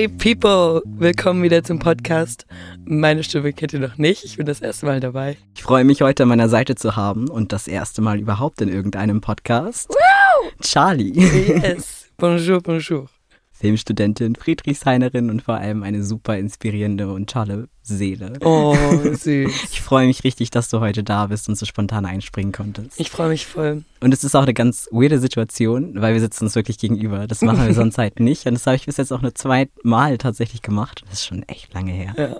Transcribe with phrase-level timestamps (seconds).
[0.00, 2.46] Hey People, willkommen wieder zum Podcast.
[2.86, 5.36] Meine Stimme kennt ihr noch nicht, ich bin das erste Mal dabei.
[5.54, 8.70] Ich freue mich heute an meiner Seite zu haben und das erste Mal überhaupt in
[8.70, 9.90] irgendeinem Podcast.
[9.90, 10.52] Wow!
[10.62, 11.12] Charlie.
[11.12, 13.10] Yes, bonjour, bonjour.
[13.60, 18.32] Filmstudentin, Friedrichsheinerin und vor allem eine super inspirierende und tolle Seele.
[18.40, 18.74] Oh,
[19.12, 19.68] süß.
[19.70, 22.98] Ich freue mich richtig, dass du heute da bist und so spontan einspringen konntest.
[22.98, 23.84] Ich freue mich voll.
[24.00, 27.26] Und es ist auch eine ganz weirde Situation, weil wir sitzen uns wirklich gegenüber.
[27.26, 28.46] Das machen wir sonst halt nicht.
[28.46, 31.02] Und das habe ich bis jetzt auch nur zweimal tatsächlich gemacht.
[31.04, 32.14] Das ist schon echt lange her.
[32.16, 32.36] Ja.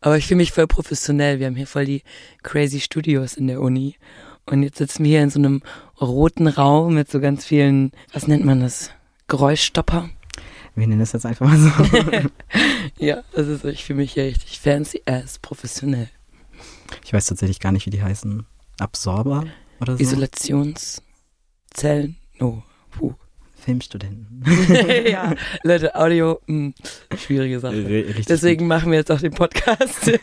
[0.00, 1.40] Aber ich fühle mich voll professionell.
[1.40, 2.02] Wir haben hier voll die
[2.44, 3.96] crazy Studios in der Uni.
[4.46, 5.62] Und jetzt sitzen wir hier in so einem
[6.00, 8.90] roten Raum mit so ganz vielen, was nennt man das?
[9.26, 10.08] Geräuschstopper.
[10.78, 11.70] Wir nennen das jetzt einfach mal so.
[13.04, 16.08] ja, also ich fühle mich hier richtig fancy as professionell.
[17.04, 18.46] Ich weiß tatsächlich gar nicht, wie die heißen.
[18.78, 19.44] Absorber
[19.80, 20.02] oder so?
[20.02, 21.02] Isolationszellen.
[22.38, 22.62] Oh,
[22.92, 23.14] puh.
[23.56, 24.44] Filmstudenten.
[25.10, 26.74] ja, Leute, Audio, mh,
[27.18, 27.84] schwierige Sache.
[27.84, 28.68] Richtig Deswegen gut.
[28.68, 30.12] machen wir jetzt auch den Podcast.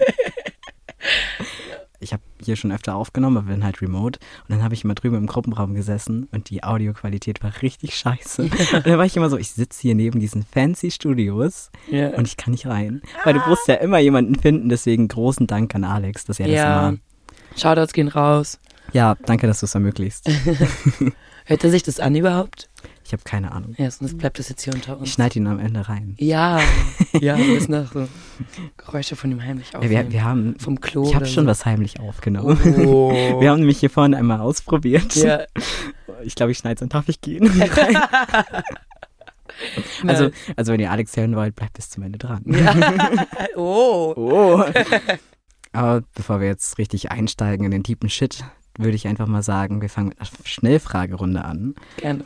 [2.05, 4.19] Ich habe hier schon öfter aufgenommen, aber wir sind halt remote.
[4.47, 8.43] Und dann habe ich immer drüben im Gruppenraum gesessen und die Audioqualität war richtig scheiße.
[8.73, 12.09] und dann war ich immer so, ich sitze hier neben diesen fancy Studios ja.
[12.09, 13.01] und ich kann nicht rein.
[13.23, 16.53] Weil du musst ja immer jemanden finden, deswegen großen Dank an Alex, dass er ja.
[16.53, 16.99] das immer...
[17.57, 18.59] Shoutouts gehen raus.
[18.93, 20.29] Ja, danke, dass du es ermöglicht.
[21.45, 22.69] Hört er sich das an überhaupt?
[23.05, 23.75] Ich habe keine Ahnung.
[23.77, 25.09] Ja, sonst bleibt das jetzt hier unter Ich uns.
[25.11, 26.15] schneide ihn am Ende rein.
[26.17, 26.59] Ja,
[27.13, 28.07] ja, wir müssen noch so
[28.77, 30.05] Geräusche von ihm heimlich Ja, aufnehmen.
[30.07, 30.55] wir, wir haben...
[30.59, 31.49] Vom Klo Ich habe schon so.
[31.51, 32.57] was heimlich aufgenommen.
[32.87, 33.11] Oh.
[33.39, 35.15] Wir haben nämlich hier vorne einmal ausprobiert.
[35.15, 35.41] ja.
[36.23, 37.51] Ich glaube, ich schneide es, dann darf ich gehen.
[40.07, 42.41] also, also, wenn ihr Alex hören wollt, bleibt bis zum Ende dran.
[42.45, 43.25] ja.
[43.55, 44.13] Oh.
[44.15, 44.63] Oh.
[45.73, 48.43] Aber bevor wir jetzt richtig einsteigen in den tiefen Shit,
[48.77, 51.75] würde ich einfach mal sagen, wir fangen mit einer Schnellfragerunde an.
[51.97, 52.23] Gerne.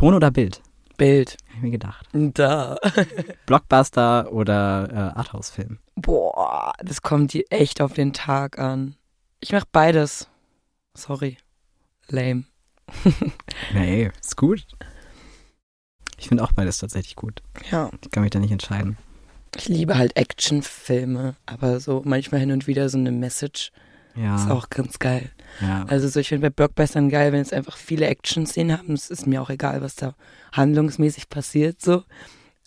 [0.00, 0.62] Ton oder Bild?
[0.96, 1.36] Bild.
[1.48, 2.08] Hab ich mir gedacht.
[2.14, 2.78] Da.
[3.46, 5.78] Blockbuster oder äh, Arthouse-Film?
[5.94, 8.94] Boah, das kommt dir echt auf den Tag an.
[9.40, 10.26] Ich mach beides.
[10.94, 11.36] Sorry.
[12.08, 12.44] Lame.
[13.74, 14.66] Nee, ist gut.
[16.16, 17.42] Ich finde auch beides tatsächlich gut.
[17.70, 17.90] Ja.
[18.02, 18.96] Ich kann mich da nicht entscheiden.
[19.54, 23.70] Ich liebe halt Actionfilme, aber so manchmal hin und wieder so eine Message
[24.16, 24.36] Ja.
[24.36, 25.30] ist auch ganz geil.
[25.60, 25.84] Ja.
[25.88, 28.92] Also so, ich finde bei Blockbustern geil, wenn es einfach viele Action-Szenen haben.
[28.94, 30.14] Es ist mir auch egal, was da
[30.52, 32.04] handlungsmäßig passiert, so.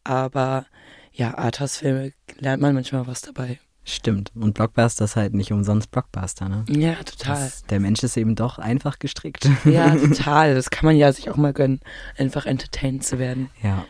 [0.03, 0.65] Aber
[1.11, 3.59] ja, Arthouse-Filme lernt man manchmal was dabei.
[3.85, 4.31] Stimmt.
[4.33, 6.63] Und Blockbuster ist halt nicht umsonst Blockbuster, ne?
[6.69, 7.35] Ja, total.
[7.35, 9.49] Das, der Mensch ist eben doch einfach gestrickt.
[9.65, 10.55] Ja, total.
[10.55, 11.81] Das kann man ja sich auch mal gönnen,
[12.17, 13.49] einfach entertained zu werden.
[13.61, 13.85] Ja,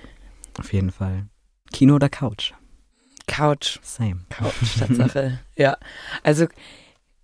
[0.58, 1.28] auf jeden Fall.
[1.72, 2.54] Kino oder Couch?
[3.28, 3.80] Couch.
[3.84, 4.22] Same.
[4.30, 5.40] Couch, Tatsache.
[5.56, 5.78] ja.
[6.24, 6.48] Also,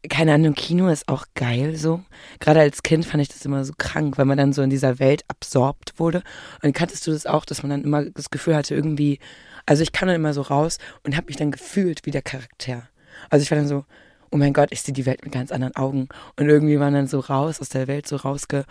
[0.07, 2.01] keine Ahnung, Kino ist auch geil so.
[2.39, 4.99] Gerade als Kind fand ich das immer so krank, weil man dann so in dieser
[4.99, 6.23] Welt absorbt wurde.
[6.63, 9.19] Und kanntest du das auch, dass man dann immer das Gefühl hatte, irgendwie,
[9.65, 12.87] also ich kam dann immer so raus und habe mich dann gefühlt wie der Charakter.
[13.29, 13.83] Also ich war dann so,
[14.31, 16.07] oh mein Gott, ich sehe die Welt mit ganz anderen Augen.
[16.37, 18.65] Und irgendwie war dann so raus aus der Welt, so rausge,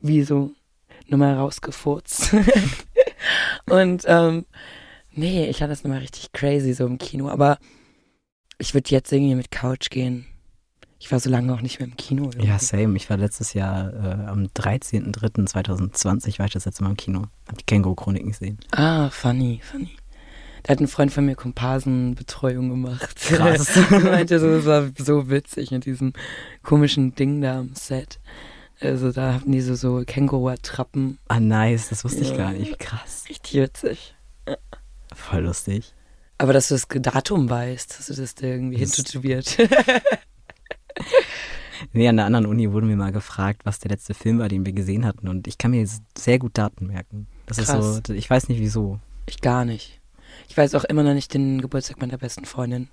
[0.00, 0.52] wie so
[1.08, 2.34] nochmal rausgefurzt.
[3.68, 4.46] und ähm,
[5.12, 7.28] nee, ich fand das nochmal richtig crazy so im Kino.
[7.28, 7.58] Aber
[8.62, 10.26] ich würde jetzt irgendwie mit Couch gehen.
[11.00, 12.24] Ich war so lange auch nicht mehr im Kino.
[12.26, 12.46] irgendwie.
[12.46, 12.96] Ja, same.
[12.96, 17.24] Ich war letztes Jahr äh, am 13.03.2020 war ich das letzte Mal im Kino.
[17.48, 18.58] Hab die Känguru-Chroniken gesehen.
[18.70, 19.90] Ah, funny, funny.
[20.62, 23.16] Da hat ein Freund von mir Komparsenbetreuung gemacht.
[23.16, 23.76] Krass.
[23.90, 26.12] Meinte so, es war so witzig mit diesem
[26.62, 28.20] komischen Ding da am Set.
[28.80, 31.18] Also da hatten die so, so Känguru-Attrappen.
[31.26, 31.88] Ah, nice.
[31.88, 32.36] Das wusste ich Ja.
[32.36, 32.78] gar nicht.
[32.78, 33.24] Krass.
[33.28, 34.14] Richtig witzig.
[35.14, 35.94] Voll lustig.
[36.42, 39.56] Aber dass du das Datum weißt, dass du das da irgendwie hintätowiert.
[41.92, 44.64] Nee, an der anderen Uni wurden wir mal gefragt, was der letzte Film war, den
[44.64, 45.26] wir gesehen hatten.
[45.26, 45.84] Und ich kann mir
[46.16, 47.26] sehr gut Daten merken.
[47.46, 47.96] Das Krass.
[47.96, 49.00] ist so, ich weiß nicht wieso.
[49.26, 50.00] Ich gar nicht.
[50.48, 52.88] Ich weiß auch immer noch nicht den Geburtstag meiner besten Freundin.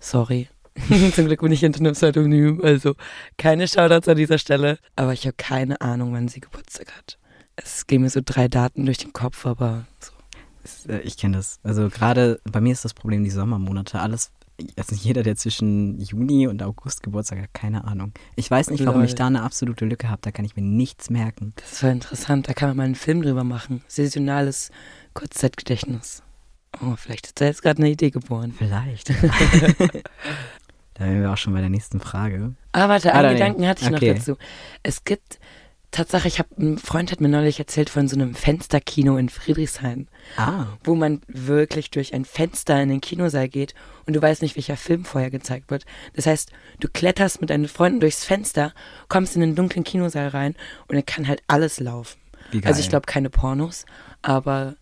[0.00, 0.48] Sorry.
[1.14, 2.94] Zum Glück bin ich hinter einem Pseudonym, also
[3.36, 4.78] keine Shoutouts an dieser Stelle.
[4.96, 7.18] Aber ich habe keine Ahnung, wann sie Geburtstag hat.
[7.56, 10.15] Es gehen mir so drei Daten durch den Kopf, aber so.
[10.88, 11.58] Äh, Ich kenne das.
[11.62, 14.00] Also gerade bei mir ist das Problem die Sommermonate.
[14.00, 14.30] Alles,
[14.76, 18.12] also jeder, der zwischen Juni und August Geburtstag hat, keine Ahnung.
[18.36, 19.06] Ich weiß nicht, warum Lol.
[19.08, 20.20] ich da eine absolute Lücke habe.
[20.22, 21.52] Da kann ich mir nichts merken.
[21.56, 22.48] Das voll interessant.
[22.48, 23.82] Da kann man mal einen Film drüber machen.
[23.88, 24.70] Saisonales
[25.14, 26.22] Kurzzeitgedächtnis.
[26.82, 28.52] Oh, vielleicht ist da jetzt gerade eine Idee geboren.
[28.56, 29.08] Vielleicht.
[30.94, 32.54] da wären wir auch schon bei der nächsten Frage.
[32.72, 33.34] Ah, warte, Ah, einen nee.
[33.34, 34.08] Gedanken hatte ich Okay.
[34.10, 34.36] noch dazu.
[34.82, 35.38] Es gibt
[35.90, 40.08] Tatsache, ich habe ein Freund hat mir neulich erzählt von so einem Fensterkino in Friedrichshain,
[40.36, 43.74] Ah, wo man wirklich durch ein Fenster in den Kinosaal geht
[44.06, 45.84] und du weißt nicht, welcher Film vorher gezeigt wird.
[46.14, 46.50] Das heißt,
[46.80, 48.74] du kletterst mit deinen Freunden durchs Fenster,
[49.08, 50.54] kommst in den dunklen Kinosaal rein
[50.88, 52.18] und dann kann halt alles laufen.
[52.50, 52.68] wie geil.
[52.68, 53.86] Also ich glaube keine Pornos,
[54.22, 54.76] aber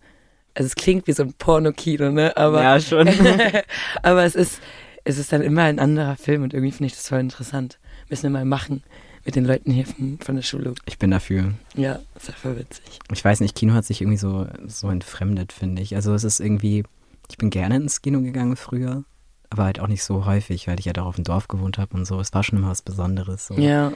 [0.53, 2.35] also es klingt wie so ein Pornokino, ne?
[2.35, 3.09] Aber, ja, schon.
[4.03, 4.59] aber es ist,
[5.03, 7.79] es ist dann immer ein anderer Film und irgendwie finde ich das voll interessant.
[8.09, 8.83] Müssen wir mal machen
[9.25, 10.75] mit den Leuten hier von, von der Schule.
[10.85, 11.53] Ich bin dafür.
[11.75, 12.99] Ja, ist ja voll witzig.
[13.11, 15.95] Ich weiß nicht, Kino hat sich irgendwie so, so entfremdet, finde ich.
[15.95, 16.83] Also es ist irgendwie,
[17.29, 19.03] ich bin gerne ins Kino gegangen früher,
[19.49, 21.79] aber halt auch nicht so häufig, weil ich ja halt auch auf dem Dorf gewohnt
[21.79, 22.19] habe und so.
[22.19, 23.47] Es war schon immer was Besonderes.
[23.47, 23.55] So.
[23.55, 23.93] Ja.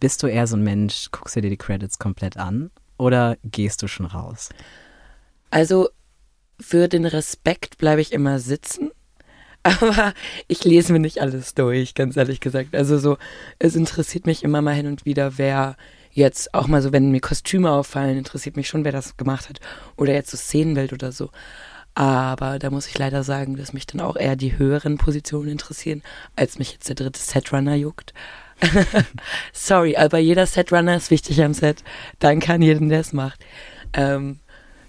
[0.00, 3.82] Bist du eher so ein Mensch, guckst du dir die Credits komplett an oder gehst
[3.82, 4.50] du schon raus?
[5.50, 5.88] Also
[6.60, 8.90] für den Respekt bleibe ich immer sitzen.
[9.62, 10.14] Aber
[10.46, 12.74] ich lese mir nicht alles durch, ganz ehrlich gesagt.
[12.74, 13.18] Also so,
[13.58, 15.76] es interessiert mich immer mal hin und wieder, wer
[16.10, 19.60] jetzt auch mal so, wenn mir Kostüme auffallen, interessiert mich schon, wer das gemacht hat.
[19.96, 21.30] Oder jetzt so Szenenwelt oder so.
[21.94, 26.02] Aber da muss ich leider sagen, dass mich dann auch eher die höheren Positionen interessieren,
[26.36, 28.14] als mich jetzt der dritte Setrunner juckt.
[29.52, 31.82] Sorry, aber jeder Setrunner ist wichtig am Set.
[32.20, 33.44] Danke an jeden, der es macht.
[33.92, 34.38] Ähm,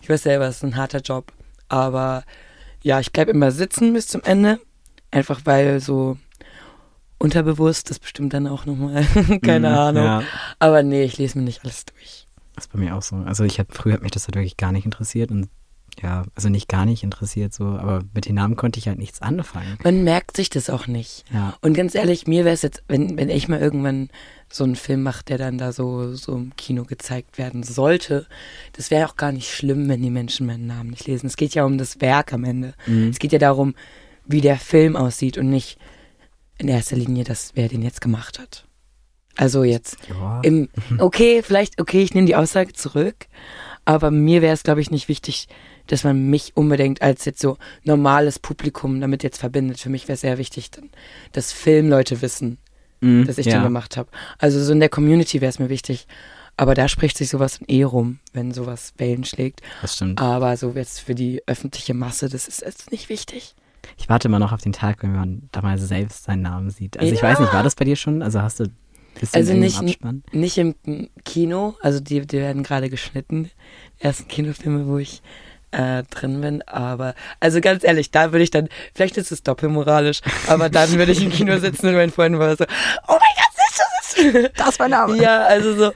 [0.01, 1.31] ich weiß selber, es ist ein harter Job.
[1.67, 2.23] Aber
[2.83, 4.59] ja, ich bleibe immer sitzen bis zum Ende.
[5.11, 6.17] Einfach weil so
[7.17, 9.05] unterbewusst, das bestimmt dann auch nochmal,
[9.43, 10.03] keine mm, Ahnung.
[10.03, 10.23] Ja.
[10.59, 12.27] Aber nee, ich lese mir nicht alles durch.
[12.55, 13.15] Das ist bei mir auch so.
[13.17, 15.49] Also ich habe früher hat mich das halt wirklich gar nicht interessiert und
[16.01, 19.21] ja, also nicht gar nicht interessiert so, aber mit den Namen konnte ich halt nichts
[19.21, 19.77] anfangen.
[19.83, 21.25] Man merkt sich das auch nicht.
[21.33, 21.55] Ja.
[21.61, 24.09] Und ganz ehrlich, mir wäre es jetzt, wenn, wenn ich mal irgendwann
[24.51, 28.27] so einen Film mache, der dann da so, so im Kino gezeigt werden sollte,
[28.73, 31.27] das wäre auch gar nicht schlimm, wenn die Menschen meinen Namen nicht lesen.
[31.27, 32.73] Es geht ja um das Werk am Ende.
[32.87, 33.09] Mhm.
[33.09, 33.75] Es geht ja darum,
[34.25, 35.77] wie der Film aussieht und nicht
[36.57, 38.65] in erster Linie, dass wer den jetzt gemacht hat.
[39.35, 40.41] Also jetzt ja.
[40.41, 43.27] im, okay, vielleicht, okay, ich nehme die Aussage zurück,
[43.85, 45.47] aber mir wäre es, glaube ich, nicht wichtig,
[45.89, 49.79] dass man mich unbedingt als jetzt so normales Publikum damit jetzt verbindet.
[49.79, 50.69] Für mich wäre es sehr wichtig,
[51.33, 52.57] dass Filmleute wissen,
[53.01, 53.57] mm, dass ich ja.
[53.57, 54.09] den gemacht habe.
[54.37, 56.07] Also so in der Community wäre es mir wichtig.
[56.57, 59.61] Aber da spricht sich sowas eh rum, wenn sowas Wellen schlägt.
[59.81, 60.21] Das stimmt.
[60.21, 63.55] Aber so jetzt für die öffentliche Masse, das ist jetzt nicht wichtig.
[63.97, 66.99] Ich warte immer noch auf den Tag, wenn man da mal selbst seinen Namen sieht.
[66.99, 67.15] Also ja.
[67.15, 68.21] ich weiß nicht, war das bei dir schon?
[68.21, 68.65] Also hast du
[69.33, 69.81] also nicht,
[70.31, 70.75] nicht im
[71.25, 73.49] Kino, also die, die werden gerade geschnitten.
[73.99, 75.21] Die ersten Kinofilme, wo ich
[75.71, 80.21] äh, drin bin, aber also ganz ehrlich, da würde ich dann, vielleicht ist es doppelmoralisch,
[80.47, 82.65] aber dann würde ich im Kino sitzen und mein Freund war so,
[83.07, 84.51] oh mein Gott, siehst du, das?
[84.55, 85.17] Das ist mein Name.
[85.21, 85.91] Ja, also so,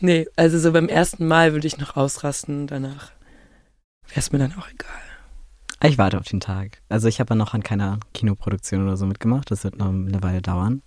[0.00, 3.10] nee, also so beim ersten Mal würde ich noch ausrasten, danach
[4.08, 4.88] wäre es mir dann auch egal.
[5.82, 6.82] Ich warte auf den Tag.
[6.88, 10.22] Also ich habe ja noch an keiner Kinoproduktion oder so mitgemacht, das wird noch eine
[10.22, 10.82] Weile dauern.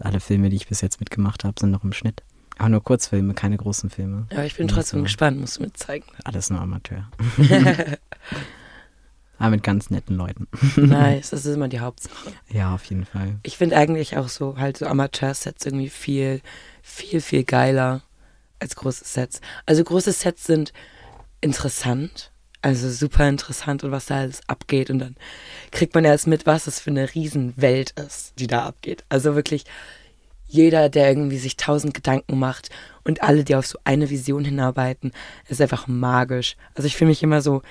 [0.00, 2.22] Alle Filme, die ich bis jetzt mitgemacht habe, sind noch im Schnitt.
[2.58, 4.26] Aber nur Kurzfilme, keine großen Filme.
[4.32, 5.04] Ja, ich bin und trotzdem so.
[5.04, 6.04] gespannt, musst du mir zeigen.
[6.24, 7.08] Alles nur Amateur.
[9.38, 10.48] Aber mit ganz netten Leuten.
[10.76, 12.32] nice, das ist immer die Hauptsache.
[12.50, 13.38] Ja, auf jeden Fall.
[13.44, 16.40] Ich finde eigentlich auch so halt so Amateur-Sets irgendwie viel,
[16.82, 18.02] viel, viel geiler
[18.58, 19.40] als große Sets.
[19.64, 20.72] Also große Sets sind
[21.40, 22.32] interessant,
[22.62, 25.14] also super interessant und was da alles abgeht und dann
[25.70, 29.04] kriegt man erst mit, was es für eine Riesenwelt ist, die da abgeht.
[29.08, 29.64] Also wirklich
[30.48, 32.70] jeder, der irgendwie sich tausend Gedanken macht
[33.04, 35.12] und alle, die auf so eine Vision hinarbeiten,
[35.48, 36.56] ist einfach magisch.
[36.74, 37.62] Also ich fühle mich immer so,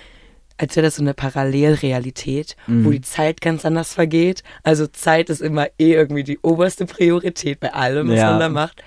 [0.58, 2.86] als wäre das so eine Parallelrealität, mhm.
[2.86, 4.44] wo die Zeit ganz anders vergeht.
[4.64, 8.32] Also Zeit ist immer eh irgendwie die oberste Priorität bei allem, was ja.
[8.32, 8.84] man da macht.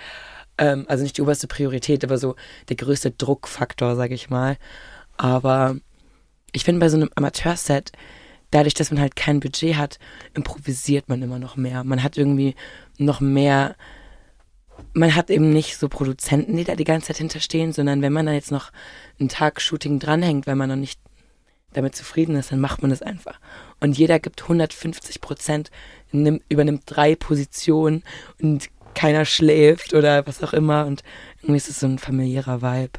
[0.58, 2.36] Ähm, also nicht die oberste Priorität, aber so
[2.68, 4.56] der größte Druckfaktor, sag ich mal.
[5.16, 5.76] Aber
[6.52, 7.92] ich finde bei so einem Amateurset,
[8.50, 9.98] dadurch, dass man halt kein Budget hat,
[10.34, 11.84] improvisiert man immer noch mehr.
[11.84, 12.54] Man hat irgendwie
[13.00, 13.76] noch mehr,
[14.92, 18.26] man hat eben nicht so Produzenten, die da die ganze Zeit hinterstehen, sondern wenn man
[18.26, 18.70] da jetzt noch
[19.18, 21.00] einen Tag Shooting dranhängt, weil man noch nicht
[21.72, 23.38] damit zufrieden ist, dann macht man das einfach.
[23.78, 25.70] Und jeder gibt 150 Prozent,
[26.12, 28.02] übernimmt drei Positionen
[28.42, 30.86] und keiner schläft oder was auch immer.
[30.86, 31.02] Und
[31.42, 32.98] irgendwie ist es so ein familiärer Vibe.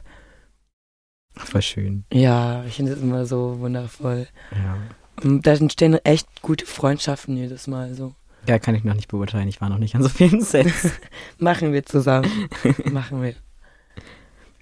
[1.36, 2.06] Voll schön.
[2.12, 4.28] Ja, ich finde es immer so wundervoll.
[4.52, 4.78] Ja.
[5.22, 8.16] Und da entstehen echt gute Freundschaften jedes Mal so.
[8.48, 9.48] Ja, kann ich noch nicht beurteilen.
[9.48, 10.92] Ich war noch nicht an so vielen Sets.
[11.38, 12.30] Machen wir zusammen.
[12.92, 13.36] Machen wir.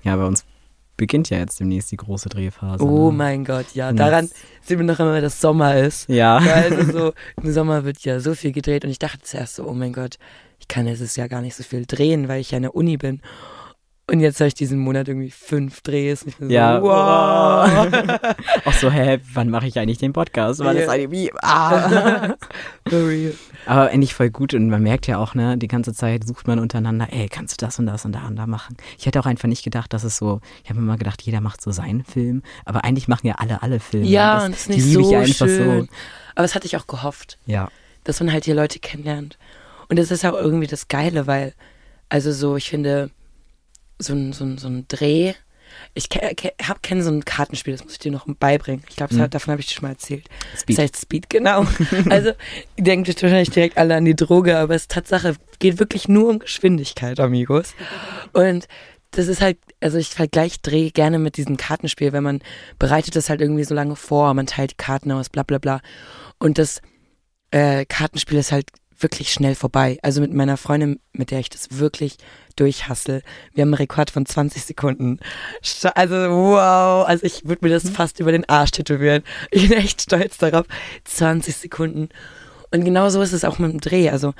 [0.04, 0.46] Ja, bei uns
[1.00, 2.84] beginnt ja jetzt demnächst die große Drehphase.
[2.84, 3.18] Oh ne?
[3.18, 3.94] mein Gott, ja.
[3.94, 4.30] Daran
[4.62, 6.10] sehen wir noch immer, dass Sommer ist.
[6.10, 6.38] Ja.
[6.38, 9.74] Also so, im Sommer wird ja so viel gedreht und ich dachte zuerst so, oh
[9.74, 10.20] mein Gott,
[10.60, 12.98] ich kann jetzt ja gar nicht so viel drehen, weil ich ja in der Uni
[12.98, 13.22] bin.
[14.10, 16.24] Und jetzt habe ich diesen Monat irgendwie fünf Drehs.
[16.24, 17.88] Und ich bin ja, so, wow.
[18.66, 20.60] Auch so, hä, wann mache ich eigentlich den Podcast?
[20.62, 22.36] Weil es eine wie, ah.
[23.66, 26.60] Aber endlich voll gut und man merkt ja auch, ne, die ganze Zeit sucht man
[26.60, 28.78] untereinander, ey, kannst du das und das und da und da machen.
[28.98, 31.62] Ich hätte auch einfach nicht gedacht, dass es so, ich habe immer gedacht, jeder macht
[31.62, 34.08] so seinen Film, aber eigentlich machen ja alle alle Filme.
[34.08, 35.82] Ja, das, und das ist nicht so schön.
[35.82, 35.88] So.
[36.36, 37.38] Aber das hatte ich auch gehofft.
[37.46, 37.70] Ja.
[38.06, 39.38] Dass man halt hier Leute kennenlernt.
[39.88, 41.54] Und das ist auch irgendwie das Geile, weil,
[42.10, 43.12] also so, ich finde,
[44.00, 45.34] so ein, so ein, so ein Dreh,
[45.94, 48.84] Ich kenne so ein Kartenspiel, das muss ich dir noch beibringen.
[48.90, 49.30] Ich glaube, mhm.
[49.30, 50.26] davon habe ich dir schon mal erzählt.
[50.58, 50.78] Speed.
[50.78, 51.66] Das heißt Speed, genau.
[52.10, 52.32] also,
[52.76, 56.30] ihr denkt wahrscheinlich direkt alle an die Droge, aber es ist Tatsache, geht wirklich nur
[56.30, 57.76] um Geschwindigkeit, Amigos.
[58.34, 58.68] Und
[59.12, 62.42] das ist halt, also ich vergleiche Dreh gerne mit diesem Kartenspiel, wenn man
[62.78, 65.82] bereitet das halt irgendwie so lange vor, man teilt die Karten aus, bla bla bla.
[66.38, 66.82] Und das
[67.52, 69.98] äh, Kartenspiel ist halt wirklich schnell vorbei.
[70.02, 72.18] Also mit meiner Freundin, mit der ich das wirklich
[72.56, 73.22] durchhassel.
[73.54, 75.20] Wir haben einen Rekord von 20 Sekunden.
[75.96, 77.92] Also wow, also ich würde mir das mhm.
[77.92, 79.24] fast über den Arsch tätowieren.
[79.52, 80.66] Ich bin echt stolz darauf.
[81.06, 82.10] 20 Sekunden.
[82.72, 84.10] Und genau so ist es auch mit dem Dreh.
[84.10, 84.34] Also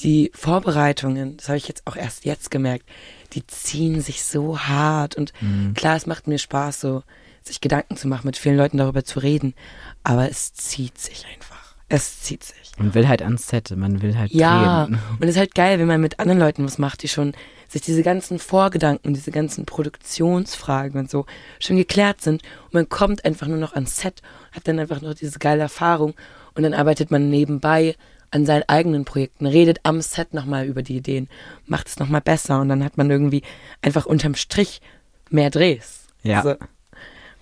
[0.00, 2.86] die Vorbereitungen, das habe ich jetzt auch erst jetzt gemerkt,
[3.32, 5.16] die ziehen sich so hart.
[5.16, 5.74] Und mhm.
[5.74, 7.02] klar, es macht mir Spaß, so
[7.42, 9.54] sich Gedanken zu machen, mit vielen Leuten darüber zu reden.
[10.02, 11.49] Aber es zieht sich einfach.
[11.92, 12.72] Es zieht sich.
[12.78, 14.98] Man will halt ans Set, man will halt Ja, drehen.
[15.18, 17.32] und es ist halt geil, wenn man mit anderen Leuten was macht, die schon
[17.68, 21.26] sich diese ganzen Vorgedanken, diese ganzen Produktionsfragen und so
[21.58, 25.14] schon geklärt sind und man kommt einfach nur noch ans Set, hat dann einfach noch
[25.14, 26.14] diese geile Erfahrung
[26.54, 27.96] und dann arbeitet man nebenbei
[28.30, 31.28] an seinen eigenen Projekten, redet am Set nochmal über die Ideen,
[31.66, 33.42] macht es nochmal besser und dann hat man irgendwie
[33.82, 34.80] einfach unterm Strich
[35.28, 36.06] mehr Drehs.
[36.22, 36.38] Ja.
[36.38, 36.54] Also,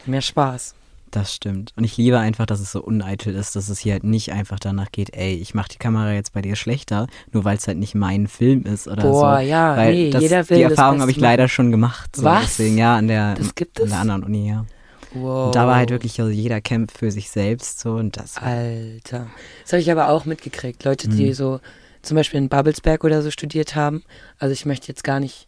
[0.07, 0.75] mehr Spaß.
[1.11, 1.73] Das stimmt.
[1.77, 4.59] Und ich liebe einfach, dass es so uneitel ist, dass es hier halt nicht einfach
[4.59, 7.79] danach geht, ey, ich mache die Kamera jetzt bei dir schlechter, nur weil es halt
[7.79, 9.21] nicht mein Film ist oder Boah, so.
[9.21, 12.17] Boah, ja, weil nee, das, jeder will Die Erfahrung habe ich leider schon gemacht.
[12.17, 12.25] So.
[12.25, 12.43] Was?
[12.43, 13.91] Deswegen, ja, an der, das gibt an es?
[13.91, 14.67] der anderen Uni, ja.
[15.15, 15.47] Wow.
[15.47, 18.37] Und da war halt wirklich also jeder kämpft für sich selbst so und das.
[18.37, 19.29] Alter.
[19.63, 20.85] Das habe ich aber auch mitgekriegt.
[20.85, 21.33] Leute, die mhm.
[21.33, 21.61] so
[22.03, 24.03] zum Beispiel in Babelsberg oder so studiert haben.
[24.39, 25.48] Also ich möchte jetzt gar nicht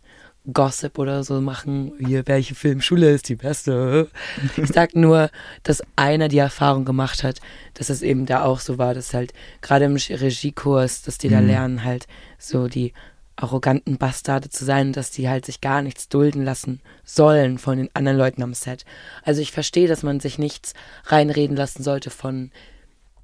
[0.53, 4.09] Gossip oder so machen, hier, welche Filmschule ist die beste.
[4.57, 5.31] Ich sag nur,
[5.63, 7.41] dass einer die Erfahrung gemacht hat,
[7.75, 11.41] dass es eben da auch so war, dass halt gerade im Regiekurs, dass die da
[11.41, 11.47] mhm.
[11.47, 12.07] lernen, halt
[12.39, 12.93] so die
[13.37, 17.91] arroganten Bastarde zu sein, dass die halt sich gar nichts dulden lassen sollen von den
[17.95, 18.85] anderen Leuten am Set.
[19.23, 20.75] Also ich verstehe, dass man sich nichts
[21.07, 22.51] reinreden lassen sollte von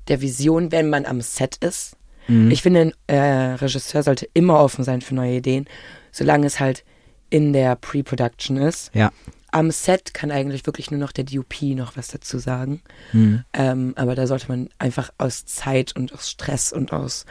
[0.09, 1.97] der Vision, wenn man am Set ist.
[2.29, 2.51] Mhm.
[2.51, 5.67] Ich finde, ein äh, Regisseur sollte immer offen sein für neue Ideen,
[6.13, 6.85] solange es halt
[7.31, 8.95] in der Pre-Production ist.
[8.95, 9.13] Ja.
[9.51, 12.83] Am Set kann eigentlich wirklich nur noch der DOP noch was dazu sagen.
[13.13, 13.45] Mhm.
[13.53, 17.25] Ähm, aber da sollte man einfach aus Zeit und aus Stress und aus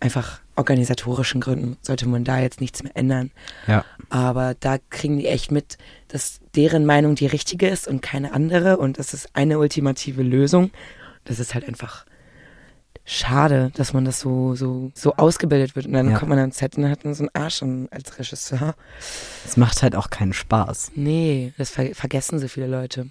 [0.00, 3.30] einfach organisatorischen Gründen sollte man da jetzt nichts mehr ändern.
[3.66, 3.84] Ja.
[4.10, 8.76] Aber da kriegen die echt mit, dass deren Meinung die richtige ist und keine andere
[8.76, 10.70] und das ist eine ultimative Lösung.
[11.24, 12.04] Das ist halt einfach
[13.08, 15.86] schade, dass man das so, so, so ausgebildet wird.
[15.86, 16.18] Und dann ja.
[16.18, 18.74] kommt man ans Set und dann hat man so einen Arsch als Regisseur.
[19.44, 20.92] Es macht halt auch keinen Spaß.
[20.94, 23.08] Nee, das ver vergessen so viele Leute.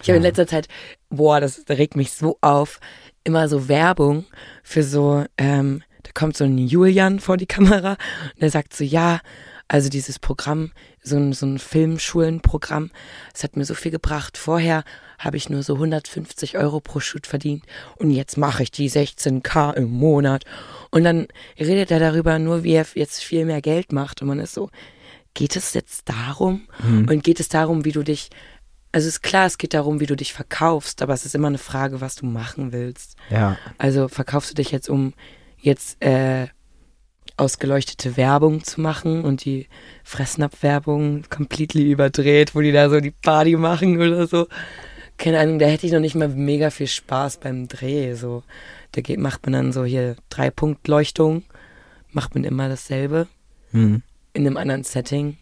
[0.00, 0.12] Ich ja.
[0.12, 0.68] habe in letzter Zeit,
[1.10, 2.80] boah, das, das regt mich so auf,
[3.22, 4.24] immer so Werbung
[4.62, 7.92] für so, ähm, da kommt so ein Julian vor die Kamera
[8.34, 9.20] und der sagt so, ja,
[9.68, 10.72] also dieses Programm,
[11.02, 12.90] so ein, so ein Filmschulenprogramm,
[13.34, 14.38] es hat mir so viel gebracht.
[14.38, 14.84] Vorher
[15.18, 17.64] habe ich nur so 150 Euro pro Shoot verdient
[17.96, 20.44] und jetzt mache ich die 16k im Monat.
[20.90, 21.26] Und dann
[21.58, 24.70] redet er darüber nur, wie er jetzt viel mehr Geld macht und man ist so,
[25.34, 26.68] geht es jetzt darum?
[26.82, 27.08] Mhm.
[27.08, 28.30] Und geht es darum, wie du dich
[28.92, 31.58] also ist klar, es geht darum, wie du dich verkaufst, aber es ist immer eine
[31.58, 33.16] Frage, was du machen willst.
[33.28, 33.58] Ja.
[33.76, 35.12] Also verkaufst du dich jetzt, um
[35.58, 36.46] jetzt äh,
[37.36, 39.68] ausgeleuchtete Werbung zu machen und die
[40.04, 44.46] Fressnapf-Werbung completely überdreht, wo die da so die Party machen oder so.
[45.18, 48.14] Keine Ahnung, da hätte ich noch nicht mal mega viel Spaß beim Dreh.
[48.14, 48.42] So,
[48.92, 51.42] da geht, macht man dann so hier drei Punkt Leuchtung,
[52.10, 53.26] macht man immer dasselbe
[53.72, 54.02] mhm.
[54.32, 55.38] in einem anderen Setting.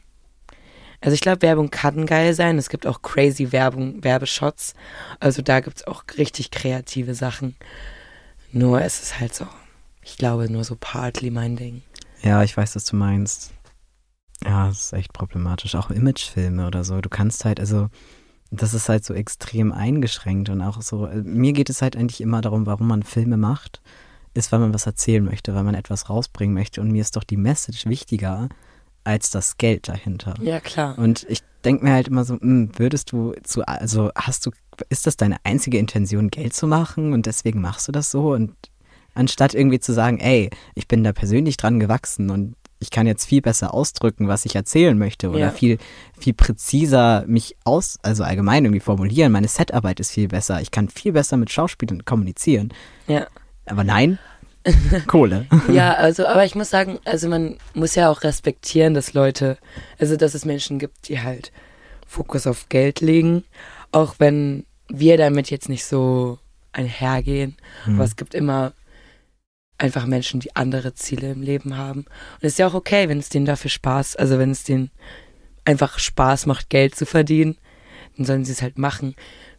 [1.00, 2.56] Also ich glaube, Werbung kann geil sein.
[2.56, 4.74] Es gibt auch crazy Werbung, Werbeshots.
[5.20, 7.56] Also da gibt es auch richtig kreative Sachen.
[8.52, 9.46] Nur es ist halt so
[10.04, 11.82] ich glaube, nur so partly mein Ding.
[12.22, 13.52] Ja, ich weiß, was du meinst.
[14.44, 15.74] Ja, das ist echt problematisch.
[15.74, 17.00] Auch Imagefilme oder so.
[17.00, 17.88] Du kannst halt, also,
[18.60, 21.06] das ist halt so extrem eingeschränkt und auch so.
[21.06, 23.80] Äh, mir geht es halt eigentlich immer darum, warum man Filme macht,
[24.34, 26.80] ist, weil man was erzählen möchte, weil man etwas rausbringen möchte.
[26.80, 28.48] Und mir ist doch die Message wichtiger
[29.04, 30.34] als das Geld dahinter.
[30.40, 30.98] Ja, klar.
[30.98, 34.50] Und ich denke mir halt immer so, mh, hm, würdest du zu, also hast du,
[34.88, 38.32] ist das deine einzige Intention, Geld zu machen und deswegen machst du das so?
[38.32, 38.54] Und
[39.14, 43.24] anstatt irgendwie zu sagen, ey, ich bin da persönlich dran gewachsen und ich kann jetzt
[43.24, 45.50] viel besser ausdrücken, was ich erzählen möchte oder ja.
[45.50, 45.78] viel,
[46.18, 49.32] viel präziser mich aus, also allgemein irgendwie formulieren.
[49.32, 50.60] Meine Setarbeit ist viel besser.
[50.60, 52.74] Ich kann viel besser mit Schauspielern kommunizieren.
[53.06, 53.26] Ja.
[53.64, 54.18] Aber nein,
[55.06, 55.46] Kohle.
[55.72, 59.56] ja, also, aber ich muss sagen, also man muss ja auch respektieren, dass Leute,
[59.98, 61.52] also dass es Menschen gibt, die halt
[62.06, 63.44] Fokus auf Geld legen,
[63.92, 66.38] auch wenn wir damit jetzt nicht so
[66.72, 67.56] einhergehen.
[67.86, 67.94] Mhm.
[67.94, 68.72] Aber es gibt immer
[69.78, 72.00] einfach Menschen, die andere Ziele im Leben haben.
[72.00, 74.90] Und es ist ja auch okay, wenn es denen dafür Spaß, also wenn es denen
[75.64, 77.56] einfach Spaß macht, Geld zu verdienen,
[78.16, 79.14] dann sollen sie es halt machen.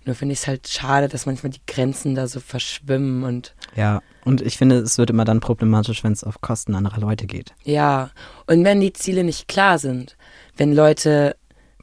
[0.05, 3.55] Nur finde ich es halt schade, dass manchmal die Grenzen da so verschwimmen und.
[3.75, 7.25] Ja, und ich finde, es wird immer dann problematisch, wenn es auf Kosten anderer Leute
[7.25, 7.53] geht.
[7.63, 8.11] Ja,
[8.45, 10.15] und wenn die Ziele nicht klar sind,
[10.57, 11.35] wenn Leute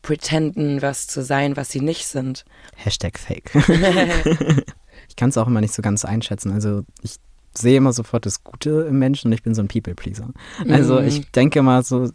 [0.02, 2.44] pretenden, was zu sein, was sie nicht sind.
[2.76, 3.54] Hashtag Fake.
[5.08, 6.52] ich kann es auch immer nicht so ganz einschätzen.
[6.52, 7.16] Also ich
[7.56, 10.30] sehe immer sofort das Gute im Menschen und ich bin so ein People-Pleaser.
[10.68, 11.06] Also mhm.
[11.06, 12.11] ich denke mal so,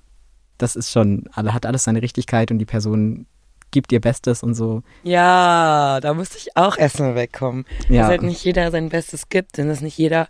[0.57, 3.27] das ist schon, hat alles seine Richtigkeit und die Person
[3.71, 4.81] gibt ihr Bestes und so.
[5.03, 7.65] Ja, da musste ich auch erstmal wegkommen.
[7.89, 8.01] Ja.
[8.01, 10.27] Dass halt nicht jeder sein Bestes gibt und dass nicht jeder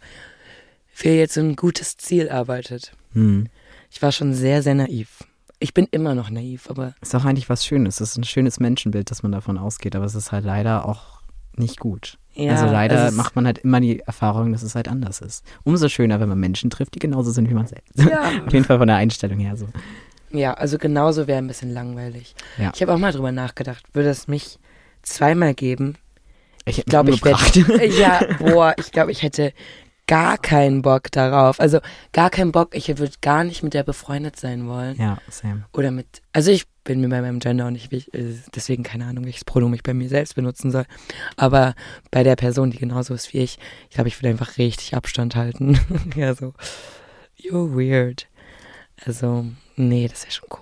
[0.88, 2.94] für jetzt so ein gutes Ziel arbeitet.
[3.14, 3.48] Hm.
[3.92, 5.24] Ich war schon sehr, sehr naiv.
[5.60, 6.94] Ich bin immer noch naiv, aber.
[7.02, 8.00] Ist auch eigentlich was Schönes.
[8.00, 11.17] Es ist ein schönes Menschenbild, dass man davon ausgeht, aber es ist halt leider auch
[11.60, 12.18] nicht gut.
[12.34, 15.44] Ja, also leider macht man halt immer die Erfahrung, dass es halt anders ist.
[15.64, 17.98] Umso schöner, wenn man Menschen trifft, die genauso sind wie man selbst.
[17.98, 18.30] Ja.
[18.46, 19.68] Auf jeden Fall von der Einstellung her so.
[20.32, 22.36] Ja, also genauso wäre ein bisschen langweilig.
[22.58, 22.72] Ja.
[22.76, 24.60] Ich habe auch mal drüber nachgedacht, würde es mich
[25.02, 25.96] zweimal geben?
[26.66, 27.86] Ich glaube, ich werde.
[28.00, 29.54] Ja, boah, ich glaube, ich hätte
[30.06, 31.60] gar keinen Bock darauf.
[31.60, 31.80] Also
[32.14, 32.76] gar keinen Bock.
[32.76, 34.98] Ich würde gar nicht mit der befreundet sein wollen.
[34.98, 35.66] Ja, same.
[35.74, 36.22] Oder mit.
[36.34, 39.76] Also ich bin mir bei meinem Gender und ich äh, deswegen keine Ahnung, welches Pronomen
[39.76, 40.86] ich bei mir selbst benutzen soll.
[41.36, 41.76] Aber
[42.12, 45.36] bei der Person, die genauso ist wie ich, ich glaube, ich würde einfach richtig Abstand
[45.36, 45.78] halten.
[46.16, 46.54] ja, so.
[47.38, 48.28] You're weird.
[49.06, 50.60] Also, nee, das wäre schon cool.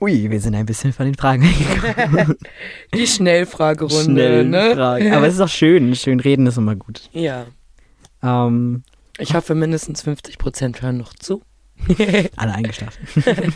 [0.00, 2.36] Ui, wir sind ein bisschen von den Fragen weggekommen.
[2.94, 4.74] Die Schnellfragerunde, Schnell ne?
[4.74, 5.12] Fragen.
[5.12, 5.94] Aber es ist auch schön.
[5.94, 7.08] Schön reden ist immer gut.
[7.12, 7.46] Ja.
[8.22, 8.82] Ähm,
[9.18, 11.42] ich hoffe, mindestens 50 Prozent hören noch zu.
[12.36, 12.98] Alle eingeschlafen.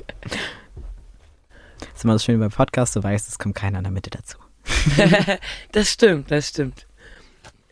[2.03, 4.37] ist immer das Schöne beim Podcast, du weißt, es kommt keiner in der Mitte dazu.
[5.73, 6.88] das stimmt, das stimmt.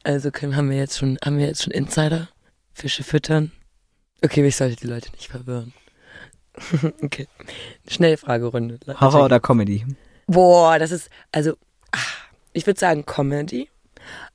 [0.04, 2.28] Also können, haben wir jetzt schon, haben wir jetzt schon Insider?
[2.72, 3.50] Fische füttern?
[4.22, 5.74] Okay, ich sollte die Leute nicht verwirren.
[7.02, 7.26] okay.
[7.88, 8.78] Schnellfragerunde.
[9.00, 9.84] Horror oder Comedy?
[10.28, 11.56] Boah, das ist, also,
[11.90, 13.68] ach, ich würde sagen Comedy,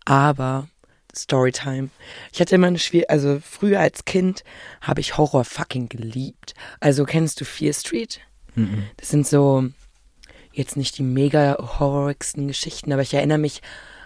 [0.03, 0.67] aber
[1.15, 1.89] Storytime.
[2.33, 4.43] Ich hatte immer eine schwierige, also früher als Kind
[4.81, 6.53] habe ich Horror fucking geliebt.
[6.81, 8.19] Also kennst du Fear Street?
[8.55, 8.83] Mhm.
[8.97, 9.69] Das sind so
[10.55, 13.61] jetzt nicht die mega horrorigsten Geschichten, aber ich erinnere mich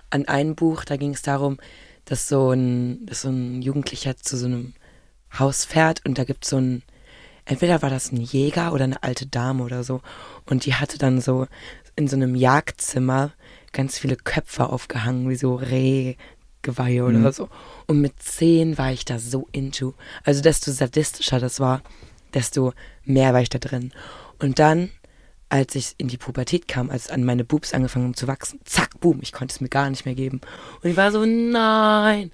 [0.09, 1.57] an ein Buch, da ging es darum,
[2.05, 4.73] dass so ein, dass so ein Jugendlicher zu so einem
[5.37, 6.83] Haus fährt und da gibt es so ein,
[7.45, 10.01] entweder war das ein Jäger oder eine alte Dame oder so
[10.45, 11.47] und die hatte dann so
[11.95, 13.33] in so einem Jagdzimmer
[13.71, 16.15] ganz viele Köpfe aufgehangen, wie so Reh,
[16.61, 17.31] Geweihe oder mhm.
[17.31, 17.49] so.
[17.87, 19.93] Und mit zehn war ich da so into.
[20.23, 21.81] Also desto sadistischer das war,
[22.33, 22.73] desto
[23.05, 23.91] mehr war ich da drin.
[24.39, 24.91] Und dann,
[25.49, 28.99] als ich in die Pubertät kam, als an meine Boobs angefangen haben zu wachsen, zack,
[28.99, 30.41] boom, ich konnte es mir gar nicht mehr geben.
[30.81, 32.31] Und ich war so, nein,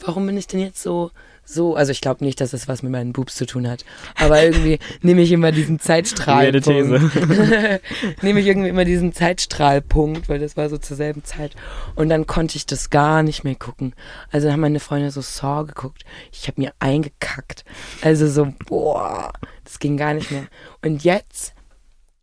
[0.00, 1.10] warum bin ich denn jetzt so
[1.46, 3.84] so, also ich glaube nicht, dass es was mit meinen Boobs zu tun hat,
[4.16, 6.62] aber irgendwie nehme ich immer diesen Zeitstrahlpunkt.
[8.22, 11.54] nehme ich irgendwie immer diesen Zeitstrahlpunkt, weil das war so zur selben Zeit
[11.94, 13.94] und dann konnte ich das gar nicht mehr gucken.
[14.32, 16.04] Also haben meine Freunde so Saw geguckt.
[16.32, 17.64] Ich habe mir eingekackt.
[18.00, 19.32] Also so boah,
[19.64, 20.46] das ging gar nicht mehr.
[20.82, 21.53] Und jetzt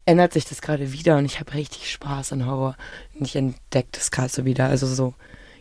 [0.06, 2.76] ändert sich das gerade wieder und ich habe richtig Spaß an Horror.
[3.18, 4.68] Und ich entdecke das gerade so wieder.
[4.68, 5.14] Also so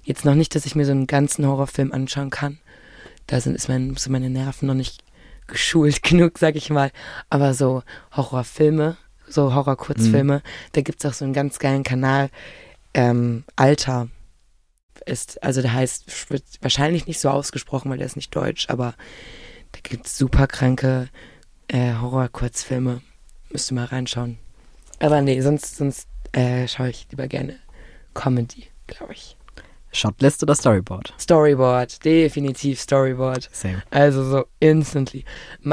[0.02, 2.58] jetzt noch nicht, dass ich mir so einen ganzen Horrorfilm anschauen kann
[3.30, 5.04] da sind, ist mein, sind meine Nerven noch nicht
[5.46, 6.90] geschult genug, sag ich mal.
[7.28, 8.96] Aber so Horrorfilme,
[9.28, 10.42] so Horrorkurzfilme, mhm.
[10.72, 12.30] da gibt es auch so einen ganz geilen Kanal,
[12.92, 14.08] ähm, Alter
[15.06, 18.94] ist, also der heißt, wird wahrscheinlich nicht so ausgesprochen, weil der ist nicht deutsch, aber
[19.72, 21.08] da gibt es super kranke
[21.68, 23.00] äh, Horror-Kurzfilme.
[23.50, 24.38] Müsst ihr mal reinschauen.
[24.98, 27.58] Aber nee, sonst, sonst äh, schaue ich lieber gerne
[28.14, 29.36] Comedy, glaube ich.
[29.92, 31.14] Shotlist oder Storyboard?
[31.18, 33.48] Storyboard, definitiv Storyboard.
[33.52, 33.82] Same.
[33.90, 35.24] Also so instantly.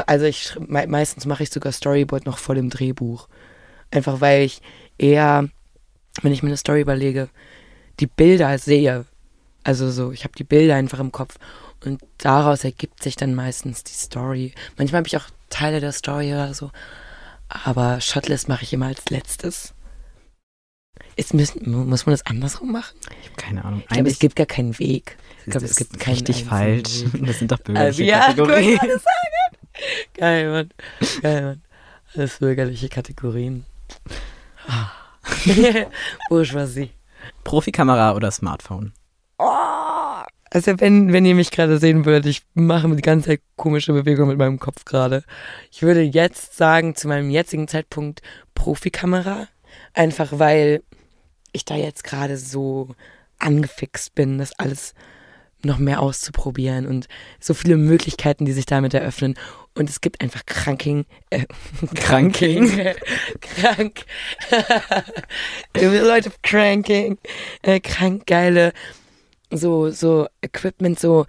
[0.06, 3.28] Also ich meistens mache ich sogar Storyboard noch vor dem Drehbuch.
[3.90, 4.60] Einfach weil ich
[4.98, 5.48] eher,
[6.22, 7.28] wenn ich mir eine Story überlege,
[8.00, 9.04] die Bilder sehe.
[9.62, 11.38] Also so, ich habe die Bilder einfach im Kopf
[11.84, 14.52] und daraus ergibt sich dann meistens die Story.
[14.76, 16.70] Manchmal habe ich auch Teile der Story oder so,
[17.48, 19.74] aber Shotlist mache ich immer als letztes.
[21.16, 22.96] Ist, müssen, muss man das andersrum machen?
[23.20, 23.82] Ich habe keine Ahnung.
[23.82, 25.16] Ich glaube, es gibt gar keinen Weg.
[25.44, 27.04] Ich glaube, es gibt keinen Richtig falsch.
[27.12, 27.22] Weg.
[27.26, 28.78] Das sind doch bürgerliche also, ja, Kategorien.
[28.78, 29.96] Alles sagen.
[30.14, 30.70] Geil, Mann.
[31.22, 31.62] Geil, Mann.
[32.14, 33.64] Alles bürgerliche Kategorien.
[36.28, 36.90] Bourgeoisie.
[37.44, 38.92] Profikamera oder Smartphone?
[40.50, 44.28] Also wenn, wenn ihr mich gerade sehen würdet, ich mache die ganze Zeit komische Bewegungen
[44.28, 45.24] mit meinem Kopf gerade.
[45.70, 48.22] Ich würde jetzt sagen, zu meinem jetzigen Zeitpunkt
[48.54, 49.48] Profikamera.
[49.94, 50.82] Einfach weil
[51.52, 52.94] ich da jetzt gerade so
[53.38, 54.94] angefixt bin, das alles
[55.62, 57.08] noch mehr auszuprobieren und
[57.40, 59.34] so viele Möglichkeiten, die sich damit eröffnen.
[59.74, 61.46] Und es gibt einfach Kranking, äh,
[61.94, 62.68] Kranking,
[63.40, 64.04] krank,
[65.74, 67.18] Leute cranking,
[67.62, 68.72] äh, krank geile,
[69.50, 71.26] so, so Equipment, so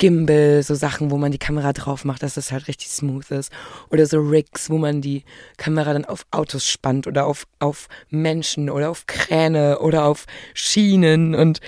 [0.00, 3.52] Gimbal, so Sachen, wo man die Kamera drauf macht, dass das halt richtig smooth ist.
[3.90, 5.24] Oder so Rigs, wo man die
[5.58, 11.34] Kamera dann auf Autos spannt oder auf, auf Menschen oder auf Kräne oder auf Schienen
[11.34, 11.60] und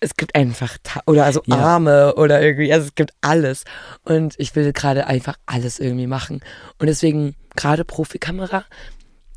[0.00, 1.56] es gibt einfach, oder also ja.
[1.56, 3.64] Arme oder irgendwie, also es gibt alles.
[4.02, 6.42] Und ich will gerade einfach alles irgendwie machen.
[6.78, 8.66] Und deswegen gerade Profikamera.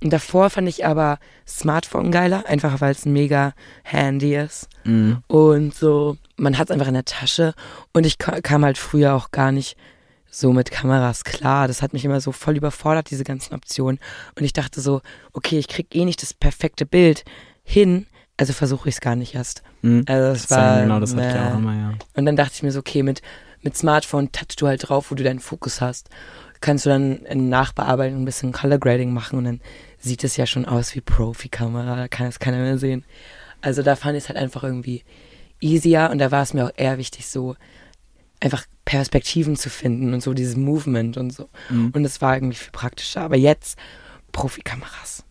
[0.03, 4.69] Und davor fand ich aber Smartphone geiler, einfach weil es mega handy ist.
[4.83, 5.23] Mhm.
[5.27, 7.53] Und so, man hat es einfach in der Tasche.
[7.93, 9.75] Und ich kam halt früher auch gar nicht
[10.29, 11.67] so mit Kameras klar.
[11.67, 13.99] Das hat mich immer so voll überfordert, diese ganzen Optionen.
[14.38, 15.01] Und ich dachte so,
[15.33, 17.23] okay, ich krieg eh nicht das perfekte Bild
[17.63, 18.05] hin,
[18.38, 19.63] also versuche ich es gar nicht erst.
[19.81, 20.03] Mhm.
[20.07, 21.93] Also das, das war genau, das hatte ich auch immer, ja.
[22.13, 23.23] Und dann dachte ich mir so, okay, mit
[23.62, 26.10] mit Smartphone touchst du halt drauf, wo du deinen Fokus hast.
[26.62, 29.62] Kannst du dann in Nachbearbeitung ein bisschen Color Grading machen und dann
[30.08, 33.06] sieht es ja schon aus wie Profi-Kamera, da kann es keiner mehr sehen.
[33.62, 35.04] Also da fand ich es halt einfach irgendwie
[35.60, 37.56] easier und da war es mir auch eher wichtig, so
[38.39, 41.50] einfach Perspektiven zu finden und so dieses Movement und so.
[41.70, 41.91] Mhm.
[41.93, 43.22] Und es war irgendwie viel praktischer.
[43.22, 43.78] Aber jetzt
[44.32, 45.26] Profikameras.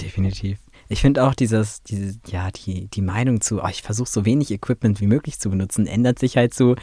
[0.00, 0.58] Definitiv.
[0.88, 4.50] Ich finde auch dieses, diese, ja, die, die Meinung zu, oh, ich versuche so wenig
[4.50, 6.74] Equipment wie möglich zu benutzen, ändert sich halt so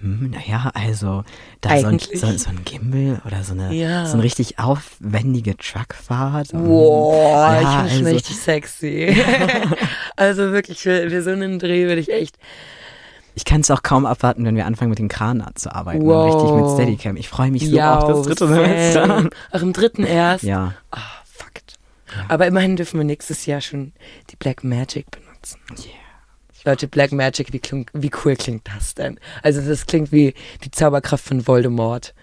[0.00, 1.24] hm, naja, also
[1.62, 4.04] da so ein, so, so ein, Gimbal oder so eine, ja.
[4.04, 6.52] so eine richtig aufwendige Truckfahrt.
[6.52, 9.16] Boah, ja, ich bin also, schon richtig sexy.
[10.16, 12.38] also wirklich, für, für so einen Dreh würde ich echt.
[13.34, 16.04] Ich kann es auch kaum abwarten, wenn wir anfangen mit dem Kran zu arbeiten.
[16.04, 16.34] Wow.
[16.34, 17.16] Richtig mit Steadicam.
[17.16, 19.30] Ich freue mich so ja, auf das dritte Semester.
[19.50, 20.44] Ach, im dritten erst?
[20.44, 20.74] Ja.
[20.90, 21.52] Ah, oh, fuck.
[22.08, 22.24] Ja.
[22.28, 23.92] Aber immerhin dürfen wir nächstes Jahr schon
[24.30, 25.60] die Black Magic benutzen.
[25.70, 26.05] Yeah.
[26.66, 29.18] Leute, Black Magic, wie, kling, wie cool klingt das denn?
[29.42, 32.14] Also das klingt wie die Zauberkraft von Voldemort.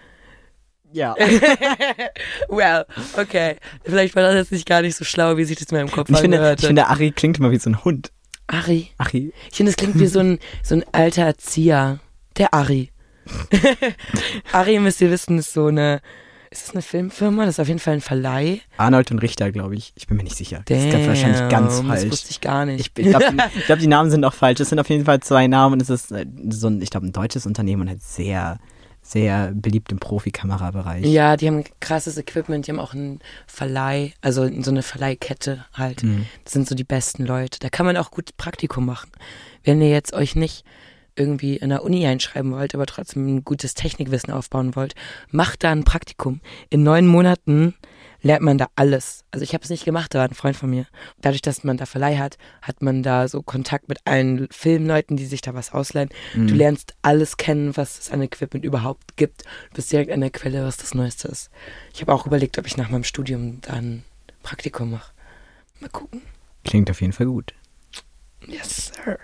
[0.92, 1.16] Ja.
[2.48, 2.84] well,
[3.16, 3.56] okay.
[3.84, 6.08] Vielleicht war das jetzt nicht gar nicht so schlau, wie sich das in meinem Kopf
[6.08, 8.12] ich finde, ich finde, Ari klingt immer wie so ein Hund.
[8.46, 8.90] Ari?
[8.98, 9.32] Ari.
[9.50, 11.98] Ich finde, es klingt wie so ein, so ein alter Erzieher.
[12.36, 12.90] Der Ari.
[14.52, 16.00] Ari, müsst ihr wissen, ist so eine
[16.54, 17.44] ist das eine Filmfirma?
[17.44, 18.60] Das ist auf jeden Fall ein Verleih.
[18.76, 19.92] Arnold und Richter, glaube ich.
[19.96, 20.62] Ich bin mir nicht sicher.
[20.66, 22.02] Damn, das ist wahrscheinlich ganz falsch.
[22.02, 22.80] Das wusste ich gar nicht.
[22.80, 23.36] Ich, ich glaube,
[23.66, 24.60] glaub, die Namen sind auch falsch.
[24.60, 27.06] Es sind auf jeden Fall zwei Namen und es ist äh, so ein, ich glaube,
[27.06, 28.58] ein deutsches Unternehmen und halt sehr,
[29.02, 31.04] sehr beliebt im Profikamerabereich.
[31.06, 36.04] Ja, die haben krasses Equipment, die haben auch einen Verleih, also so eine Verleihkette halt.
[36.04, 36.26] Mhm.
[36.44, 37.58] Das sind so die besten Leute.
[37.58, 39.10] Da kann man auch gut Praktikum machen.
[39.64, 40.64] Wenn ihr jetzt euch nicht
[41.16, 44.94] irgendwie in der Uni einschreiben wollt, aber trotzdem ein gutes Technikwissen aufbauen wollt,
[45.30, 46.40] macht da ein Praktikum.
[46.70, 47.74] In neun Monaten
[48.24, 49.24] lernt man da alles.
[49.30, 50.86] Also ich habe es nicht gemacht, da war ein Freund von mir.
[51.20, 55.26] Dadurch, dass man da Verleih hat, hat man da so Kontakt mit allen Filmleuten, die
[55.26, 56.08] sich da was ausleihen.
[56.34, 56.46] Mhm.
[56.48, 59.42] Du lernst alles kennen, was es an Equipment überhaupt gibt.
[59.42, 61.50] Du bist direkt an der Quelle, was das Neueste ist.
[61.92, 64.04] Ich habe auch überlegt, ob ich nach meinem Studium dann
[64.42, 65.12] Praktikum mache.
[65.80, 66.22] Mal gucken.
[66.64, 67.52] Klingt auf jeden Fall gut.
[68.46, 69.18] Yes, sir.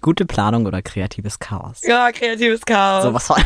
[0.00, 1.80] Gute Planung oder kreatives Chaos?
[1.84, 3.04] Ja, kreatives Chaos.
[3.04, 3.36] So was soll.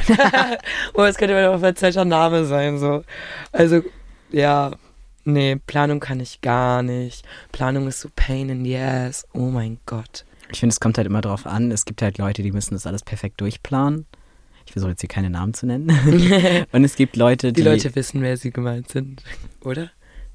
[0.95, 2.79] oh, es könnte mal ein falscher Name sein.
[2.79, 3.05] So.
[3.53, 3.83] Also,
[4.31, 4.73] ja,
[5.25, 7.25] nee, Planung kann ich gar nicht.
[7.53, 9.27] Planung ist so pain in the ass.
[9.33, 10.25] Oh mein Gott.
[10.53, 11.71] Ich finde, es kommt halt immer drauf an.
[11.71, 14.07] Es gibt halt Leute, die müssen das alles perfekt durchplanen.
[14.67, 16.67] Ich versuche jetzt hier keine Namen zu nennen.
[16.73, 17.63] Und es gibt Leute, die.
[17.63, 19.23] Die Leute wissen, wer sie gemeint sind.
[19.65, 19.91] Oder?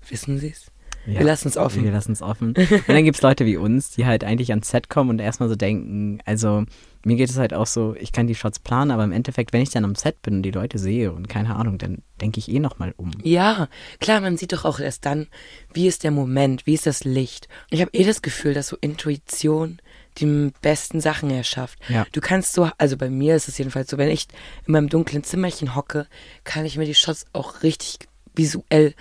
[0.09, 0.71] Wissen sie es?
[1.05, 1.83] Ja, wir lassen es offen.
[1.83, 2.55] Wir lassen es offen.
[2.57, 5.49] Und dann gibt es Leute wie uns, die halt eigentlich ans Set kommen und erstmal
[5.49, 6.65] so denken, also
[7.05, 9.61] mir geht es halt auch so, ich kann die Shots planen, aber im Endeffekt, wenn
[9.61, 12.49] ich dann am Set bin und die Leute sehe und keine Ahnung, dann denke ich
[12.49, 13.11] eh nochmal um.
[13.23, 15.27] Ja, klar, man sieht doch auch erst dann,
[15.71, 17.47] wie ist der Moment, wie ist das Licht.
[17.69, 19.79] Ich habe eh das Gefühl, dass so Intuition
[20.17, 21.77] die besten Sachen erschafft.
[21.89, 22.07] Ja.
[22.11, 24.27] Du kannst so, also bei mir ist es jedenfalls so, wenn ich
[24.65, 26.07] in meinem dunklen Zimmerchen hocke,
[26.43, 27.99] kann ich mir die Shots auch richtig
[28.33, 28.95] visuell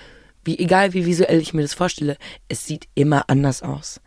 [0.45, 2.17] wie egal wie visuell ich mir das vorstelle,
[2.49, 4.01] es sieht immer anders aus.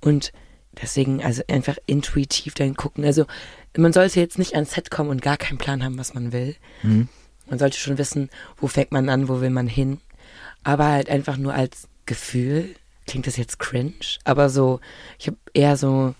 [0.00, 0.32] Und
[0.80, 3.04] deswegen also einfach intuitiv dann gucken.
[3.04, 3.26] Also
[3.76, 6.56] man sollte jetzt nicht ans Set kommen und gar keinen Plan haben, was man will.
[6.82, 7.08] Mhm.
[7.48, 10.00] Man sollte schon wissen, wo fängt man an, wo will man hin.
[10.64, 12.74] Aber halt einfach nur als Gefühl.
[13.06, 13.92] Klingt das jetzt cringe?
[14.24, 14.80] Aber so,
[15.18, 16.14] ich habe eher so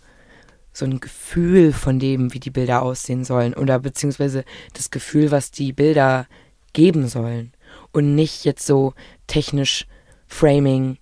[0.75, 5.51] so ein Gefühl von dem, wie die Bilder aussehen sollen oder beziehungsweise das Gefühl, was
[5.51, 6.27] die Bilder
[6.73, 7.53] geben sollen
[7.93, 8.95] und nicht jetzt so
[9.27, 9.87] technisch
[10.27, 10.99] Framing,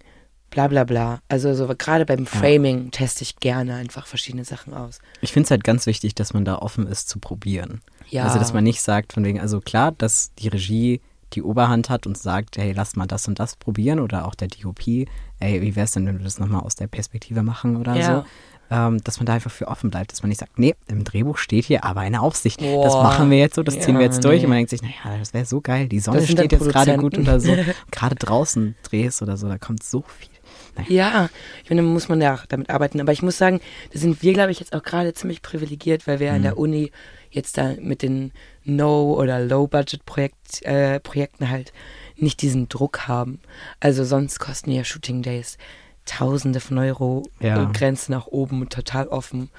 [0.51, 1.21] bla bla bla.
[1.29, 2.91] Also so, gerade beim Framing ja.
[2.91, 4.99] teste ich gerne einfach verschiedene Sachen aus.
[5.21, 7.81] Ich finde es halt ganz wichtig, dass man da offen ist zu probieren.
[8.09, 8.25] Ja.
[8.25, 11.01] Also dass man nicht sagt von wegen, also klar, dass die Regie
[11.33, 14.49] die Oberhand hat und sagt, hey, lass mal das und das probieren oder auch der
[14.49, 17.95] DOP, ey, wie wäre es denn, wenn wir das nochmal aus der Perspektive machen oder
[17.95, 18.07] ja.
[18.07, 18.25] so.
[18.71, 21.39] Ähm, dass man da einfach für offen bleibt, dass man nicht sagt, nee, im Drehbuch
[21.39, 22.61] steht hier aber eine Aufsicht.
[22.61, 22.85] Boah.
[22.85, 24.39] Das machen wir jetzt so, das ja, ziehen wir jetzt durch.
[24.39, 24.45] Nee.
[24.45, 25.89] Und man denkt sich, naja, das wäre so geil.
[25.89, 27.55] Die Sonne steht jetzt gerade gut oder so.
[27.91, 30.29] gerade draußen drehst oder so, da kommt so viel.
[30.77, 30.89] Naja.
[30.89, 31.31] Ja,
[31.63, 33.01] ich finde, muss man ja damit arbeiten.
[33.01, 33.61] Aber ich muss sagen,
[33.93, 36.37] da sind wir, glaube ich, jetzt auch gerade ziemlich privilegiert, weil wir mhm.
[36.37, 36.93] an der Uni
[37.31, 38.33] jetzt da mit den
[38.65, 41.73] No- oder Low-Budget-Projekten äh, halt
[42.17, 43.41] nicht diesen Druck haben.
[43.81, 45.59] Also sonst kosten ja Shooting Days
[46.07, 47.65] Tausende von Euro, ja.
[47.73, 49.51] Grenzen nach oben, total offen.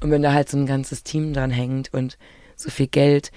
[0.00, 2.18] Und wenn da halt so ein ganzes Team dran hängt und
[2.56, 3.30] so viel Geld,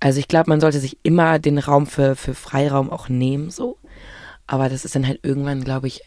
[0.00, 3.78] also ich glaube, man sollte sich immer den Raum für, für Freiraum auch nehmen, so.
[4.46, 6.02] Aber das ist dann halt irgendwann, glaube ich,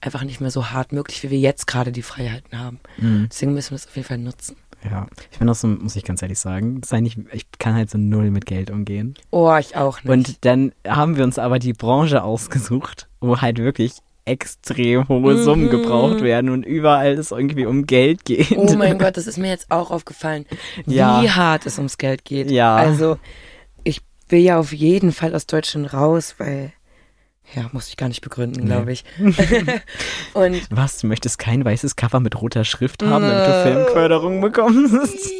[0.00, 2.80] einfach nicht mehr so hart möglich, wie wir jetzt gerade die Freiheiten haben.
[2.98, 3.28] Mhm.
[3.30, 4.56] Deswegen müssen wir das auf jeden Fall nutzen.
[4.90, 7.96] Ja, ich bin auch so, muss ich ganz ehrlich sagen, nicht, ich kann halt so
[7.96, 9.14] null mit Geld umgehen.
[9.30, 10.10] Oh, ich auch nicht.
[10.10, 13.94] Und dann haben wir uns aber die Branche ausgesucht, wo halt wirklich
[14.24, 15.70] extrem hohe Summen mhm.
[15.70, 18.52] gebraucht werden und überall es irgendwie um Geld geht.
[18.56, 20.46] Oh mein Gott, das ist mir jetzt auch aufgefallen,
[20.86, 21.36] wie ja.
[21.36, 22.50] hart es ums Geld geht.
[22.50, 22.74] Ja.
[22.76, 23.18] Also
[23.82, 26.72] ich will ja auf jeden Fall aus Deutschland raus, weil
[27.54, 29.04] ja, muss ich gar nicht begründen, glaube ich.
[30.34, 35.30] und Was, du möchtest kein weißes Cover mit roter Schrift haben, damit du Filmförderung bekommst?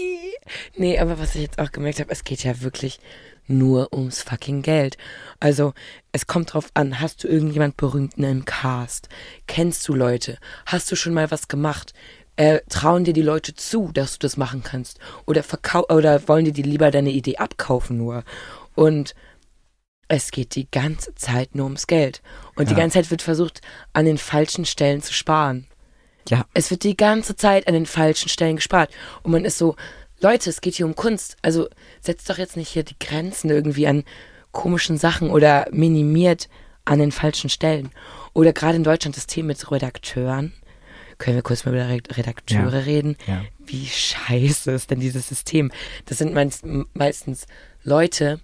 [0.77, 3.01] nee, aber was ich jetzt auch gemerkt habe, es geht ja wirklich
[3.47, 4.97] nur ums fucking Geld.
[5.41, 5.75] Also,
[6.13, 9.09] es kommt drauf an, hast du irgendjemand Berühmten im Cast?
[9.47, 10.39] Kennst du Leute?
[10.67, 11.93] Hast du schon mal was gemacht?
[12.37, 14.99] Äh, trauen dir die Leute zu, dass du das machen kannst?
[15.27, 18.25] Oder verkau oder wollen dir die lieber deine Idee abkaufen nur?
[18.75, 19.15] Und
[20.09, 22.23] es geht die ganze Zeit nur ums Geld.
[22.57, 22.75] Und ja.
[22.75, 23.61] die ganze Zeit wird versucht,
[23.93, 25.67] an den falschen Stellen zu sparen.
[26.29, 26.47] Ja.
[26.55, 28.91] Es wird die ganze Zeit an den falschen Stellen gespart.
[29.23, 29.77] Und man ist so,
[30.25, 31.37] Leute, es geht hier um Kunst.
[31.43, 31.69] Also
[32.01, 34.05] setzt doch jetzt nicht hier die Grenzen irgendwie an
[34.53, 36.49] komischen Sachen oder minimiert
[36.87, 37.91] an den falschen Stellen.
[38.33, 40.55] Oder gerade in Deutschland das Thema mit Redakteuren.
[41.19, 42.79] Können wir kurz mal über Redakteure ja.
[42.79, 43.17] reden?
[43.27, 43.45] Ja.
[43.59, 45.71] Wie scheiße ist denn dieses System?
[46.07, 46.33] Das sind
[46.95, 47.47] meistens
[47.83, 48.41] Leute,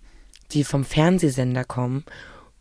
[0.52, 2.04] die vom Fernsehsender kommen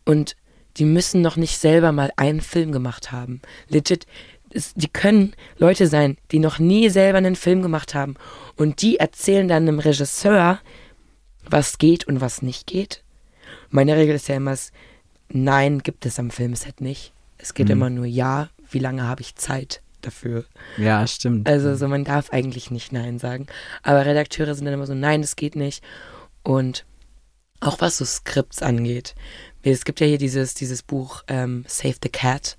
[0.06, 0.34] und
[0.78, 3.42] die müssen noch nicht selber mal einen Film gemacht haben.
[3.68, 4.06] Legit,
[4.52, 8.14] die können Leute sein, die noch nie selber einen Film gemacht haben
[8.56, 10.58] und die erzählen dann einem Regisseur,
[11.48, 13.02] was geht und was nicht geht.
[13.70, 14.56] Meine Regel ist ja immer,
[15.28, 17.12] nein, gibt es am Filmset nicht.
[17.38, 17.72] Es geht mhm.
[17.72, 20.44] immer nur ja, wie lange habe ich Zeit dafür.
[20.76, 21.48] Ja, stimmt.
[21.48, 23.46] Also so, man darf eigentlich nicht nein sagen.
[23.82, 25.82] Aber Redakteure sind dann immer so, nein, das geht nicht.
[26.42, 26.84] Und
[27.60, 29.14] auch was so Skripts angeht.
[29.62, 32.56] Es gibt ja hier dieses, dieses Buch ähm, Save the Cat.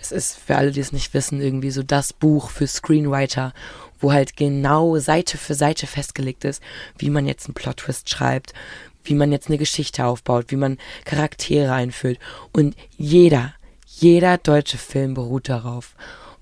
[0.00, 3.52] Es ist für alle, die es nicht wissen, irgendwie so das Buch für Screenwriter,
[4.00, 6.62] wo halt genau Seite für Seite festgelegt ist,
[6.96, 8.54] wie man jetzt einen Plot-Twist schreibt,
[9.02, 12.18] wie man jetzt eine Geschichte aufbaut, wie man Charaktere einführt.
[12.52, 13.54] Und jeder,
[13.86, 15.94] jeder deutsche Film beruht darauf.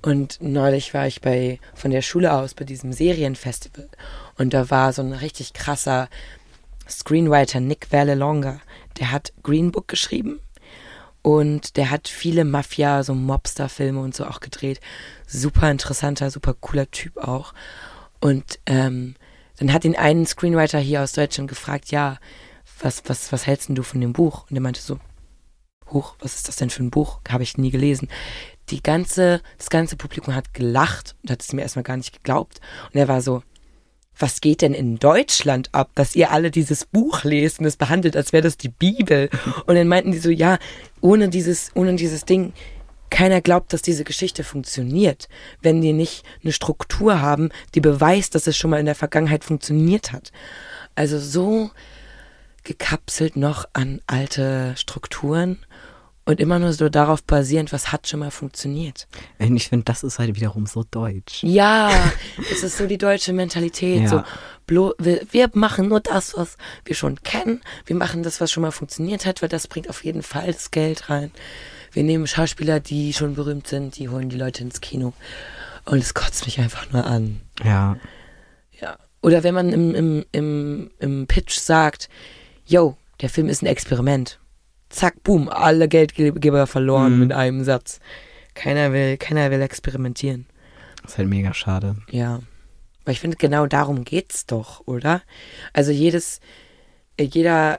[0.02, 3.88] Und neulich war ich bei, von der Schule aus bei diesem Serienfestival.
[4.36, 6.08] Und da war so ein richtig krasser
[6.88, 8.60] Screenwriter Nick Vallelonga,
[8.98, 10.40] der hat Green Book geschrieben
[11.26, 14.80] und der hat viele Mafia, so Mobster-Filme und so auch gedreht.
[15.26, 17.52] Super interessanter, super cooler Typ auch.
[18.20, 19.16] Und ähm,
[19.58, 22.18] dann hat ihn einen Screenwriter hier aus Deutschland gefragt, ja,
[22.80, 24.46] was, was, was hältst du von dem Buch?
[24.48, 25.00] Und er meinte so,
[25.92, 27.18] Huch, was ist das denn für ein Buch?
[27.28, 28.06] Habe ich nie gelesen.
[28.68, 32.60] Die ganze, das ganze Publikum hat gelacht und hat es mir erstmal gar nicht geglaubt.
[32.92, 33.42] Und er war so,
[34.18, 38.16] was geht denn in Deutschland ab, dass ihr alle dieses Buch lest und es behandelt,
[38.16, 39.28] als wäre das die Bibel.
[39.66, 40.58] Und dann meinten die so, ja,
[41.00, 42.52] ohne dieses, ohne dieses Ding,
[43.10, 45.28] keiner glaubt, dass diese Geschichte funktioniert,
[45.62, 49.44] wenn die nicht eine Struktur haben, die beweist, dass es schon mal in der Vergangenheit
[49.44, 50.32] funktioniert hat.
[50.94, 51.70] Also so
[52.64, 55.64] gekapselt noch an alte Strukturen
[56.26, 59.06] und immer nur so darauf basierend, was hat schon mal funktioniert.
[59.38, 61.42] Ich finde, das ist halt wiederum so deutsch.
[61.44, 61.90] Ja,
[62.50, 64.02] es ist so die deutsche Mentalität.
[64.02, 64.08] Ja.
[64.08, 64.24] So,
[64.66, 67.62] blo wir, wir, machen nur das, was wir schon kennen.
[67.86, 70.72] Wir machen das, was schon mal funktioniert hat, weil das bringt auf jeden Fall das
[70.72, 71.30] Geld rein.
[71.92, 75.12] Wir nehmen Schauspieler, die schon berühmt sind, die holen die Leute ins Kino.
[75.84, 77.40] Und es kotzt mich einfach nur an.
[77.64, 77.96] Ja.
[78.80, 78.98] Ja.
[79.22, 82.08] Oder wenn man im, im, im, im Pitch sagt,
[82.66, 84.40] yo, der Film ist ein Experiment
[84.90, 87.18] zack, boom, alle Geldgeber verloren mhm.
[87.20, 88.00] mit einem Satz.
[88.54, 90.46] Keiner will, keiner will experimentieren.
[91.02, 91.96] Das ist halt mega schade.
[92.10, 92.40] Ja.
[93.04, 95.22] Weil ich finde, genau darum geht's doch, oder?
[95.72, 96.40] Also jedes,
[97.20, 97.78] jeder,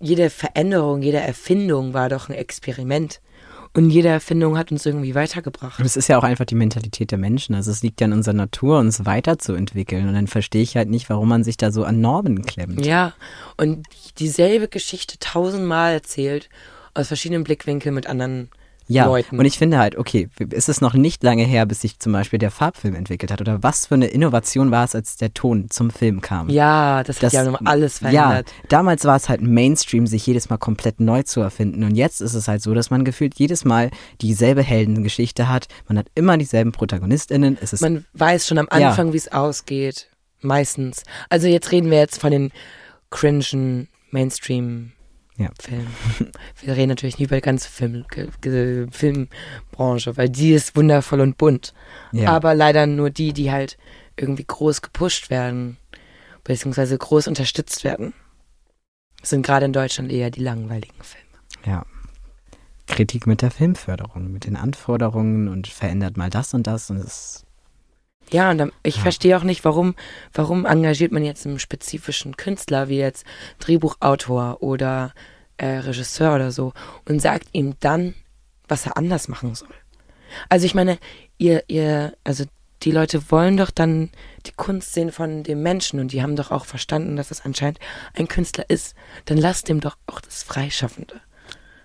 [0.00, 3.20] jede Veränderung, jede Erfindung war doch ein Experiment.
[3.76, 5.80] Und jede Erfindung hat uns irgendwie weitergebracht.
[5.80, 7.56] Und es ist ja auch einfach die Mentalität der Menschen.
[7.56, 10.06] Also es liegt ja in unserer Natur, uns weiterzuentwickeln.
[10.06, 12.86] Und dann verstehe ich halt nicht, warum man sich da so an Normen klemmt.
[12.86, 13.14] Ja,
[13.56, 13.84] und
[14.18, 16.48] dieselbe Geschichte tausendmal erzählt,
[16.94, 18.48] aus verschiedenen Blickwinkeln mit anderen
[18.86, 19.38] ja, Leuten.
[19.38, 22.38] und ich finde halt, okay, ist es noch nicht lange her, bis sich zum Beispiel
[22.38, 23.40] der Farbfilm entwickelt hat?
[23.40, 26.48] Oder was für eine Innovation war es, als der Ton zum Film kam?
[26.50, 28.52] ja, das hat Das- ja alles Ja, verändert.
[28.68, 31.84] damals war es halt Mainstream, sich jedes Mal komplett neu zu erfinden.
[31.84, 35.66] Und jetzt ist es halt so, dass man gefühlt jedes Mal dieselbe Heldengeschichte hat.
[35.88, 37.58] Man hat immer dieselben ProtagonistInnen.
[37.60, 38.90] Es ist Man weiß schon am Ja.
[38.90, 40.08] Anfang, wie es ausgeht.
[40.40, 41.04] Meistens.
[41.30, 42.52] Also jetzt reden wir jetzt von den
[43.10, 44.92] cringen Mainstream
[45.36, 45.50] Ja.
[45.60, 45.88] Filmen.
[46.60, 48.04] Wir reden natürlich nie über die ganze Film,
[48.90, 51.74] Filmbranche, weil die ist wundervoll und bunt.
[52.12, 52.30] ja.
[52.30, 53.76] Aber leider nur die, die halt
[54.16, 55.76] irgendwie groß gepusht werden,
[56.44, 58.14] beziehungsweise groß unterstützt werden.
[59.22, 61.24] Sind gerade in Deutschland eher die langweiligen Filme.
[61.64, 61.84] Ja.
[62.86, 67.44] Kritik mit der Filmförderung, mit den Anforderungen und verändert mal das und das und es
[68.34, 69.02] Ja, und dann, ich Ja.
[69.02, 69.94] verstehe auch nicht, warum,
[70.32, 73.24] warum engagiert man jetzt einen spezifischen Künstler wie jetzt
[73.60, 75.12] Drehbuchautor oder
[75.56, 76.72] äh, Regisseur oder so
[77.08, 78.14] und sagt ihm dann,
[78.66, 79.68] was er anders machen soll.
[80.48, 80.98] Also ich meine,
[81.38, 82.44] ihr, ihr, also
[82.82, 84.10] die Leute wollen doch dann
[84.46, 87.78] die Kunst sehen von dem Menschen und die haben doch auch verstanden, dass es anscheinend
[88.14, 88.96] ein Künstler ist.
[89.26, 91.20] Dann lasst dem doch auch das Freischaffende.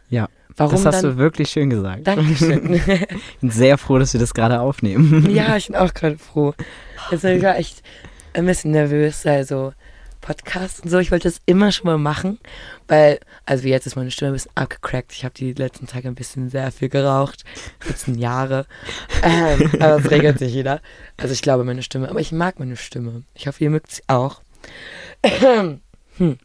[0.09, 1.11] Ja, Warum das hast dann?
[1.11, 2.07] du wirklich schön gesagt.
[2.07, 2.73] Dankeschön.
[2.83, 5.29] Ich bin sehr froh, dass wir das gerade aufnehmen.
[5.33, 6.53] Ja, ich bin auch gerade froh.
[7.11, 7.81] Jetzt bin ich war echt
[8.33, 9.73] ein bisschen nervös, also
[10.21, 10.99] Podcast und so.
[10.99, 12.39] Ich wollte das immer schon mal machen,
[12.87, 15.13] weil, also jetzt ist meine Stimme ein bisschen abgecrackt.
[15.13, 17.45] Ich habe die letzten Tage ein bisschen sehr viel geraucht,
[17.87, 18.65] letzten Jahre.
[19.23, 20.81] Ähm, aber es regelt sich wieder.
[21.17, 23.23] Also ich glaube meine Stimme, aber ich mag meine Stimme.
[23.33, 24.41] Ich hoffe, ihr mögt sie auch.
[26.17, 26.37] Hm.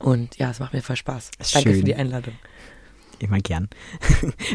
[0.00, 1.30] Und ja, es macht mir voll Spaß.
[1.52, 1.78] Danke Schön.
[1.78, 2.34] für die Einladung.
[3.18, 3.68] Immer gern.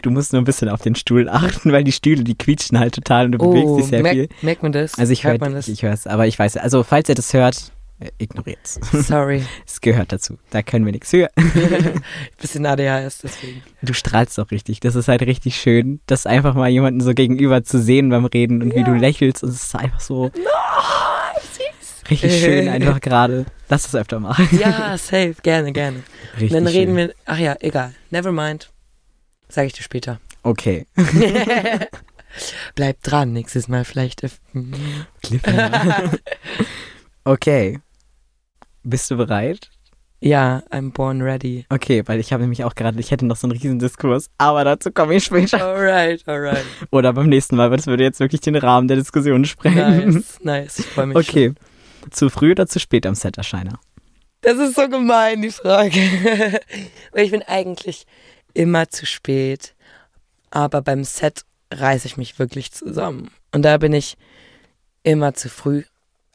[0.02, 2.96] Du musst nur ein bisschen auf den Stuhl achten, weil die Stühle, die quietschen halt
[2.96, 4.30] total und du bewegst dich sehr merkt, viel.
[4.42, 4.98] merkt man das?
[4.98, 5.68] Also ich höre das?
[5.68, 8.80] ich hör's, aber ich weiß, also falls ihr das hört, äh, ignoriert's.
[8.94, 9.44] Sorry.
[9.66, 10.38] Es gehört dazu.
[10.50, 11.30] Da können wir nichts für.
[12.42, 13.62] bisschen ADHS, deswegen.
[13.82, 14.80] Du strahlst doch richtig.
[14.80, 18.62] Das ist halt richtig schön, das einfach mal jemanden so gegenüber zu sehen beim Reden
[18.62, 19.44] und wie du lächelst.
[19.44, 20.32] Und es ist einfach so
[22.10, 23.46] richtig schön einfach gerade.
[23.70, 24.48] Lass das öfter machen.
[24.60, 26.04] Ja, safe, gerne, gerne.
[26.34, 27.08] Richtig dann reden schön.
[27.10, 27.14] wir.
[27.26, 27.94] Ach ja, egal.
[28.10, 28.70] Never mind.
[29.48, 30.20] Sag ich dir später.
[30.44, 30.86] Okay.
[32.76, 34.22] Bleib dran, nächstes Mal vielleicht.
[37.24, 37.80] okay.
[38.84, 39.70] Bist du bereit?
[40.22, 41.66] Ja, I'm born ready.
[41.70, 44.66] Okay, weil ich habe nämlich auch gerade, ich hätte noch so einen riesen Diskurs, aber
[44.66, 45.66] dazu komme ich später.
[45.66, 46.66] Alright, alright.
[46.92, 50.16] Oder beim nächsten Mal, weil das würde jetzt wirklich den Rahmen der Diskussion sprengen.
[50.16, 50.80] Nice, nice.
[50.80, 51.26] Ich freue mich.
[51.26, 51.56] schon.
[52.10, 53.80] Zu früh oder zu spät am Set Erscheiner?
[54.42, 56.00] Das ist so gemein, die Frage.
[57.12, 58.06] Weil ich bin eigentlich
[58.54, 59.76] immer zu spät.
[60.50, 63.32] Aber beim Set reiße ich mich wirklich zusammen.
[63.52, 64.18] Und da bin ich
[65.04, 65.84] immer zu früh.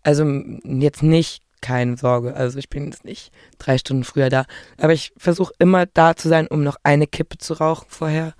[0.03, 0.25] Also
[0.65, 2.35] jetzt nicht, keine Sorge.
[2.35, 4.45] Also ich bin jetzt nicht drei Stunden früher da.
[4.79, 8.35] Aber ich versuche immer da zu sein, um noch eine Kippe zu rauchen vorher.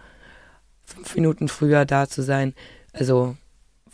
[0.85, 2.55] Fünf Minuten früher da zu sein.
[2.93, 3.37] Also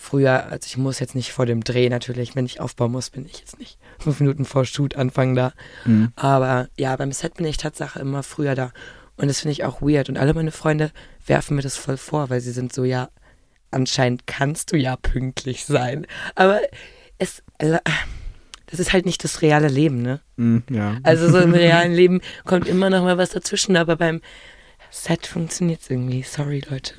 [0.00, 2.34] früher, also ich muss jetzt nicht vor dem Dreh natürlich.
[2.34, 5.52] Wenn ich aufbauen muss, bin ich jetzt nicht fünf Minuten vor Shoot anfangen da.
[5.84, 6.12] Mhm.
[6.16, 8.72] Aber ja, beim Set bin ich Tatsache immer früher da.
[9.16, 10.08] Und das finde ich auch weird.
[10.08, 10.90] Und alle meine Freunde
[11.26, 13.10] werfen mir das voll vor, weil sie sind so, ja,
[13.70, 16.06] anscheinend kannst du ja pünktlich sein.
[16.34, 16.60] Aber
[17.18, 17.76] es, also,
[18.66, 20.20] das ist halt nicht das reale Leben, ne?
[20.36, 20.96] Mhm, ja.
[21.02, 24.22] Also so im realen Leben kommt immer noch mal was dazwischen, aber beim
[24.90, 26.22] Set funktioniert es irgendwie.
[26.22, 26.94] Sorry, Leute.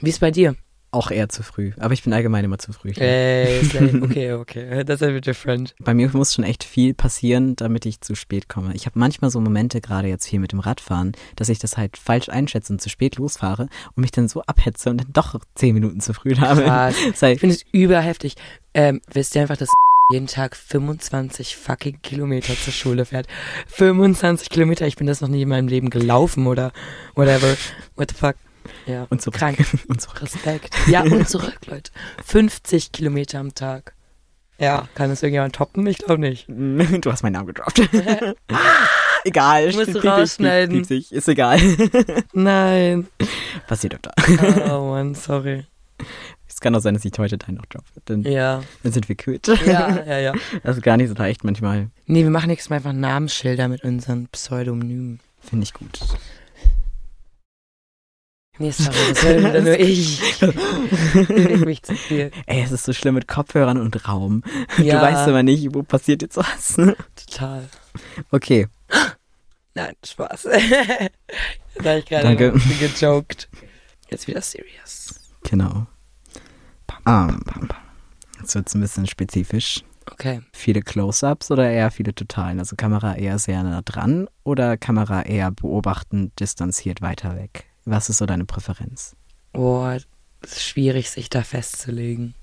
[0.00, 0.54] Wie ist bei dir?
[0.94, 1.72] Auch eher zu früh.
[1.78, 2.92] Aber ich bin allgemein immer zu früh.
[2.96, 4.00] Ey, slay.
[4.02, 4.84] okay, okay.
[4.84, 5.74] Das ist ja different.
[5.80, 8.74] Bei mir muss schon echt viel passieren, damit ich zu spät komme.
[8.74, 11.96] Ich habe manchmal so Momente, gerade jetzt viel mit dem Radfahren, dass ich das halt
[11.96, 15.74] falsch einschätze und zu spät losfahre und mich dann so abhetze und dann doch zehn
[15.74, 16.38] Minuten zu früh bin.
[16.38, 16.94] Krass.
[17.24, 18.34] Ich finde es überheftig.
[18.74, 19.70] Ähm, wisst ihr einfach, dass
[20.12, 23.26] jeden Tag 25 fucking Kilometer zur Schule fährt?
[23.68, 26.72] 25 Kilometer, ich bin das noch nie in meinem Leben gelaufen oder
[27.14, 27.56] whatever.
[27.96, 28.36] What the fuck?
[28.86, 29.06] Ja.
[29.10, 29.38] und zurück.
[29.38, 29.58] Krank.
[29.88, 30.22] Und zurück.
[30.22, 30.74] Respekt.
[30.88, 31.90] Ja, und zurück, Leute.
[32.24, 33.94] 50 Kilometer am Tag.
[34.58, 35.86] Ja, kann es irgendjemand toppen?
[35.86, 36.46] Ich glaube nicht.
[36.48, 37.82] Du hast meinen Namen gedroppt.
[39.24, 39.66] egal.
[39.72, 40.82] Musst du piep ich, piep- rausschneiden.
[40.82, 41.12] piep ich.
[41.12, 41.58] Ist egal.
[42.32, 43.08] Nein.
[43.66, 44.12] Passiert öfter.
[44.72, 45.64] Oh Mann, sorry.
[46.48, 47.84] Es kann auch sein, dass ich heute deinen noch droppe.
[48.04, 48.62] Dann, Ja.
[48.82, 49.48] dann sind wir quitt.
[49.66, 50.32] Ja, ja, ja.
[50.62, 51.88] Das ist gar nicht so leicht manchmal.
[52.06, 55.20] Nee, wir machen nächstes Mal einfach Namensschilder mit unseren Pseudonymen.
[55.40, 55.98] Finde ich gut.
[58.58, 60.40] Nee, sorry, das wieder nur ich.
[60.40, 62.30] Beweg mich zu viel.
[62.46, 64.42] Ey, es ist so schlimm mit Kopfhörern und Raum.
[64.78, 64.96] Ja.
[64.96, 66.76] Du weißt immer nicht, wo passiert jetzt was.
[67.16, 67.68] Total.
[68.30, 68.68] Okay,
[69.74, 70.42] Nein, Spaß.
[71.82, 73.48] da ich gerade gejoked.
[74.08, 75.20] Jetzt wieder serious.
[75.42, 75.86] genau.
[77.06, 77.40] Um,
[78.40, 79.82] jetzt wird es ein bisschen spezifisch.
[80.10, 80.42] Okay.
[80.52, 82.58] Viele Close-Ups oder eher viele Totalen?
[82.60, 87.66] Also Kamera eher sehr nah dran oder Kamera eher beobachtend, distanziert weiter weg?
[87.84, 89.16] Was ist so deine Präferenz?
[89.52, 89.98] Boah,
[90.40, 92.34] es ist schwierig, sich da festzulegen.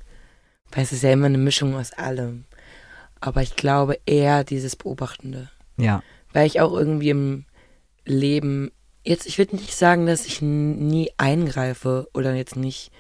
[0.72, 2.46] Weil es ist ja immer eine Mischung aus allem.
[3.20, 5.50] Aber ich glaube eher dieses Beobachtende.
[5.78, 6.02] Ja.
[6.34, 7.46] Weil ich auch irgendwie im
[8.06, 8.72] Leben,
[9.04, 12.92] jetzt, ich würde nicht sagen, dass ich nie eingreife oder jetzt nicht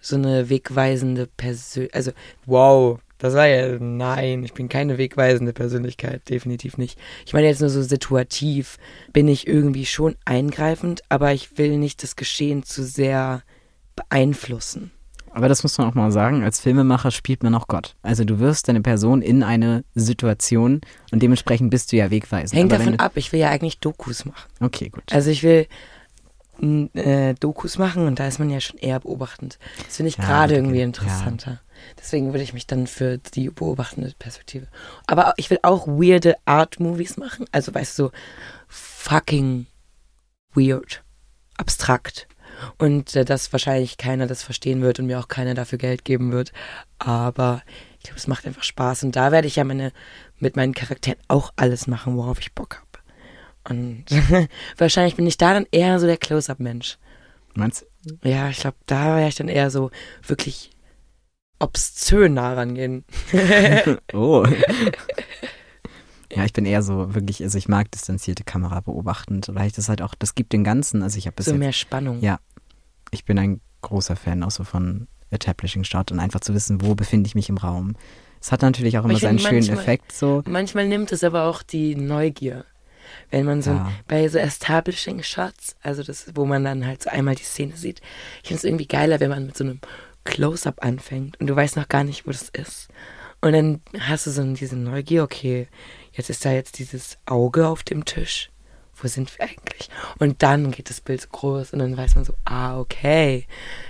[0.00, 2.12] so eine wegweisende Persönlichkeit, also
[2.44, 6.98] wow, das war ja, nein, ich bin keine wegweisende Persönlichkeit, definitiv nicht.
[7.24, 8.78] Ich meine jetzt nur so situativ,
[9.12, 13.44] bin ich irgendwie schon eingreifend, aber ich will nicht das Geschehen zu sehr
[13.94, 14.90] beeinflussen.
[15.30, 17.94] Aber das muss man auch mal sagen, als Filmemacher spielt man auch Gott.
[18.02, 20.80] Also du wirst deine Person in eine Situation
[21.12, 22.58] und dementsprechend bist du ja wegweisend.
[22.58, 24.50] Hängt davon ab, ich will ja eigentlich Dokus machen.
[24.58, 25.04] Okay, gut.
[25.12, 25.68] Also ich will
[26.94, 29.60] äh, Dokus machen und da ist man ja schon eher beobachtend.
[29.86, 31.52] Das finde ich ja, gerade irgendwie interessanter.
[31.52, 31.60] Ja.
[31.98, 34.66] Deswegen würde ich mich dann für die beobachtende Perspektive.
[35.06, 37.46] Aber ich will auch weirde Art-Movies machen.
[37.52, 38.12] Also weißt du, so
[38.68, 39.66] fucking
[40.54, 41.02] weird.
[41.58, 42.26] Abstrakt
[42.78, 46.32] und äh, dass wahrscheinlich keiner das verstehen wird und mir auch keiner dafür Geld geben
[46.32, 46.52] wird.
[46.98, 47.62] Aber
[47.98, 49.92] ich glaube, es macht einfach Spaß und da werde ich ja meine,
[50.38, 52.86] mit meinen Charakteren auch alles machen, worauf ich Bock habe.
[53.68, 54.04] Und
[54.76, 56.98] wahrscheinlich bin ich da dann eher so der Close-Up-Mensch.
[57.54, 58.28] Meinst du?
[58.28, 59.90] Ja, ich glaube, da wäre ich dann eher so
[60.26, 60.70] wirklich
[61.62, 63.04] obszön nah rangehen.
[64.12, 64.46] oh.
[66.34, 69.90] Ja, ich bin eher so wirklich, also ich mag distanzierte Kamera beobachtend, weil ich das
[69.90, 72.20] halt auch, das gibt den Ganzen, also ich habe So mehr Spannung.
[72.22, 72.38] Ja,
[73.10, 76.94] ich bin ein großer Fan auch so von Establishing Shot und einfach zu wissen, wo
[76.94, 77.96] befinde ich mich im Raum.
[78.40, 80.42] Es hat natürlich auch immer seinen schönen manchmal, Effekt so.
[80.46, 82.64] Manchmal nimmt es aber auch die Neugier.
[83.30, 83.92] Wenn man so ja.
[84.08, 88.00] bei so Establishing Shots, also das, wo man dann halt so einmal die Szene sieht,
[88.42, 89.80] ich finde es irgendwie geiler, wenn man mit so einem
[90.24, 92.88] Close-up anfängt und du weißt noch gar nicht, wo das ist.
[93.40, 95.68] Und dann hast du so diese Neugier, okay,
[96.12, 98.50] jetzt ist da jetzt dieses Auge auf dem Tisch.
[98.94, 99.90] Wo sind wir eigentlich?
[100.18, 103.46] Und dann geht das Bild so groß und dann weiß man so, ah, okay,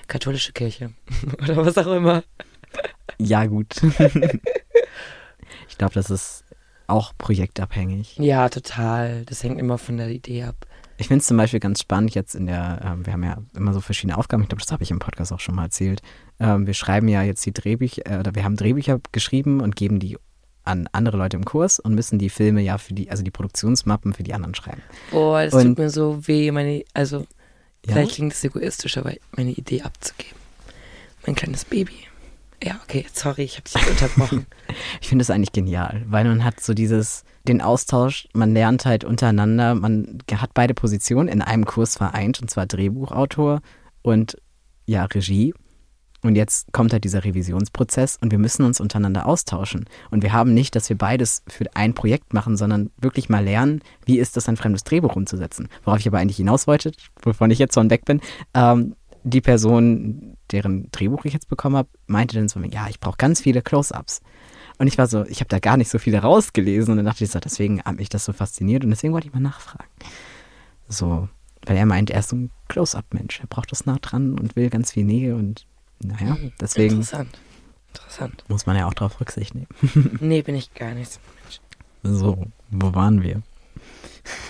[0.07, 0.93] katholische Kirche
[1.43, 2.24] oder was auch immer.
[3.18, 3.83] Ja, gut.
[5.68, 6.45] ich glaube, das ist
[6.87, 8.16] auch projektabhängig.
[8.18, 9.24] Ja, total.
[9.26, 10.66] Das hängt immer von der Idee ab.
[11.03, 13.74] Ich finde es zum Beispiel ganz spannend jetzt in der, äh, wir haben ja immer
[13.74, 16.00] so verschiedene Aufgaben, ich glaube, das habe ich im Podcast auch schon mal erzählt.
[16.38, 19.98] Ähm, wir schreiben ja jetzt die Drehbücher, äh, oder wir haben Drehbücher geschrieben und geben
[19.98, 20.16] die
[20.62, 24.12] an andere Leute im Kurs und müssen die Filme ja für die, also die Produktionsmappen
[24.12, 24.80] für die anderen schreiben.
[25.11, 27.26] Boah, das und, tut mir so weh, meine, also
[27.84, 27.94] ja?
[27.94, 30.38] vielleicht klingt es egoistisch, aber meine Idee abzugeben.
[31.26, 31.96] Mein kleines Baby.
[32.62, 34.46] Ja, okay, sorry, ich habe dich unterbrochen.
[35.00, 39.04] ich finde es eigentlich genial, weil man hat so dieses, den Austausch, man lernt halt
[39.04, 43.60] untereinander, man hat beide Positionen in einem Kurs vereint, und zwar Drehbuchautor
[44.02, 44.36] und
[44.86, 45.54] ja, Regie.
[46.24, 49.86] Und jetzt kommt halt dieser Revisionsprozess und wir müssen uns untereinander austauschen.
[50.12, 53.80] Und wir haben nicht, dass wir beides für ein Projekt machen, sondern wirklich mal lernen,
[54.06, 55.68] wie ist das, ein fremdes Drehbuch umzusetzen.
[55.82, 56.92] Worauf ich aber eigentlich hinaus wollte,
[57.22, 58.20] wovon ich jetzt schon weg bin.
[58.54, 58.94] Ähm,
[59.25, 63.41] die Person, deren Drehbuch ich jetzt bekommen habe, meinte dann so, ja, ich brauche ganz
[63.41, 64.20] viele Close-ups.
[64.79, 67.25] Und ich war so, ich habe da gar nicht so viele rausgelesen und dann dachte
[67.25, 69.89] ich so, deswegen hat mich das so fasziniert und deswegen wollte ich mal nachfragen.
[70.89, 71.29] So,
[71.66, 73.41] weil er meint, er ist so ein Close-up-Mensch.
[73.41, 75.66] Er braucht das nah dran und will ganz viel Nähe und
[76.01, 76.97] naja, hm, deswegen.
[76.97, 77.39] Interessant.
[77.95, 78.45] Interessant.
[78.49, 79.68] Muss man ja auch darauf Rücksicht nehmen.
[80.20, 81.61] nee, bin ich gar nicht so Mensch.
[82.03, 83.43] So, wo waren wir?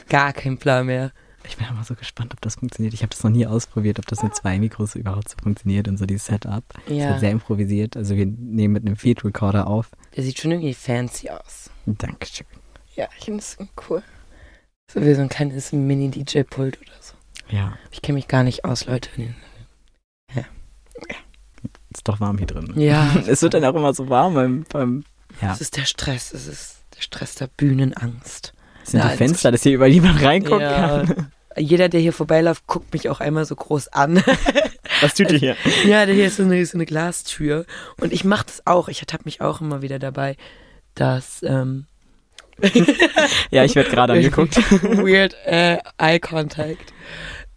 [0.08, 1.12] Gar kein Plan mehr.
[1.44, 2.94] Ich bin aber so gespannt, ob das funktioniert.
[2.94, 5.96] Ich habe das noch nie ausprobiert, ob das mit zwei Mikros überhaupt so funktioniert und
[5.96, 6.64] so dieses Setup.
[6.88, 7.06] Ja.
[7.06, 7.96] Das ist sehr improvisiert.
[7.96, 9.90] Also wir nehmen mit einem Field Recorder auf.
[10.16, 11.70] Der sieht schon irgendwie fancy aus.
[11.86, 12.46] Dankeschön.
[12.94, 13.56] Ja, ich finde das
[13.88, 14.02] cool.
[14.90, 17.14] So wie so ein kleines Mini-DJ-Pult oder so.
[17.48, 17.76] Ja.
[17.90, 19.08] Ich kenne mich gar nicht aus, Leute.
[19.16, 19.24] Ja.
[20.34, 20.44] ja.
[21.90, 22.72] Ist doch warm hier drin.
[22.76, 23.14] Ja.
[23.26, 24.64] es wird dann auch immer so warm beim.
[24.68, 25.04] beim
[25.40, 25.52] ja.
[25.52, 26.32] Es ist der Stress.
[26.32, 28.52] Es ist der Stress der Bühnenangst.
[28.82, 31.04] Das sind ja, die Fenster, dass hier überall jemand reingucken ja.
[31.04, 31.32] kann.
[31.56, 34.22] Jeder, der hier vorbeiläuft, guckt mich auch einmal so groß an.
[35.00, 35.56] Was tut ihr hier?
[35.84, 37.66] Ja, hier ist so eine, so eine Glastür.
[38.00, 38.88] Und ich mache das auch.
[38.88, 40.36] Ich ertappe mich auch immer wieder dabei,
[40.94, 41.42] dass.
[41.42, 41.86] Ähm
[43.50, 44.56] ja, ich werde gerade angeguckt.
[44.82, 46.92] Weird äh, Eye Contact.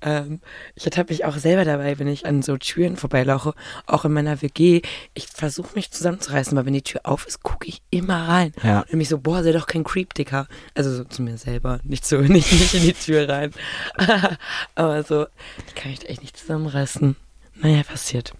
[0.05, 0.39] Ähm,
[0.75, 3.53] ich ertappe mich auch selber dabei, wenn ich an so Türen vorbeilauche,
[3.87, 4.83] auch in meiner WG.
[5.15, 8.53] Ich versuche mich zusammenzureißen, weil wenn die Tür auf ist, gucke ich immer rein.
[8.63, 8.81] Ja.
[8.81, 10.47] Und mich so, boah, sei doch kein Creep, Dicker.
[10.75, 13.51] Also so zu mir selber, nicht so, nicht, nicht in die Tür rein.
[14.75, 15.25] Aber so,
[15.67, 17.15] ich kann mich echt nicht zusammenreißen.
[17.55, 18.33] Naja, passiert.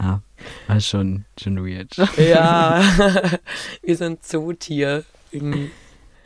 [0.00, 0.22] Ja,
[0.68, 1.94] war schon, schon weird.
[2.16, 2.82] Ja,
[3.82, 5.04] wir sind Zootier.
[5.30, 5.70] Irgendwie.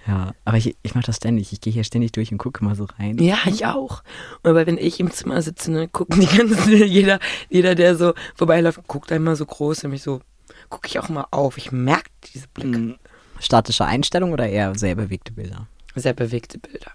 [0.06, 1.52] Ja, aber ich, ich mache das ständig.
[1.52, 3.18] Ich gehe hier ständig durch und gucke mal so rein.
[3.18, 4.02] Ja, ich auch.
[4.42, 8.86] Aber wenn ich im Zimmer sitze, ne, gucken die ganzen, jeder, jeder, der so vorbeiläuft,
[8.86, 10.20] guckt einmal so groß, nämlich so,
[10.68, 11.58] gucke ich auch mal auf.
[11.58, 12.78] Ich merke diese Blicke.
[12.78, 12.96] Mhm.
[13.40, 15.66] Statische Einstellung oder eher sehr bewegte Bilder?
[15.94, 16.92] Sehr bewegte Bilder.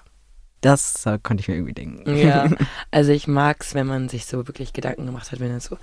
[0.61, 2.15] Das äh, konnte ich mir irgendwie denken.
[2.15, 2.49] Ja,
[2.91, 5.77] also ich mag es, wenn man sich so wirklich Gedanken gemacht hat, wenn dann so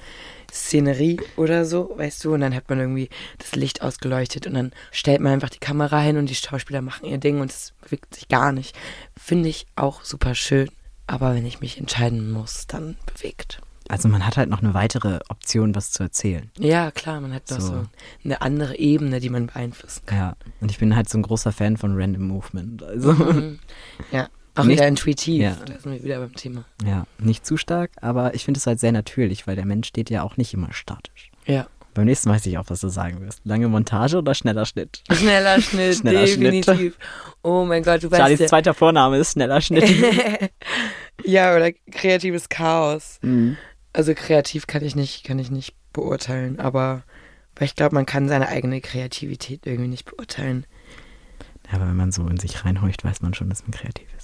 [0.50, 4.72] Szenerie oder so, weißt du, und dann hat man irgendwie das Licht ausgeleuchtet und dann
[4.92, 8.14] stellt man einfach die Kamera hin und die Schauspieler machen ihr Ding und es bewegt
[8.14, 8.76] sich gar nicht.
[9.16, 10.70] Finde ich auch super schön,
[11.06, 13.60] aber wenn ich mich entscheiden muss, dann bewegt.
[13.88, 16.50] Also man hat halt noch eine weitere Option, was zu erzählen.
[16.58, 17.86] Ja, klar, man hat noch so, so
[18.22, 20.18] eine andere Ebene, die man beeinflussen kann.
[20.18, 22.82] Ja, und ich bin halt so ein großer Fan von Random Movement.
[22.82, 23.12] Also.
[23.12, 23.58] Mhm.
[24.12, 24.28] Ja,
[24.58, 25.42] auch nicht, wieder intuitiv.
[25.42, 25.56] Ja.
[25.64, 26.64] Da sind wir wieder beim Thema.
[26.84, 30.10] Ja, nicht zu stark, aber ich finde es halt sehr natürlich, weil der Mensch steht
[30.10, 31.30] ja auch nicht immer statisch.
[31.46, 31.66] Ja.
[31.94, 33.40] Beim nächsten weiß ich auch, was du sagen wirst.
[33.44, 35.02] Lange Montage oder schneller Schnitt?
[35.10, 36.76] Schneller Schnitt, schneller definitiv.
[36.76, 36.94] Schnitt.
[37.42, 38.46] Oh mein Gott, du weißt Charlies ja.
[38.46, 39.88] zweiter Vorname ist schneller Schnitt.
[41.24, 43.18] ja, oder kreatives Chaos.
[43.22, 43.56] Mhm.
[43.92, 47.02] Also kreativ kann ich nicht, kann ich nicht beurteilen, aber
[47.56, 50.66] weil ich glaube, man kann seine eigene Kreativität irgendwie nicht beurteilen.
[51.66, 54.17] Ja, aber wenn man so in sich reinhorcht, weiß man schon, dass man kreativ ist.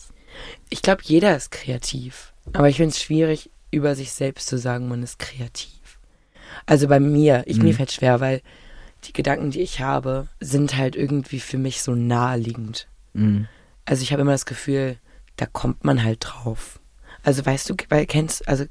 [0.70, 2.32] Ich glaube, jeder ist kreativ.
[2.52, 5.98] Aber ich finde es schwierig, über sich selbst zu sagen, man ist kreativ.
[6.66, 7.64] Also bei mir, ich, mhm.
[7.64, 8.42] mir fällt schwer, weil
[9.04, 12.88] die Gedanken, die ich habe, sind halt irgendwie für mich so naheliegend.
[13.12, 13.48] Mhm.
[13.84, 14.96] Also ich habe immer das Gefühl,
[15.36, 16.80] da kommt man halt drauf.
[17.22, 18.64] Also weißt du, weil kennst, also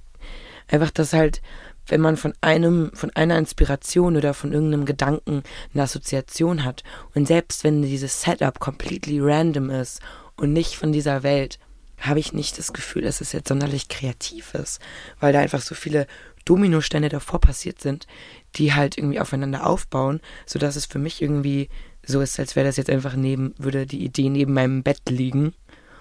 [0.68, 1.42] einfach das halt,
[1.88, 5.44] wenn man von einem, von einer Inspiration oder von irgendeinem Gedanken
[5.74, 6.84] eine Assoziation hat
[7.14, 10.00] und selbst wenn dieses Setup completely random ist
[10.36, 11.60] und nicht von dieser Welt,
[12.00, 14.82] habe ich nicht das Gefühl, dass es jetzt sonderlich kreativ ist,
[15.20, 16.08] weil da einfach so viele
[16.46, 18.08] Dominosteine davor passiert sind,
[18.56, 21.70] die halt irgendwie aufeinander aufbauen, sodass es für mich irgendwie
[22.06, 25.54] so ist, als wäre das jetzt einfach neben, würde die Idee neben meinem Bett liegen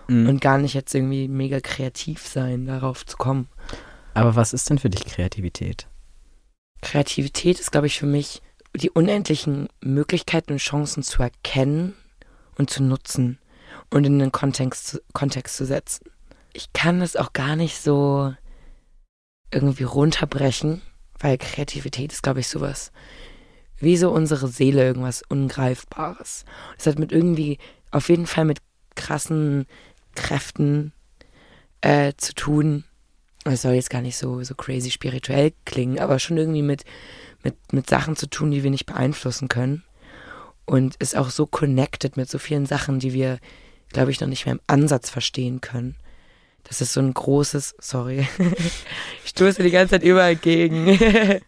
[0.08, 0.28] mhm.
[0.28, 3.48] und gar nicht jetzt irgendwie mega kreativ sein, darauf zu kommen.
[4.14, 5.86] Aber was ist denn für dich Kreativität?
[6.80, 8.42] Kreativität ist, glaube ich, für mich
[8.74, 11.94] die unendlichen Möglichkeiten und Chancen zu erkennen
[12.56, 13.38] und zu nutzen
[13.92, 16.06] und in den Kontext, Kontext zu setzen.
[16.52, 18.34] Ich kann das auch gar nicht so
[19.50, 20.82] irgendwie runterbrechen,
[21.18, 22.90] weil Kreativität ist, glaube ich, sowas
[23.78, 26.44] wie so unsere Seele, irgendwas Ungreifbares.
[26.78, 27.58] Es hat mit irgendwie,
[27.90, 28.58] auf jeden Fall mit
[28.94, 29.66] krassen
[30.14, 30.92] Kräften
[31.80, 32.84] äh, zu tun.
[33.44, 36.84] Es soll jetzt gar nicht so, so crazy spirituell klingen, aber schon irgendwie mit,
[37.42, 39.82] mit, mit Sachen zu tun, die wir nicht beeinflussen können.
[40.64, 43.40] Und ist auch so connected mit so vielen Sachen, die wir
[43.92, 45.96] glaube ich, noch nicht mehr im Ansatz verstehen können.
[46.64, 48.26] Das ist so ein großes, sorry,
[49.24, 50.86] ich stoße die ganze Zeit überall gegen.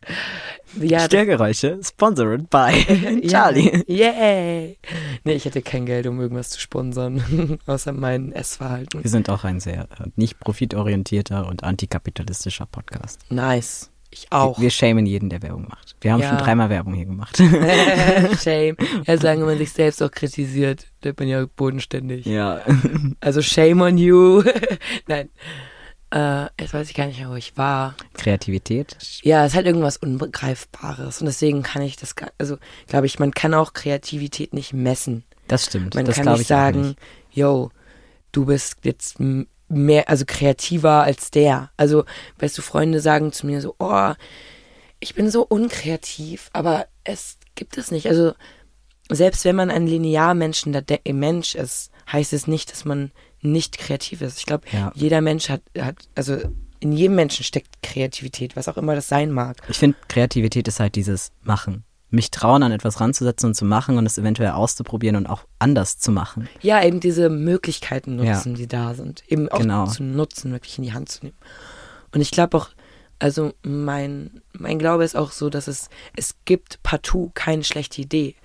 [0.80, 3.84] ja, Störgeräusche, sponsored by Charlie.
[3.86, 4.78] Ja, yay!
[5.22, 9.02] Nee, ich hätte kein Geld, um irgendwas zu sponsern, außer mein Essverhalten.
[9.02, 13.20] Wir sind auch ein sehr äh, nicht profitorientierter und antikapitalistischer Podcast.
[13.30, 13.90] Nice.
[14.14, 14.58] Ich auch.
[14.58, 15.96] Wir, wir shamen jeden, der Werbung macht.
[16.00, 16.28] Wir haben ja.
[16.28, 17.36] schon dreimal Werbung hier gemacht.
[18.42, 18.76] shame.
[19.06, 22.24] Ja, solange man sich selbst auch kritisiert, bleibt man ja bodenständig.
[22.24, 22.60] Ja.
[23.18, 24.44] Also shame on you.
[25.08, 25.30] Nein.
[26.12, 27.96] Äh, jetzt weiß ich gar nicht mehr, wo ich war.
[28.12, 28.96] Kreativität?
[29.22, 31.20] Ja, es ist halt irgendwas Unbegreifbares.
[31.20, 35.24] Und deswegen kann ich das, also glaube ich, man kann auch Kreativität nicht messen.
[35.48, 35.96] Das stimmt.
[35.96, 36.94] Man das kann nicht sagen,
[37.32, 37.70] yo,
[38.30, 39.18] du bist jetzt
[39.68, 41.70] mehr, also kreativer als der.
[41.76, 42.04] Also,
[42.38, 44.12] weißt du, Freunde sagen zu mir so, oh,
[45.00, 48.08] ich bin so unkreativ, aber es gibt es nicht.
[48.08, 48.32] Also,
[49.10, 50.64] selbst wenn man ein Linearmensch
[51.12, 54.38] Mensch ist, heißt es nicht, dass man nicht kreativ ist.
[54.38, 54.92] Ich glaube, ja.
[54.94, 56.38] jeder Mensch hat, hat, also
[56.80, 59.58] in jedem Menschen steckt Kreativität, was auch immer das sein mag.
[59.68, 61.84] Ich finde, Kreativität ist halt dieses Machen
[62.14, 65.98] mich trauen, an etwas ranzusetzen und zu machen und es eventuell auszuprobieren und auch anders
[65.98, 66.48] zu machen.
[66.62, 68.56] Ja, eben diese Möglichkeiten nutzen, ja.
[68.56, 69.22] die da sind.
[69.28, 69.86] Eben auch genau.
[69.86, 71.38] zu nutzen, wirklich in die Hand zu nehmen.
[72.12, 72.68] Und ich glaube auch,
[73.18, 78.36] also mein, mein Glaube ist auch so, dass es, es gibt partout keine schlechte Idee.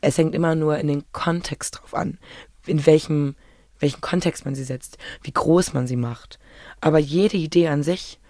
[0.00, 2.18] Es hängt immer nur in den Kontext drauf an,
[2.66, 3.36] in welchem,
[3.80, 6.38] welchen Kontext man sie setzt, wie groß man sie macht.
[6.80, 8.20] Aber jede Idee an sich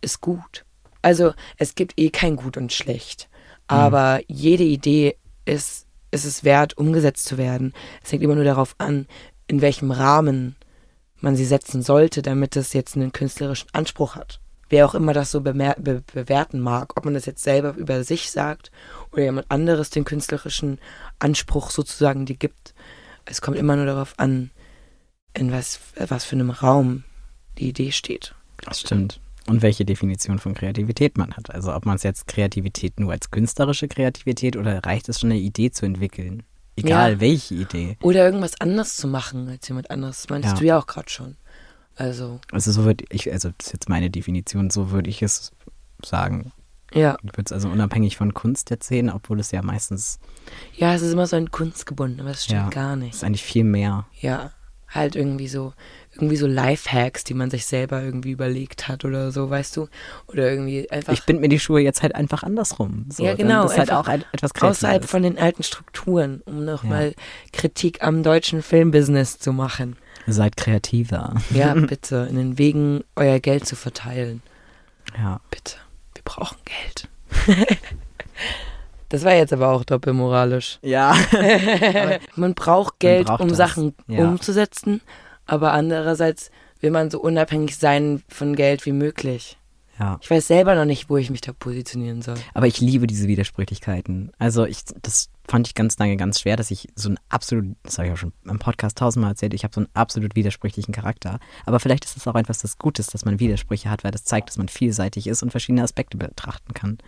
[0.00, 0.64] ist gut.
[1.02, 3.28] Also es gibt eh kein Gut und Schlecht.
[3.70, 3.76] Mhm.
[3.76, 4.24] Aber mhm.
[4.28, 7.72] jede Idee ist, ist es wert, umgesetzt zu werden.
[8.02, 9.06] Es hängt immer nur darauf an,
[9.46, 10.56] in welchem Rahmen
[11.20, 14.40] man sie setzen sollte, damit es jetzt einen künstlerischen Anspruch hat.
[14.68, 15.52] Wer auch immer das so be
[16.12, 18.70] bewerten mag, ob man das jetzt selber über sich sagt
[19.12, 20.78] oder jemand anderes den künstlerischen
[21.18, 22.74] Anspruch sozusagen die gibt.
[23.24, 24.50] Es kommt immer nur darauf an,
[25.32, 27.04] in was, was für einem Raum
[27.58, 28.34] die Idee steht.
[28.62, 31.52] Das stimmt und welche Definition von Kreativität man hat.
[31.54, 35.40] Also ob man es jetzt Kreativität nur als künstlerische Kreativität oder reicht es schon eine
[35.40, 36.42] Idee zu entwickeln?
[36.76, 37.20] Egal ja.
[37.20, 37.96] welche Idee.
[38.02, 40.28] Oder irgendwas anders zu machen als jemand anderes.
[40.28, 40.54] Meinst ja.
[40.54, 41.36] du ja auch gerade schon.
[41.96, 42.40] Also.
[42.52, 45.50] Also so würde ich, also das ist jetzt meine Definition, so würde ich es
[46.04, 46.52] sagen.
[46.94, 47.16] Ja.
[47.22, 50.20] Ich würde es also unabhängig von Kunst sehen, obwohl es ja meistens.
[50.76, 53.10] Ja, es ist immer so ein Kunstgebunden, aber es stimmt ja, gar nicht.
[53.10, 54.06] Es ist eigentlich viel mehr.
[54.20, 54.52] Ja.
[54.88, 55.74] halt irgendwie so,
[56.18, 59.88] irgendwie so Lifehacks, die man sich selber irgendwie überlegt hat oder so, weißt du?
[60.26, 61.12] Oder irgendwie einfach.
[61.12, 63.06] Ich bind mir die Schuhe jetzt halt einfach andersrum.
[63.10, 63.62] So, ja, genau.
[63.62, 64.84] Das ist halt auch etwas Kreatives.
[64.84, 67.14] Außerhalb von den alten Strukturen, um nochmal ja.
[67.52, 69.96] Kritik am deutschen Filmbusiness zu machen.
[70.26, 71.34] Seid kreativer.
[71.50, 72.26] Ja, bitte.
[72.28, 74.42] In den Wegen, euer Geld zu verteilen.
[75.16, 75.40] Ja.
[75.50, 75.76] Bitte.
[76.14, 77.08] Wir brauchen Geld.
[79.08, 80.78] Das war jetzt aber auch doppelmoralisch.
[80.82, 81.16] Ja.
[82.36, 83.56] man braucht Geld, man braucht um das.
[83.56, 84.28] Sachen ja.
[84.28, 85.00] umzusetzen,
[85.48, 89.58] aber andererseits will man so unabhängig sein von Geld wie möglich.
[89.98, 90.18] Ja.
[90.22, 92.36] Ich weiß selber noch nicht, wo ich mich da positionieren soll.
[92.54, 94.30] Aber ich liebe diese Widersprüchlichkeiten.
[94.38, 97.98] Also ich, das fand ich ganz lange ganz schwer, dass ich so einen absolut, das
[97.98, 101.40] habe ich auch schon im Podcast tausendmal erzählt, ich habe so einen absolut widersprüchlichen Charakter.
[101.66, 104.50] Aber vielleicht ist es auch etwas das Gutes, dass man Widersprüche hat, weil das zeigt,
[104.50, 106.98] dass man vielseitig ist und verschiedene Aspekte betrachten kann.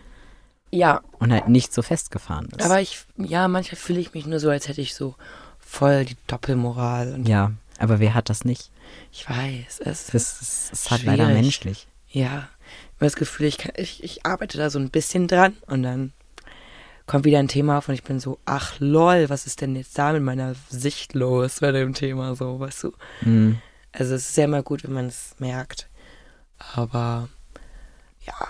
[0.71, 1.01] Ja.
[1.19, 2.65] Und halt nicht so festgefahren ist.
[2.65, 5.15] Aber ich, ja, manchmal fühle ich mich nur so, als hätte ich so
[5.59, 7.21] voll die Doppelmoral.
[7.25, 7.51] ja,
[7.81, 8.71] aber wer hat das nicht?
[9.11, 11.87] Ich weiß, es ist, ist halt leider menschlich.
[12.09, 12.47] Ja,
[12.85, 15.81] ich habe das Gefühl, ich, kann, ich, ich arbeite da so ein bisschen dran und
[15.81, 16.13] dann
[17.07, 19.97] kommt wieder ein Thema auf und ich bin so, ach lol, was ist denn jetzt
[19.97, 22.93] da mit meiner Sicht los bei dem Thema, so, weißt du?
[23.21, 23.59] Mhm.
[23.91, 25.89] Also es ist ja immer gut, wenn man es merkt.
[26.75, 27.29] Aber
[28.27, 28.47] ja,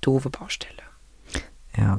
[0.00, 0.82] doofe Baustelle.
[1.76, 1.98] Ja,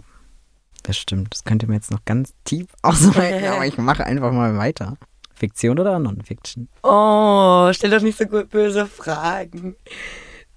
[0.84, 1.34] das stimmt.
[1.34, 4.98] Das könnte mir jetzt noch ganz tief ausweiten, aber ich mache einfach mal weiter.
[5.40, 6.68] Fiktion oder Non-Fiction?
[6.84, 9.76] Oh, stell doch nicht so gut böse Fragen.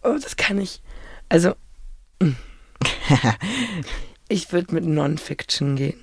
[0.03, 0.83] Oh, das kann ich.
[1.29, 1.55] Also,
[4.29, 6.03] ich würde mit Non-Fiction gehen.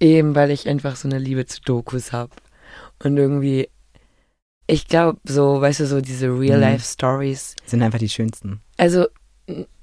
[0.00, 2.32] Eben, weil ich einfach so eine Liebe zu Dokus habe.
[3.02, 3.68] Und irgendwie,
[4.66, 7.56] ich glaube, so, weißt du, so diese Real-Life-Stories.
[7.64, 8.60] Sind einfach die schönsten.
[8.76, 9.06] Also,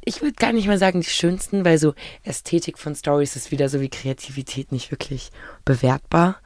[0.06, 3.68] ich würde gar nicht mal sagen die schönsten, weil so Ästhetik von Stories ist wieder
[3.70, 5.32] so wie Kreativität nicht wirklich
[5.66, 6.38] bewertbar.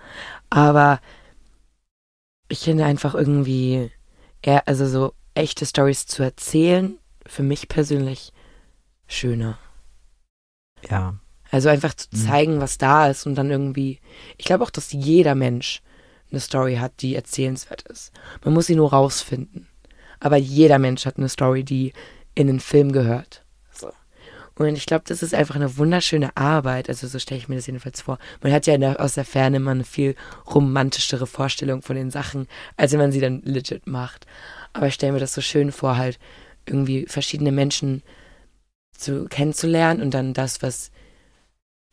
[0.50, 1.02] Aber
[2.50, 3.92] ich finde einfach irgendwie
[4.42, 8.34] eher, also so echte Stories zu erzählen, für mich persönlich
[9.08, 9.58] schöner.
[10.90, 11.16] Ja.
[11.52, 12.18] Also einfach zu mhm.
[12.18, 12.62] zeigen, mhm.
[12.62, 14.00] was da ist und dann irgendwie.
[14.38, 15.82] Ich glaube auch, dass jeder Mensch
[16.32, 18.12] eine Story hat, die erzählenswert ist.
[18.44, 19.68] Man muss sie nur rausfinden.
[20.20, 21.94] Aber jeder Mensch hat eine Story, die
[22.36, 23.39] in den Film gehört.
[24.60, 26.90] Und ich glaube, das ist einfach eine wunderschöne Arbeit.
[26.90, 28.20] Also so stelle ich mir das jedenfalls vor.
[28.44, 30.16] Man hat ja der, aus der Ferne immer eine viel
[30.54, 32.46] romantischere Vorstellung von den Sachen,
[32.76, 34.28] als wenn man sie dann legit macht.
[34.74, 36.20] Aber ich stelle mir das so schön vor, halt
[36.66, 38.04] irgendwie verschiedene Menschen
[38.92, 40.92] zu kennenzulernen und dann das, was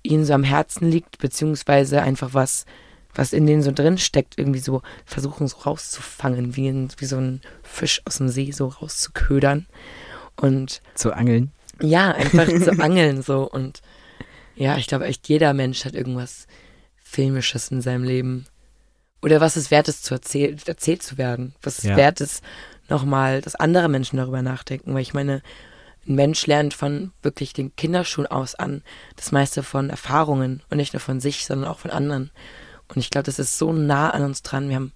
[0.03, 2.67] ihnen so am Herzen liegt, beziehungsweise einfach was,
[3.15, 7.19] was in denen so drin steckt, irgendwie so versuchen so rauszufangen, wie, ein, wie so
[7.19, 9.67] ein Fisch aus dem See so rauszuködern.
[10.35, 11.53] Und zu angeln.
[11.81, 13.49] Ja, einfach zu angeln so.
[13.49, 13.83] Und
[14.55, 16.47] ja, ich glaube echt, jeder Mensch hat irgendwas
[17.03, 18.47] Filmisches in seinem Leben.
[19.23, 21.55] Oder was es wert ist, zu erzähl erzählt zu werden.
[21.63, 21.97] Was es ja.
[21.97, 22.43] wert ist,
[22.89, 24.95] nochmal, dass andere Menschen darüber nachdenken.
[24.95, 25.43] Weil ich meine,
[26.07, 28.83] ein Mensch lernt von wirklich den Kinderschuhen aus an
[29.17, 32.31] das meiste von Erfahrungen und nicht nur von sich, sondern auch von anderen.
[32.89, 34.69] Und ich glaube, das ist so nah an uns dran.
[34.69, 34.93] Wir haben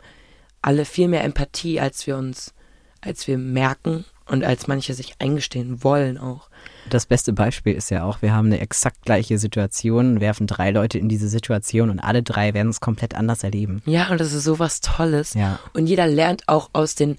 [0.62, 2.54] alle viel mehr Empathie, als wir uns,
[3.00, 6.48] als wir merken und als manche sich eingestehen wollen auch.
[6.88, 10.98] Das beste Beispiel ist ja auch, wir haben eine exakt gleiche Situation, werfen drei Leute
[10.98, 13.82] in diese Situation und alle drei werden es komplett anders erleben.
[13.86, 15.34] Ja, und das ist so was Tolles.
[15.34, 15.58] Ja.
[15.74, 17.18] Und jeder lernt auch aus den,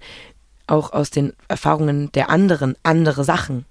[0.67, 3.65] auch aus den Erfahrungen der anderen andere Sachen.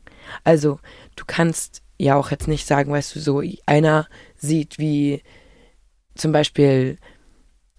[0.45, 0.79] Also,
[1.17, 5.23] du kannst ja auch jetzt nicht sagen, weißt du, so einer sieht, wie
[6.15, 6.99] zum Beispiel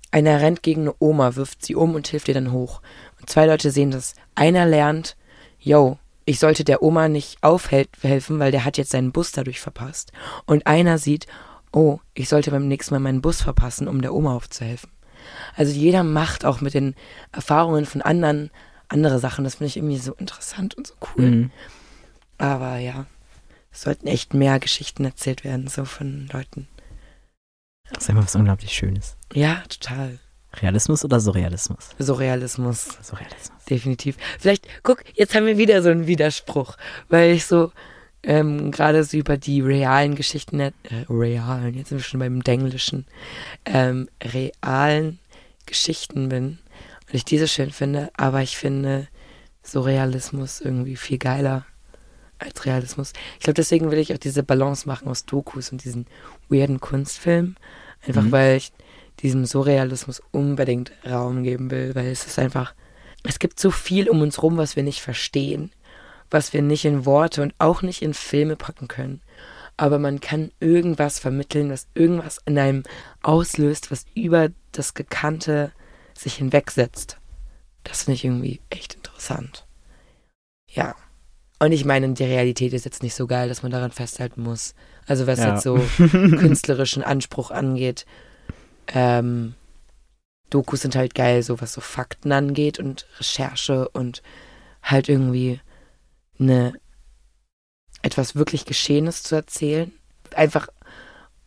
[0.09, 2.81] einer rennt gegen eine Oma, wirft sie um und hilft ihr dann hoch.
[3.19, 4.15] Und zwei Leute sehen das.
[4.35, 5.15] Einer lernt,
[5.61, 10.11] yo, ich sollte der Oma nicht aufhelfen, weil der hat jetzt seinen Bus dadurch verpasst.
[10.45, 11.27] Und einer sieht,
[11.71, 14.91] oh, ich sollte beim nächsten Mal meinen Bus verpassen, um der Oma aufzuhelfen.
[15.55, 16.95] Also jeder macht auch mit den
[17.31, 18.51] Erfahrungen von anderen
[18.91, 19.43] andere Sachen.
[19.43, 21.25] Das finde ich irgendwie so interessant und so cool.
[21.25, 21.51] Mhm.
[22.37, 23.05] Aber ja,
[23.71, 26.67] es sollten echt mehr Geschichten erzählt werden, so von Leuten.
[27.91, 29.17] Das ist immer was unglaublich Schönes.
[29.33, 30.19] Ja, total.
[30.53, 31.89] Realismus oder Surrealismus?
[31.97, 32.97] Surrealismus.
[33.01, 33.65] Surrealismus.
[33.69, 34.17] Definitiv.
[34.39, 36.77] Vielleicht, guck, jetzt haben wir wieder so einen Widerspruch,
[37.09, 37.71] weil ich so
[38.23, 40.71] ähm, gerade so über die realen Geschichten, äh,
[41.09, 43.05] realen, jetzt sind wir schon beim Denglischen,
[43.65, 45.19] ähm, realen
[45.65, 46.59] Geschichten bin
[47.07, 49.07] und ich diese schön finde, aber ich finde
[49.63, 51.65] Surrealismus irgendwie viel geiler
[52.39, 53.13] als Realismus.
[53.37, 56.07] Ich glaube, deswegen will ich auch diese Balance machen aus Dokus und diesen
[56.49, 57.55] weirden Kunstfilmen,
[58.05, 58.31] einfach mhm.
[58.31, 58.71] weil ich
[59.21, 62.73] diesem Surrealismus unbedingt Raum geben will, weil es ist einfach,
[63.23, 65.71] es gibt so viel um uns rum, was wir nicht verstehen,
[66.29, 69.21] was wir nicht in Worte und auch nicht in Filme packen können.
[69.77, 72.83] Aber man kann irgendwas vermitteln, was irgendwas in einem
[73.23, 75.71] auslöst, was über das Gekannte,
[76.17, 77.17] sich hinwegsetzt.
[77.83, 79.65] Das finde ich irgendwie echt interessant.
[80.69, 80.95] Ja.
[81.59, 84.73] Und ich meine, die Realität ist jetzt nicht so geil, dass man daran festhalten muss.
[85.07, 85.53] Also was Ja.
[85.53, 88.05] jetzt so künstlerischen Anspruch angeht.
[88.93, 89.55] Ähm,
[90.49, 94.21] Dokus sind halt geil, so was so Fakten angeht und Recherche und
[94.83, 95.61] halt irgendwie
[96.39, 96.73] eine
[98.01, 99.91] etwas wirklich Geschehenes zu erzählen.
[100.35, 100.67] Einfach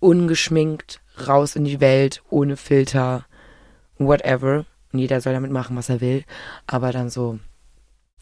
[0.01, 3.27] ungeschminkt raus in die Welt, ohne Filter,
[3.99, 4.65] whatever.
[4.93, 6.25] Und jeder soll damit machen, was er will.
[6.67, 7.39] Aber dann so,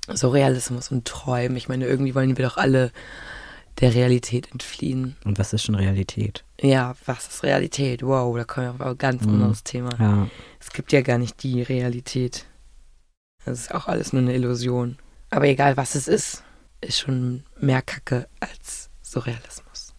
[0.08, 1.56] so Realismus und Träumen.
[1.56, 2.92] Ich meine, irgendwie wollen wir doch alle
[3.80, 5.16] der Realität entfliehen.
[5.24, 6.44] Und was ist schon Realität?
[6.60, 8.02] Ja, was ist Realität?
[8.02, 9.34] Wow, da kommen wir auf ein ganz Mhm.
[9.34, 9.90] anderes Thema.
[9.98, 10.28] Ja.
[10.60, 12.46] Es gibt ja gar nicht die Realität.
[13.44, 14.98] Das ist auch alles nur eine Illusion.
[15.30, 16.44] Aber egal, was es ist,
[16.80, 19.94] ist schon mehr Kacke als Surrealismus.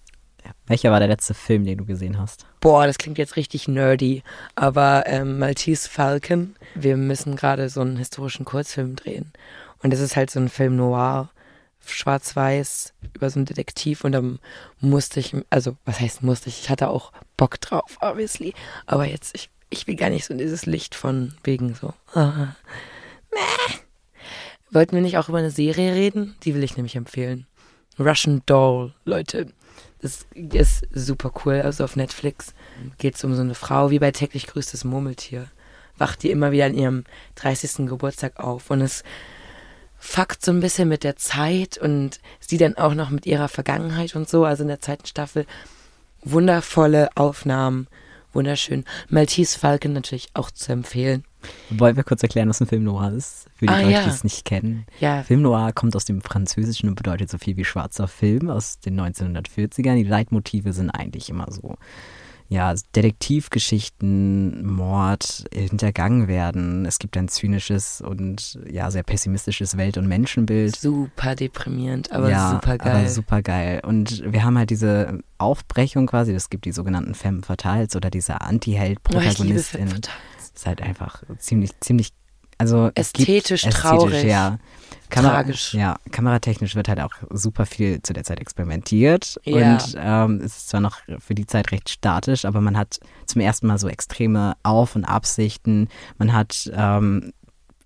[0.45, 0.51] ja.
[0.67, 2.45] Welcher war der letzte Film, den du gesehen hast?
[2.61, 4.24] Boah, das klingt jetzt richtig nerdy,
[4.55, 9.34] aber ähm, Maltese Falcon, wir müssen gerade so einen historischen Kurzfilm drehen.
[9.82, 11.30] Und das ist halt so ein Film noir,
[11.86, 14.03] schwarz-weiß, über so einen Detektiv.
[14.03, 14.39] Und dann
[14.79, 18.53] musste ich, also was heißt musste ich, ich hatte auch Bock drauf, obviously.
[18.86, 21.93] Aber jetzt, ich, ich will gar nicht so in dieses Licht von wegen so.
[22.13, 22.55] Ah,
[23.31, 23.77] meh.
[24.71, 26.36] Wollten wir nicht auch über eine Serie reden?
[26.43, 27.45] Die will ich nämlich empfehlen.
[27.99, 29.47] Russian Doll, Leute.
[30.01, 31.61] Das ist super cool.
[31.61, 32.53] Also auf Netflix
[32.97, 35.47] geht es um so eine Frau, wie bei täglich grüßtes Murmeltier.
[35.97, 37.03] Wacht die immer wieder an ihrem
[37.36, 37.88] 30.
[37.88, 39.03] Geburtstag auf und es
[40.06, 44.16] fuckt so ein bisschen mit der Zeit und sie dann auch noch mit ihrer Vergangenheit
[44.18, 44.43] und so.
[44.43, 45.45] Also in der zweiten Staffel
[46.24, 47.88] wundervolle Aufnahmen,
[48.34, 48.84] wunderschön.
[49.10, 51.24] Maltese Falcon natürlich auch zu empfehlen.
[51.70, 53.47] Wollen wir kurz erklären, was ein Film noir ist?
[53.56, 54.04] Für die Ah, Leute, ja.
[54.04, 54.86] die es nicht kennen.
[54.99, 58.80] Ja, Film noir kommt aus dem Französischen und bedeutet so viel wie schwarzer Film aus
[58.80, 59.95] den 1940ern.
[59.95, 61.76] Die Leitmotive sind eigentlich immer so,
[62.54, 66.86] ja, Detektivgeschichten, Mord, hintergangen werden.
[66.86, 70.76] Es gibt ein zynisches und ja, sehr pessimistisches Welt- und Menschenbild.
[70.76, 72.95] super deprimierend, aber ja, super geil.
[72.95, 73.82] Aber super geil.
[73.84, 78.34] Und wir haben halt diese Aufbrechung quasi, es gibt die sogenannten Femme Fatales oder diese
[78.34, 79.88] oh, Anti-Held-Protagonistin.
[79.88, 80.01] Femme
[80.56, 82.12] ist halt einfach ziemlich, ziemlich,
[82.64, 84.24] also es gibt- Ästhetisch traurig.
[84.24, 84.57] ja.
[85.09, 85.74] Kamera, Tragisch.
[85.76, 89.39] Ja, kameratechnisch wird halt auch super viel zu der Zeit experimentiert.
[89.43, 89.74] Ja.
[89.74, 93.39] Und ähm, es ist zwar noch für die Zeit recht statisch, aber man hat zum
[93.41, 95.88] ersten Mal so extreme Auf- und Absichten.
[96.18, 97.32] Man hat ähm,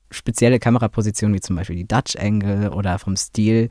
[0.09, 3.67] spezielle Kamerapositionen, wie zum Beispiel die Dutch Angle oder vom Stil,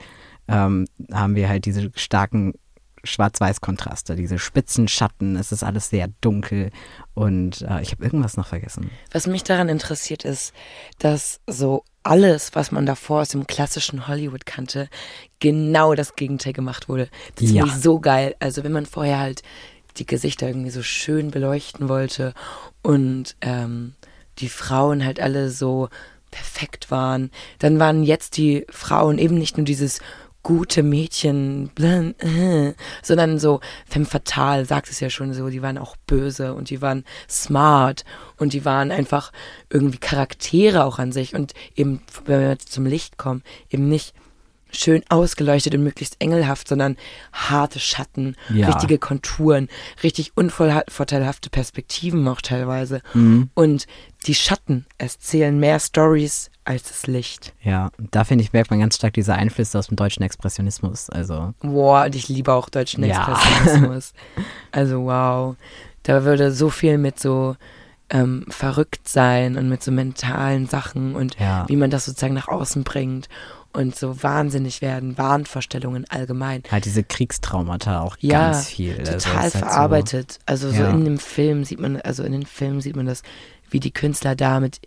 [0.48, 2.52] ähm, haben wir halt diese starken
[3.06, 6.70] Schwarz-Weiß-Kontraste, diese spitzen Schatten, es ist alles sehr dunkel
[7.14, 8.90] und äh, ich habe irgendwas noch vergessen.
[9.12, 10.52] Was mich daran interessiert ist,
[10.98, 14.88] dass so alles, was man davor aus dem klassischen Hollywood kannte,
[15.40, 17.08] genau das Gegenteil gemacht wurde.
[17.36, 17.62] Das Ja.
[17.62, 18.36] finde ich so geil.
[18.38, 19.42] Also wenn man vorher halt
[19.96, 22.34] die Gesichter irgendwie so schön beleuchten wollte
[22.82, 23.94] und ähm,
[24.38, 25.88] die Frauen halt alle so
[26.30, 30.00] perfekt waren, dann waren jetzt die Frauen eben nicht nur dieses
[30.46, 32.72] gute Mädchen, äh,
[33.02, 36.80] sondern so femme fatale, sagt es ja schon so, die waren auch böse und die
[36.80, 38.04] waren smart
[38.36, 39.32] und die waren einfach
[39.70, 44.14] irgendwie Charaktere auch an sich und eben, wenn wir jetzt zum Licht kommen, eben nicht
[44.78, 46.96] schön ausgeleuchtet und möglichst engelhaft, sondern
[47.32, 48.66] harte Schatten, Ja.
[48.68, 49.68] richtige Konturen,
[50.02, 53.00] richtig unvorteilhafte Perspektiven auch teilweise.
[53.14, 53.50] Mhm.
[53.54, 53.86] Und
[54.26, 57.54] die Schatten erzählen mehr Stories als das Licht.
[57.62, 61.10] Ja, da finde ich, merkt man ganz stark diese Einflüsse aus dem deutschen Expressionismus.
[61.10, 63.28] Also, Boah, und ich liebe auch deutschen Ja.
[63.32, 64.12] Expressionismus.
[64.72, 65.56] also wow,
[66.02, 67.56] da würde so viel mit so
[68.10, 71.64] ähm, verrückt sein und mit so mentalen Sachen und ja.
[71.68, 73.28] wie man das sozusagen nach außen bringt
[73.76, 76.62] und so wahnsinnig werden, Wahnvorstellungen allgemein.
[76.70, 78.98] Halt diese Kriegstraumata auch Ja, ganz viel.
[78.98, 80.38] Also, Total halt verarbeitet.
[80.46, 80.90] also so Ja.
[80.90, 83.22] in dem Film sieht man, also in den Filmen sieht man das,
[83.70, 84.80] wie die Künstler da mit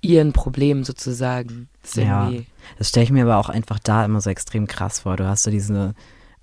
[0.00, 1.68] ihren Problemen sozusagen.
[1.82, 2.30] Ist Ja.
[2.30, 2.42] So,
[2.78, 5.16] das stelle ich mir aber auch einfach da immer so extrem krass vor.
[5.16, 5.94] Du hast so diese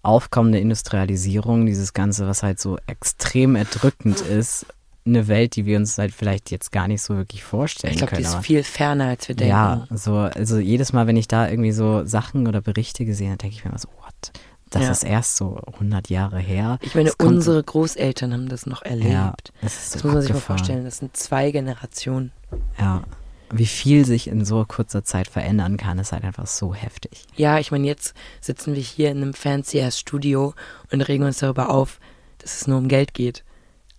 [0.02, 4.66] aufkommende Industrialisierung, dieses Ganze, was halt so extrem erdrückend ist.
[5.08, 8.16] Eine Welt, die wir uns halt vielleicht jetzt gar nicht so wirklich vorstellen ich glaube,
[8.16, 8.36] die können.
[8.40, 9.52] ist viel ferner, als wir denken.
[9.52, 13.38] Ja, so, also jedes Mal, wenn ich da irgendwie so Sachen oder Berichte gesehen habe,
[13.38, 14.32] denke ich mir immer so, what?
[14.72, 14.92] Das Ja.
[14.92, 16.80] ist erst so 100 Jahre her.
[16.82, 19.12] Ich meine, unsere Großeltern haben das noch erlebt.
[19.12, 20.84] Ja, das so das muss man sich mal vorstellen.
[20.84, 22.32] Das sind zwei Generationen.
[22.80, 23.04] Ja.
[23.52, 27.26] Wie viel sich in so kurzer Zeit verändern kann, ist halt einfach so heftig.
[27.36, 30.56] Ja, ich meine, jetzt sitzen wir hier in einem fancy ass Studio
[30.92, 32.00] und regen uns darüber auf,
[32.40, 33.44] dass es nur um Geld geht.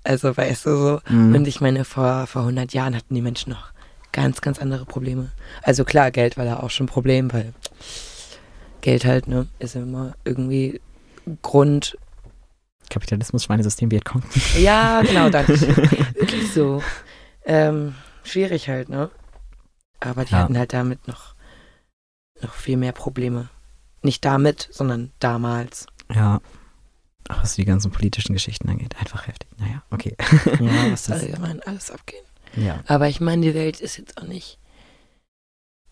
[0.07, 1.01] Also, weißt du so.
[1.09, 1.35] Mhm.
[1.35, 3.73] Und ich meine, vor, vor 100 Jahren hatten die Menschen noch
[4.13, 5.31] ganz, ganz andere Probleme.
[5.63, 7.53] Also klar, Geld war da auch schon ein Problem, weil
[8.81, 10.81] Geld halt, ne, ist immer irgendwie
[11.43, 11.99] Grund.
[12.89, 14.23] Kapitalismus, Schweinesystem, Vietcong.
[14.59, 15.59] Ja, genau, danke.
[16.15, 16.83] Wirklich so.
[17.45, 19.11] Ähm, schwierig halt, ne?
[20.01, 20.39] Aber die Ja.
[20.39, 21.35] hatten halt damit noch,
[22.43, 23.49] noch viel mehr Probleme.
[24.03, 25.87] Nicht damit, sondern damals.
[26.15, 26.41] Ja.
[27.29, 29.49] Auch was die ganzen politischen Geschichten angeht, einfach heftig.
[29.59, 30.17] Naja, okay.
[30.61, 32.25] Ja, was Das- allgemein alles abgehen.
[32.57, 32.81] Ja.
[32.87, 34.59] Aber ich meine, die Welt ist jetzt auch nicht.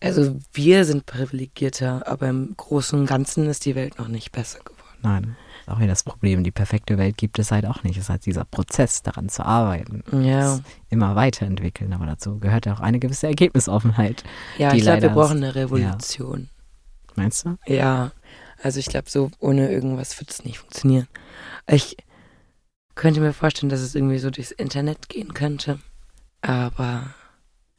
[0.01, 4.59] Also wir sind privilegierter, aber im Großen und Ganzen ist die Welt noch nicht besser
[4.59, 4.75] geworden.
[5.01, 5.35] Nein.
[5.61, 6.43] Ist auch wieder das Problem.
[6.43, 7.95] Die perfekte Welt gibt es halt auch nicht.
[7.97, 10.03] Es ist halt dieser Prozess, daran zu arbeiten.
[10.23, 10.59] Ja,
[10.89, 11.93] immer weiterentwickeln.
[11.93, 14.23] Aber dazu gehört ja auch eine gewisse Ergebnisoffenheit.
[14.57, 16.49] ja ich glaube, wir brauchen eine Revolution.
[17.15, 17.57] Meinst du?
[17.65, 18.11] Ja,
[18.61, 21.07] also ich glaube, so ohne irgendwas wird es nicht funktionieren.
[21.67, 21.97] Ich
[22.95, 25.79] könnte mir vorstellen, dass es irgendwie so durchs Internet gehen könnte.
[26.41, 27.03] Aber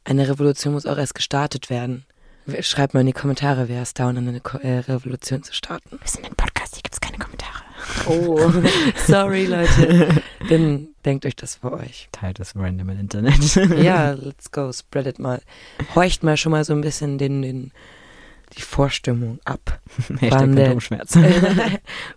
[0.03, 2.05] eine Revolution muss auch erst gestartet werden.
[2.61, 5.99] Schreibt mal in die Kommentare, wer ist down, eine Ko äh, Revolution zu starten.
[6.01, 7.63] Wir sind ein Podcast, hier gibt es keine Kommentare.
[8.07, 8.39] Oh,
[9.05, 10.21] sorry Leute.
[10.49, 12.07] Dann denkt euch das für euch.
[12.13, 13.55] Teilt das random im Internet.
[13.83, 15.41] Ja, let's go, spread it mal.
[15.93, 17.71] Horcht mal schon mal so ein bisschen den, den,
[18.57, 19.81] die Vorstimmung ab.
[20.19, 20.77] Hashtag Wann der-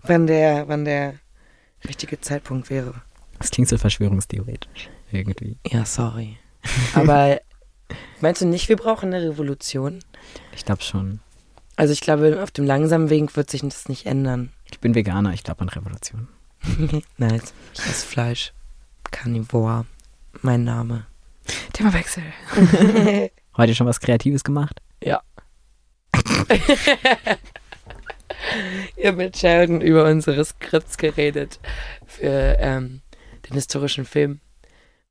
[0.03, 1.15] wann der, wann der
[1.87, 2.95] richtige Zeitpunkt wäre.
[3.39, 4.91] Das klingt so verschwörungstheoretisch.
[5.11, 5.57] Irgendwie.
[5.67, 6.37] Ja, sorry.
[6.95, 7.41] Aber
[8.21, 10.01] meinst du nicht, wir brauchen eine Revolution?
[10.55, 11.21] Ich glaube schon.
[11.77, 14.53] Also ich glaube, auf dem langsamen Weg wird sich das nicht ändern.
[14.71, 16.29] Ich bin Veganer, ich glaube an Revolution.
[17.17, 17.55] nice.
[17.73, 18.53] Ich esse Fleisch.
[19.11, 19.87] Carnivore.
[20.43, 21.07] Mein Name.
[21.73, 22.23] Themawechsel.
[23.57, 24.83] Heute schon was Kreatives gemacht?
[25.03, 25.23] Ja.
[28.97, 31.61] Ich habe mit Sheldon über unsere Skripts geredet
[32.07, 33.01] für ähm,
[33.49, 34.41] den historischen Film.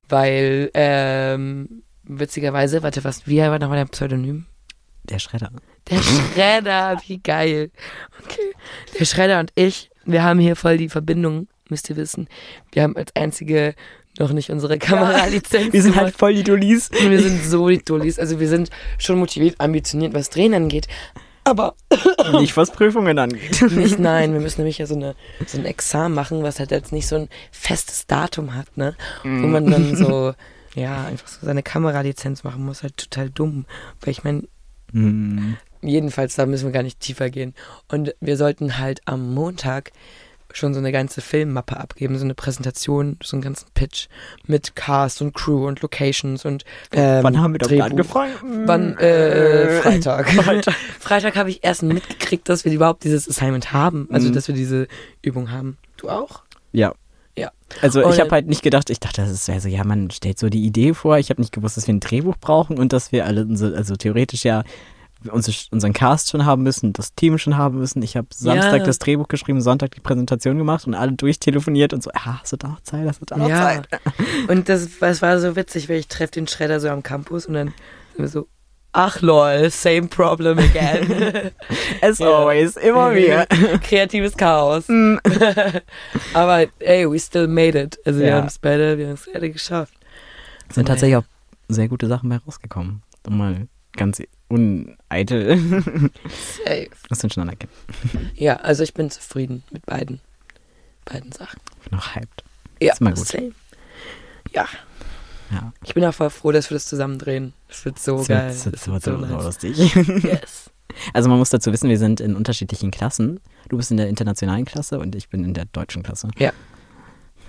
[0.08, 4.46] Weil, ähm, witzigerweise, warte, was, wie war nochmal dein Pseudonym?
[5.04, 5.52] Der Schredder.
[5.90, 7.72] Der Schredder, wie geil.
[8.24, 8.54] Okay.
[9.00, 12.28] Der Schredder und ich, wir haben hier voll die Verbindung, müsst ihr wissen.
[12.72, 13.76] Wir haben als einzige
[14.18, 15.72] noch nicht unsere Kameralizenz.
[15.74, 16.90] Wir sind halt voll die Dullis.
[16.90, 18.20] Und wir sind so die Dullis.
[18.20, 20.88] Also wir sind schon motiviert, ambitioniert, was Drehen angeht.
[21.50, 21.76] Aber
[22.40, 23.62] Nicht was Prüfungen angeht.
[23.72, 25.16] nicht, nein, wir müssen nämlich ja so, eine,
[25.48, 28.96] so ein Examen machen, was halt jetzt nicht so ein festes Datum hat, ne?
[29.24, 30.34] Wo man dann so,
[30.76, 33.66] ja, einfach so seine Kameralizenz machen muss, halt total dumm.
[34.02, 34.44] Weil ich meine,
[34.92, 35.58] Hm.
[35.82, 37.54] jedenfalls, da müssen wir gar nicht tiefer gehen.
[37.90, 39.92] Und wir sollten halt am Montag
[40.52, 44.08] schon so eine ganze Filmmappe abgeben, so eine Präsentation, so einen ganzen Pitch
[44.48, 48.34] mit Cast und Crew und Locations und ähm, Wann haben wir damit angefangen?
[48.66, 48.98] Wann?
[48.98, 50.30] Äh, Freitag.
[50.34, 50.74] Freitag.
[51.00, 54.08] Freitag habe ich erst mitgekriegt, dass wir überhaupt dieses Assignment haben.
[54.12, 54.34] Also, Mhm.
[54.34, 54.88] dass wir diese
[55.22, 55.78] Übung haben.
[55.98, 56.42] Du auch?
[56.72, 56.94] Ja.
[57.38, 57.52] Ja.
[57.82, 60.40] Also Und- ich habe halt nicht gedacht, ich dachte, das wäre so, ja, man stellt
[60.40, 61.18] so die Idee vor.
[61.20, 64.44] Ich habe nicht gewusst, dass wir ein Drehbuch brauchen und dass wir alle, also theoretisch
[64.44, 64.64] ja
[65.32, 68.02] unseren Cast schon haben müssen, das Team schon haben müssen.
[68.04, 68.86] Ich habe Samstag Ja.
[68.86, 72.58] das Drehbuch geschrieben, Sonntag die Präsentation gemacht und alle durchtelefoniert und so, ah, hast du
[72.58, 73.62] da noch Zeit, hast du da noch Ja.
[73.64, 73.88] Zeit?
[74.48, 77.54] Und das, das war so witzig, weil ich treffe den Schredder so am Campus und
[77.56, 77.68] dann
[78.16, 78.48] sind wir so,
[78.94, 81.52] ach lol, same problem again.
[82.02, 83.46] As always, immer wieder.
[83.84, 84.86] Kreatives Chaos.
[86.34, 88.00] Aber ey, we still made it.
[88.06, 88.36] Also wir Ja.
[88.38, 89.94] haben es beide, wir haben es beide geschafft.
[90.70, 91.24] Es sind tatsächlich auch
[91.68, 93.04] sehr gute Sachen bei rausgekommen.
[93.28, 95.58] Um mal ganz uneitel.
[96.66, 96.90] Safe.
[97.10, 97.72] Das sind schon anerkennen.
[98.36, 100.20] Ja, also ich bin zufrieden mit beiden,
[101.06, 101.60] beiden Sachen.
[101.84, 102.44] Ich bin noch hyped.
[102.82, 103.26] Ja, Ist mal gut.
[103.28, 103.52] same.
[104.54, 104.68] Ja,
[105.52, 105.74] Ja.
[105.84, 107.54] ich bin auch voll froh, dass wir das zusammen drehen.
[107.68, 108.48] Das wird so Das geil.
[108.48, 109.44] wird, das wird, Das wird so, so nice.
[109.46, 109.78] lustig.
[110.24, 110.70] Yes.
[111.14, 113.40] Also man muss dazu wissen, wir sind in unterschiedlichen Klassen.
[113.70, 116.30] Du bist in der internationalen Klasse und ich bin in der deutschen Klasse.
[116.40, 116.52] Ja.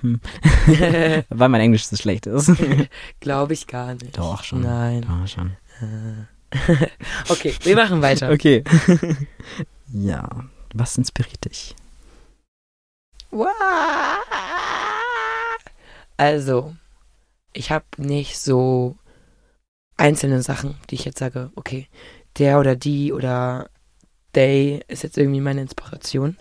[0.03, 0.21] Hm.
[1.31, 2.53] Weil mein Englisch so schlecht ist.
[3.21, 4.17] Glaube ich gar nicht.
[4.19, 4.61] Doch, schon.
[4.61, 5.07] Nein.
[5.09, 5.53] Ja, schon.
[5.81, 6.27] Äh.
[7.29, 8.31] okay, wir machen weiter.
[8.31, 8.65] Okay.
[9.93, 10.29] ja.
[10.75, 11.75] Was inspiriert dich?
[16.17, 16.75] Also,
[17.53, 18.97] ich habe nicht so
[19.97, 21.89] einzelne Sachen, die ich jetzt sage, okay,
[22.39, 23.69] der oder die oder
[24.33, 26.37] they ist jetzt irgendwie meine Inspiration.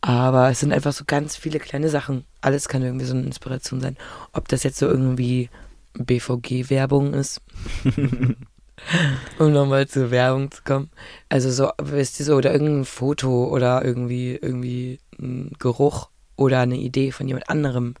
[0.00, 2.26] Aber es sind einfach so ganz viele kleine Sachen.
[2.42, 3.96] Alles kann irgendwie so eine Inspiration sein.
[4.32, 5.48] Ob das jetzt so irgendwie
[5.94, 7.40] BVG-Werbung ist,
[9.38, 10.90] um nochmal zur Werbung zu kommen.
[11.28, 16.76] Also so, wisst ihr so, oder irgendein Foto oder irgendwie, irgendwie ein Geruch oder eine
[16.76, 17.94] Idee von jemand anderem,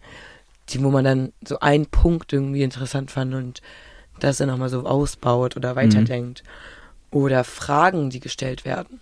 [0.68, 3.62] die, wo man dann so einen Punkt irgendwie interessant fand und
[4.20, 6.42] das dann nochmal so ausbaut oder weiterdenkt.
[7.10, 9.00] Oder Fragen, die gestellt werden.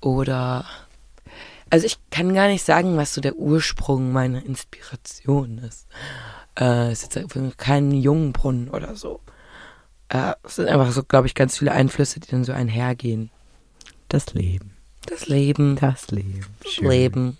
[0.00, 0.64] Oder
[1.70, 5.86] also ich kann gar nicht sagen, was so der Ursprung meiner Inspiration ist.
[6.58, 9.20] Äh, es ist jetzt kein Jungbrunnen oder so.
[10.08, 13.30] Äh, es sind einfach so, glaube ich, ganz viele Einflüsse, die dann so einhergehen.
[14.08, 14.72] Das Leben.
[15.06, 16.46] Das Leben, Das Leben.
[16.62, 17.38] das Leben.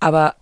[0.00, 0.36] Aber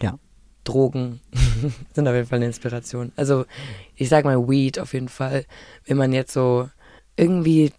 [0.00, 0.18] Ja.
[0.64, 1.20] Drogen,
[1.94, 3.12] sind auf jeden Fall eine Inspiration.
[3.16, 3.46] Also
[3.94, 5.44] ich sag mal Weed auf jeden Fall.
[5.84, 6.68] Wenn man jetzt so
[7.16, 7.72] irgendwie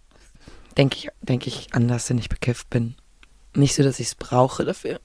[0.76, 2.94] denke ich, denke ich anders, wenn ich bekifft bin.
[3.54, 5.00] Nicht so, dass ich es brauche dafür.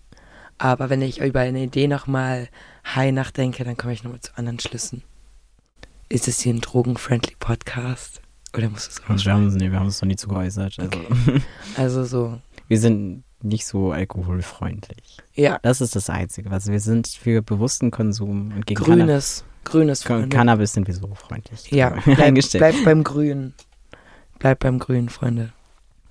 [0.58, 2.48] Aber wenn ich über eine Idee nochmal
[2.96, 5.04] high nachdenke, dann komme ich nochmal zu anderen Schlüssen.
[6.14, 8.22] Ist es hier ein drogenfriendly Podcast?
[8.56, 10.78] Oder muss es also wir, haben, nee, wir haben uns noch nie zu geäußert.
[10.78, 10.92] Also.
[11.00, 11.42] Okay.
[11.76, 12.40] also so.
[12.68, 15.18] Wir sind nicht so alkoholfreundlich.
[15.34, 15.58] Ja.
[15.64, 16.52] Das ist das Einzige.
[16.52, 19.00] Also wir sind für bewussten Konsum und gegen Grünes.
[19.00, 20.04] Cannabis, Grünes.
[20.04, 20.30] Freunde.
[20.30, 21.72] Cannabis sind wir so freundlich.
[21.72, 23.56] Ja, bleib, bleib beim Grün.
[24.38, 25.52] Bleib beim Grün, Freunde.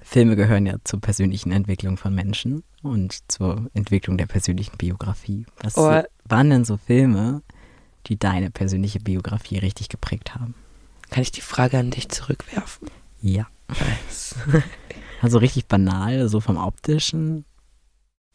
[0.00, 5.46] Filme gehören ja zur persönlichen Entwicklung von Menschen und zur Entwicklung der persönlichen Biografie.
[5.62, 6.03] Was oh.
[6.24, 7.42] waren denn so Filme,
[8.07, 10.55] die deine persönliche Biografie richtig geprägt haben?
[11.11, 12.88] Kann ich die Frage an dich zurückwerfen?
[13.20, 13.46] Ja.
[13.68, 14.34] Nice.
[15.22, 17.44] also richtig banal, so vom optischen.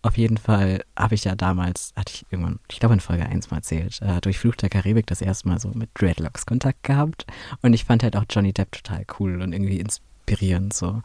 [0.04, 3.50] Auf jeden Fall habe ich ja damals, hatte ich irgendwann, ich glaube in Folge 1
[3.50, 7.26] mal erzählt, äh, durch Fluch der Karibik das erste Mal so mit Dreadlocks Kontakt gehabt.
[7.62, 11.02] Und ich fand halt auch Johnny Depp total cool und irgendwie inspirierend so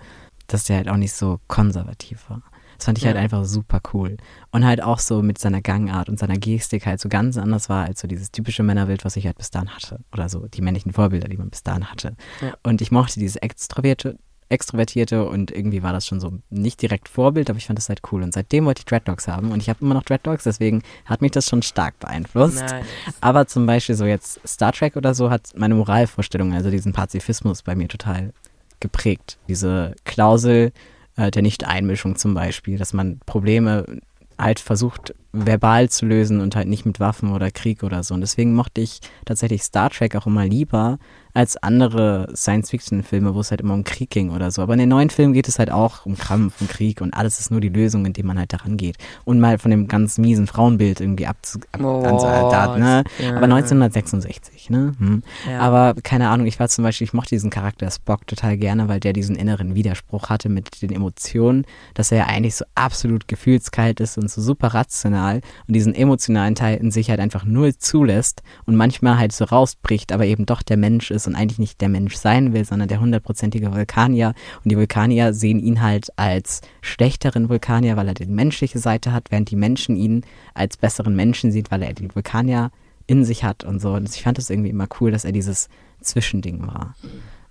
[0.52, 2.42] dass der halt auch nicht so konservativ war.
[2.82, 3.20] Das fand ich halt ja.
[3.20, 4.16] halt einfach super cool.
[4.50, 7.84] Und halt auch so mit seiner Gangart und seiner Gestik halt so ganz anders war
[7.84, 10.00] als so dieses typische Männerbild, was ich halt bis dahin hatte.
[10.12, 12.16] Oder so die männlichen Vorbilder, die man bis dahin hatte.
[12.40, 12.54] Ja.
[12.64, 14.18] Und ich mochte dieses extrovertierte,
[14.48, 18.00] extrovertierte und irgendwie war das schon so nicht direkt Vorbild, aber ich fand das halt
[18.10, 18.20] cool.
[18.24, 21.30] Und seitdem wollte ich Dreadlocks haben und ich habe immer noch Dreadlocks, deswegen hat mich
[21.30, 22.62] das schon stark beeinflusst.
[22.62, 22.84] Nice.
[23.20, 27.62] Aber zum Beispiel so jetzt Star Trek oder so hat meine Moralvorstellung, also diesen Pazifismus
[27.62, 28.32] bei mir total
[28.80, 29.38] geprägt.
[29.46, 30.72] Diese Klausel
[31.16, 34.00] äh, der Nicht-Einmischung zum Beispiel, dass man Probleme
[34.38, 38.14] halt versucht verbal zu lösen und halt nicht mit Waffen oder Krieg oder so.
[38.14, 40.98] Und deswegen mochte ich tatsächlich Star Trek auch immer lieber
[41.34, 44.60] als andere Science-Fiction-Filme, wo es halt immer um Krieg ging oder so.
[44.60, 47.40] Aber in den neuen Filmen geht es halt auch um Krampf und Krieg und alles
[47.40, 48.96] ist nur die Lösung, indem man halt daran geht.
[49.24, 51.60] Und mal von dem ganz miesen Frauenbild irgendwie abzu...
[51.72, 53.04] Ab, oh, da, ne?
[53.18, 53.36] Ja.
[53.36, 54.92] Aber 1966, ne?
[54.98, 55.22] Hm.
[55.48, 55.60] Ja.
[55.60, 59.00] Aber keine Ahnung, ich war zum Beispiel, ich mochte diesen Charakter Spock total gerne, weil
[59.00, 61.64] der diesen inneren Widerspruch hatte mit den Emotionen,
[61.94, 65.42] dass er ja eigentlich so absolut gefühlskalt ist und so super rational und
[65.74, 70.26] diesen emotionalen Teil in sich halt einfach null zulässt und manchmal halt so rausbricht, aber
[70.26, 73.72] eben doch der Mensch ist und eigentlich nicht der Mensch sein will, sondern der hundertprozentige
[73.72, 74.34] Vulkanier.
[74.64, 79.30] Und die Vulkanier sehen ihn halt als schlechteren Vulkanier, weil er die menschliche Seite hat,
[79.30, 82.70] während die Menschen ihn als besseren Menschen sieht, weil er die Vulkanier
[83.06, 83.92] in sich hat und so.
[83.94, 85.68] Und ich fand es irgendwie immer cool, dass er dieses
[86.00, 86.94] Zwischending war.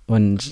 [0.08, 0.52] Und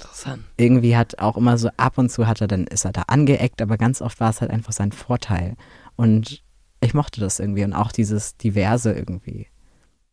[0.56, 3.62] irgendwie hat auch immer so ab und zu hat er dann ist er da angeeckt,
[3.62, 5.56] aber ganz oft war es halt einfach sein Vorteil.
[5.98, 6.42] Und
[6.82, 9.48] ich mochte das irgendwie und auch dieses Diverse irgendwie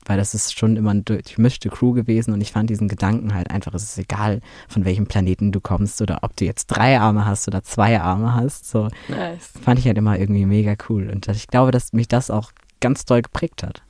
[0.07, 3.51] weil das ist schon immer eine durchmischte Crew gewesen und ich fand diesen Gedanken halt
[3.51, 7.27] einfach, es ist egal, von welchem Planeten du kommst oder ob du jetzt drei Arme
[7.27, 8.69] hast oder zwei Arme hast.
[8.69, 9.51] So nice.
[9.61, 13.05] fand ich halt immer irgendwie mega cool und ich glaube, dass mich das auch ganz
[13.05, 13.83] doll geprägt hat.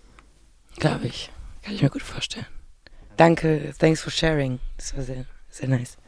[0.77, 1.31] Glaube ich.
[1.63, 2.47] Kann ich mir gut vorstellen.
[3.17, 4.59] Danke, thanks for sharing.
[4.77, 5.99] Das war sehr, sehr nice.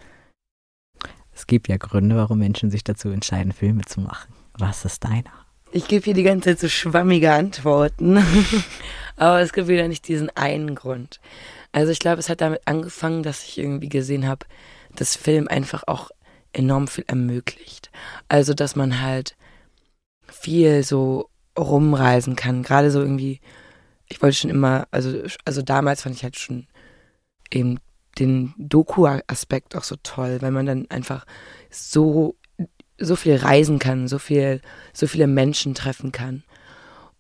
[1.33, 4.33] Es gibt ja Gründe, warum Menschen sich dazu entscheiden, Filme zu machen.
[4.55, 5.48] Was ist deiner?
[5.71, 8.25] Ich gebe hier die ganze Zeit so schwammige Antworten.
[9.17, 11.21] Aber es gibt wieder nicht diesen einen Grund.
[11.73, 14.47] Also ich glaube, es hat damit angefangen, dass ich irgendwie gesehen habe,
[14.95, 16.11] dass Film einfach auch
[16.53, 17.91] enorm viel ermöglicht.
[18.29, 19.37] Also, dass man halt
[20.27, 22.63] viel so rumreisen kann.
[22.63, 23.41] Gerade so irgendwie,
[24.09, 26.67] ich wollte schon immer, also, also damals fand ich halt schon
[27.53, 27.79] eben
[28.19, 31.27] den Doku-Aspekt auch so toll, weil man dann einfach
[31.71, 32.37] so
[32.99, 34.61] so viel reisen kann, so viel,
[34.93, 36.43] so viele Menschen treffen kann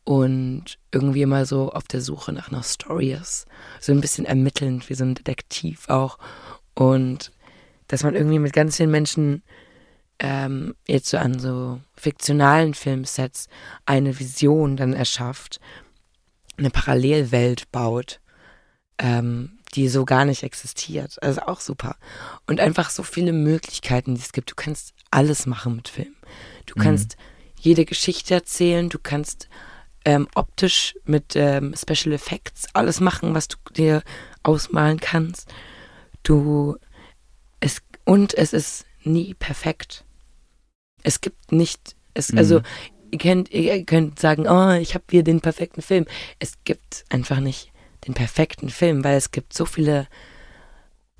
[0.08, 3.46] und irgendwie immer so auf der Suche nach einer Story ist.
[3.78, 6.18] So ein bisschen ermittelnd, wie so ein Detektiv auch.
[6.74, 7.30] Und
[7.88, 9.42] dass man irgendwie mit ganz vielen Menschen
[10.18, 13.48] ähm, jetzt so an so fiktionalen Filmsets
[13.84, 15.60] eine Vision dann erschafft,
[16.56, 18.20] eine Parallelwelt baut,
[18.98, 21.22] ähm, die so gar nicht existiert.
[21.22, 21.96] Also auch super.
[22.46, 24.50] Und einfach so viele Möglichkeiten, die es gibt.
[24.50, 26.14] Du kannst alles machen mit Film.
[26.66, 26.82] Du mhm.
[26.82, 27.16] kannst
[27.60, 29.48] jede Geschichte erzählen, du kannst
[30.04, 34.02] ähm, optisch mit ähm, Special Effects alles machen, was du dir
[34.42, 35.52] ausmalen kannst.
[36.22, 36.76] Du
[37.60, 40.04] es und es ist nie perfekt.
[41.02, 42.38] Es gibt nicht es mhm.
[42.38, 42.60] also
[43.10, 46.06] ihr könnt ihr könnt sagen, oh, ich habe hier den perfekten Film.
[46.38, 47.72] Es gibt einfach nicht
[48.08, 50.08] den perfekten Film, weil es gibt so viele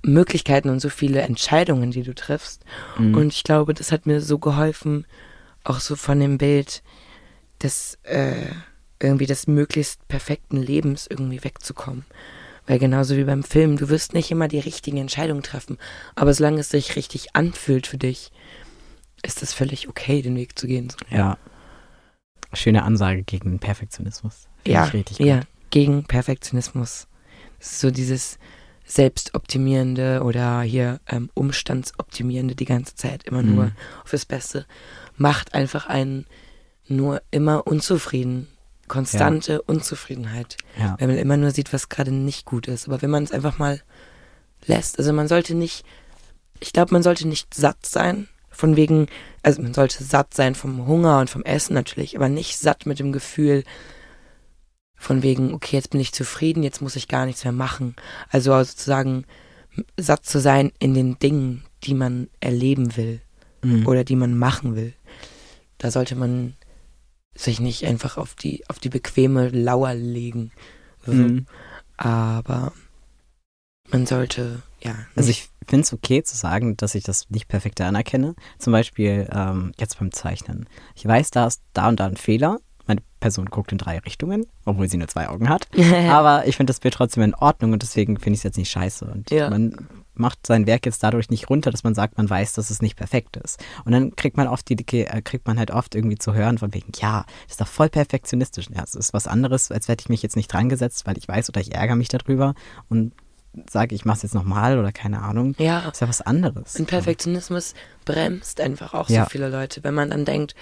[0.03, 2.65] Möglichkeiten und so viele Entscheidungen, die du triffst.
[2.99, 3.15] Mhm.
[3.15, 5.07] Und ich glaube, das hat mir so geholfen,
[5.65, 6.83] auch so von dem Bild
[7.63, 8.47] des äh,
[9.01, 12.05] irgendwie des möglichst perfekten Lebens irgendwie wegzukommen.
[12.67, 15.79] Weil genauso wie beim Film, du wirst nicht immer die richtigen Entscheidungen treffen,
[16.15, 18.31] aber solange es sich richtig anfühlt für dich,
[19.23, 20.93] ist es völlig okay, den Weg zu gehen.
[21.11, 21.39] Ja.
[22.53, 24.49] Schöne Ansage gegen den Perfektionismus.
[24.65, 25.41] Find ja, ja.
[25.79, 27.07] Gegen Perfektionismus.
[27.61, 28.41] So dieses
[28.85, 33.73] Selbstoptimierende oder hier ähm, Umstandsoptimierende die ganze Zeit, immer nur mhm.
[34.05, 34.67] fürs Beste,
[35.17, 36.27] macht einfach einen
[36.89, 38.49] nur immer unzufrieden.
[38.89, 39.61] Konstante ja.
[39.67, 40.57] Unzufriedenheit.
[40.77, 40.97] Ja.
[40.99, 42.89] Wenn man immer nur sieht, was gerade nicht gut ist.
[42.89, 43.81] Aber wenn man es einfach mal
[44.67, 45.85] lässt, also man sollte nicht,
[46.59, 49.07] ich glaube, man sollte nicht satt sein, von wegen,
[49.45, 52.99] also man sollte satt sein vom Hunger und vom Essen natürlich, aber nicht satt mit
[52.99, 53.63] dem Gefühl,
[54.99, 57.95] von wegen, okay, jetzt bin ich zufrieden, jetzt muss ich gar nichts mehr machen.
[58.31, 59.25] Also sozusagen
[59.97, 63.21] satt zu sein in den Dingen, die man erleben will
[63.63, 63.87] mhm.
[63.87, 64.95] oder die man machen will.
[65.79, 66.55] Da sollte man
[67.35, 70.51] sich nicht einfach auf die, auf die bequeme Lauer legen.
[71.07, 71.13] So.
[71.13, 71.47] Mhm.
[71.97, 72.73] Aber
[73.91, 74.97] man sollte, ja.
[75.15, 78.35] Also ich finde es okay zu sagen, dass ich das nicht perfekt anerkenne.
[78.59, 80.69] Zum Beispiel ähm, jetzt beim Zeichnen.
[80.97, 84.47] Ich weiß, da ist da und da ein Fehler meine Person guckt in drei Richtungen,
[84.65, 85.69] obwohl sie nur zwei Augen hat.
[86.09, 88.71] Aber ich finde das Bild trotzdem in Ordnung und deswegen finde ich es jetzt nicht
[88.71, 89.05] scheiße.
[89.05, 89.51] Und ja.
[89.51, 92.83] man macht sein Werk jetzt dadurch nicht runter, dass man sagt, man weiß, dass es
[92.83, 93.63] nicht perfekt ist.
[93.85, 96.75] Und dann kriegt man oft die, äh, kriegt man halt oft irgendwie zu hören von
[96.75, 98.67] wegen, ja, das ist doch voll perfektionistisch.
[98.75, 101.29] Ja, es ist was anderes, als hätte ich mich jetzt nicht dran gesetzt, weil ich
[101.29, 102.55] weiß oder ich ärgere mich darüber
[102.89, 103.13] und
[103.71, 105.55] sage, ich mache es jetzt nochmal oder keine Ahnung.
[105.59, 105.83] Ja.
[105.83, 106.77] Das ist ja was anderes.
[106.77, 107.75] Und Perfektionismus
[108.05, 109.25] bremst einfach auch ja.
[109.25, 110.55] so viele Leute, wenn man dann denkt,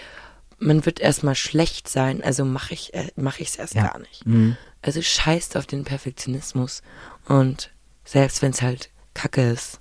[0.59, 3.88] man wird erstmal schlecht sein, also mache ich äh, mach es erst ja.
[3.88, 4.26] gar nicht.
[4.26, 4.57] Mhm.
[4.82, 6.82] Also scheißt auf den Perfektionismus
[7.26, 7.72] und
[8.04, 9.80] selbst wenn es halt Kacke ist,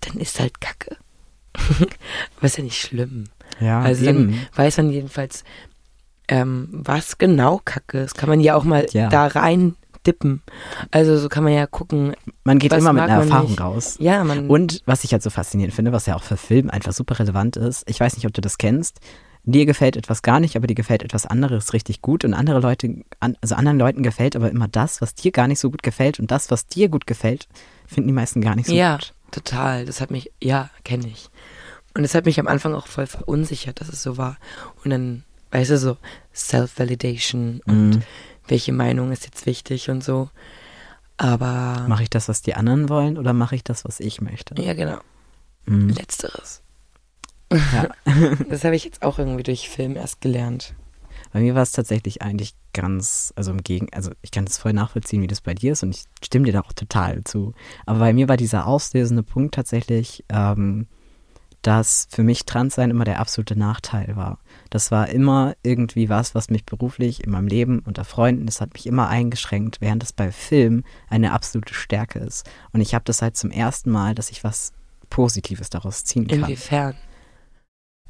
[0.00, 0.96] dann ist halt Kacke.
[2.36, 3.24] Aber ist ja nicht schlimm.
[3.60, 4.32] Ja, also eben.
[4.32, 5.42] dann weiß man jedenfalls,
[6.28, 8.14] ähm, was genau Kacke ist.
[8.14, 9.08] Kann man ja auch mal ja.
[9.08, 9.74] da rein
[10.06, 10.42] dippen.
[10.90, 12.14] Also so kann man ja gucken.
[12.44, 13.60] Man geht immer mit einer Erfahrung nicht.
[13.60, 13.96] raus.
[14.00, 14.48] Ja, man.
[14.48, 17.56] Und was ich halt so faszinierend finde, was ja auch für Film einfach super relevant
[17.56, 19.00] ist, ich weiß nicht, ob du das kennst,
[19.44, 23.02] dir gefällt etwas gar nicht, aber dir gefällt etwas anderes richtig gut und andere Leute,
[23.20, 26.30] also anderen Leuten gefällt aber immer das, was dir gar nicht so gut gefällt und
[26.30, 27.48] das, was dir gut gefällt,
[27.86, 29.06] finden die meisten gar nicht so ja, gut.
[29.06, 29.86] Ja, total.
[29.86, 31.30] Das hat mich, ja, kenne ich.
[31.94, 34.36] Und es hat mich am Anfang auch voll verunsichert, dass es so war.
[34.84, 35.96] Und dann, weißt du, so
[36.34, 38.02] Self-Validation und mhm.
[38.46, 40.28] welche Meinung ist jetzt wichtig und so.
[41.16, 41.86] Aber.
[41.88, 44.60] Mache ich das, was die anderen wollen oder mache ich das, was ich möchte?
[44.62, 44.98] Ja, genau.
[45.66, 45.88] Mhm.
[45.88, 46.62] Letzteres.
[47.52, 47.88] Ja.
[48.48, 50.74] das habe ich jetzt auch irgendwie durch Film erst gelernt.
[51.32, 54.72] Bei mir war es tatsächlich eigentlich ganz, also im Gegen, also ich kann das voll
[54.72, 57.54] nachvollziehen, wie das bei dir ist und ich stimme dir da auch total zu.
[57.86, 60.86] Aber bei mir war dieser auslösende Punkt tatsächlich, ähm,
[61.62, 64.38] dass für mich Transsein immer der absolute Nachteil war.
[64.70, 68.74] Das war immer irgendwie was, was mich beruflich in meinem Leben unter Freunden, das hat
[68.74, 72.48] mich immer eingeschränkt, während es bei Film eine absolute Stärke ist.
[72.72, 74.72] Und ich habe das halt zum ersten Mal, dass ich was
[75.10, 76.40] Positives daraus ziehen kann.
[76.40, 76.94] Inwiefern?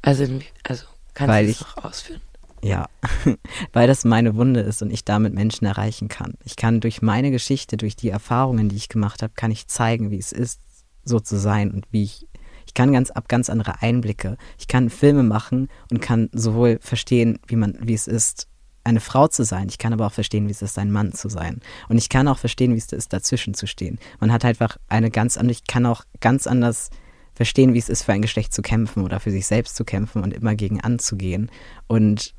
[0.01, 0.25] Also,
[0.63, 2.21] also kannst Weil du das noch ausführen?
[2.61, 2.87] Ja,
[3.73, 6.33] weil das meine Wunde ist und ich damit Menschen erreichen kann.
[6.43, 10.11] Ich kann durch meine Geschichte, durch die Erfahrungen, die ich gemacht habe, kann ich zeigen,
[10.11, 10.59] wie es ist,
[11.05, 12.25] so zu sein und wie ich
[12.69, 14.37] ich kann ganz ab ganz andere Einblicke.
[14.59, 18.47] Ich kann Filme machen und kann sowohl verstehen, wie man, wie es ist,
[18.83, 19.69] eine Frau zu sein.
[19.69, 21.61] Ich kann aber auch verstehen, wie es ist, ein Mann zu sein.
[21.89, 23.97] Und ich kann auch verstehen, wie es ist, dazwischen zu stehen.
[24.19, 26.91] Man hat einfach eine ganz andere, ich kann auch ganz anders
[27.39, 30.23] verstehen, wie es ist, für ein Geschlecht zu kämpfen oder für sich selbst zu kämpfen
[30.23, 31.49] und immer gegen anzugehen
[31.87, 32.33] und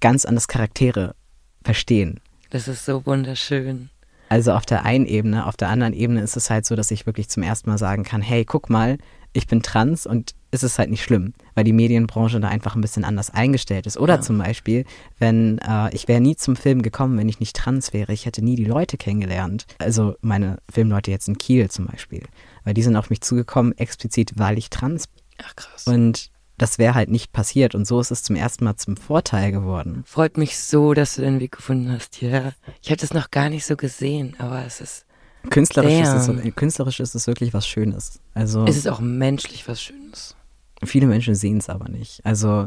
[0.00, 1.14] ganz anders Charaktere
[1.62, 2.20] verstehen.
[2.48, 3.90] Das ist so wunderschön.
[4.30, 7.04] Also auf der einen Ebene, auf der anderen Ebene ist es halt so, dass ich
[7.04, 8.96] wirklich zum ersten Mal sagen kann, hey, guck mal,
[9.34, 12.80] ich bin trans und es ist halt nicht schlimm, weil die Medienbranche da einfach ein
[12.80, 13.98] bisschen anders eingestellt ist.
[13.98, 14.20] Oder ja.
[14.22, 14.86] zum Beispiel,
[15.18, 18.14] wenn äh, ich wäre nie zum Film gekommen, wenn ich nicht trans wäre.
[18.14, 19.66] Ich hätte nie die Leute kennengelernt.
[19.76, 22.22] Also meine Filmleute jetzt in Kiel zum Beispiel.
[22.66, 25.22] Weil die sind auf mich zugekommen, explizit, weil ich trans bin.
[25.38, 25.86] Ach krass.
[25.86, 27.76] Und das wäre halt nicht passiert.
[27.76, 30.02] Und so ist es zum ersten Mal zum Vorteil geworden.
[30.04, 32.20] Freut mich so, dass du den Weg gefunden hast.
[32.20, 32.52] Ja,
[32.82, 35.06] ich hätte es noch gar nicht so gesehen, aber es ist
[35.48, 38.18] Künstlerisch ist, es, künstlerisch ist es wirklich was Schönes.
[38.34, 40.34] Also, es ist auch menschlich was Schönes.
[40.82, 42.20] Viele Menschen sehen es aber nicht.
[42.26, 42.66] Also,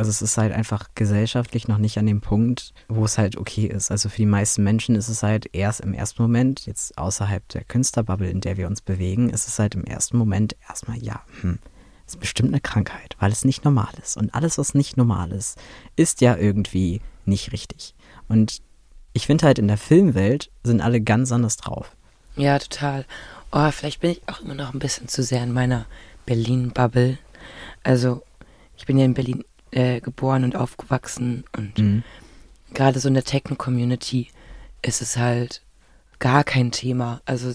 [0.00, 3.66] also es ist halt einfach gesellschaftlich noch nicht an dem Punkt, wo es halt okay
[3.66, 3.90] ist.
[3.90, 7.64] Also für die meisten Menschen ist es halt erst im ersten Moment, jetzt außerhalb der
[7.64, 11.58] Künstlerbubble, in der wir uns bewegen, ist es halt im ersten Moment erstmal, ja, hm,
[12.06, 14.16] ist bestimmt eine Krankheit, weil es nicht normal ist.
[14.16, 15.58] Und alles, was nicht normal ist,
[15.96, 17.94] ist ja irgendwie nicht richtig.
[18.26, 18.62] Und
[19.12, 21.94] ich finde halt in der Filmwelt sind alle ganz anders drauf.
[22.36, 23.04] Ja, total.
[23.52, 25.84] Oh, vielleicht bin ich auch immer noch ein bisschen zu sehr in meiner
[26.24, 27.18] Berlin-Bubble.
[27.82, 28.22] Also,
[28.78, 32.02] ich bin ja in Berlin äh, geboren und aufgewachsen und mhm.
[32.74, 34.28] gerade so in der Techno-Community
[34.82, 35.62] ist es halt
[36.18, 37.20] gar kein Thema.
[37.24, 37.52] Also,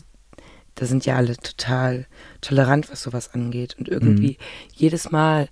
[0.75, 2.05] da sind ja alle total
[2.41, 3.75] tolerant, was sowas angeht.
[3.79, 4.71] Und irgendwie mhm.
[4.73, 5.47] jedes Mal,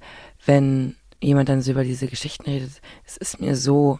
[0.45, 3.99] wenn jemand dann so über diese Geschichten redet, es ist mir so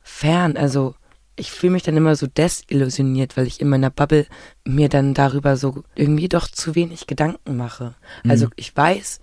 [0.00, 0.56] fern.
[0.56, 0.94] Also,
[1.38, 4.26] ich fühle mich dann immer so desillusioniert, weil ich in meiner Bubble
[4.64, 7.94] mir dann darüber so irgendwie doch zu wenig Gedanken mache.
[8.24, 8.30] Mhm.
[8.30, 9.20] Also ich weiß,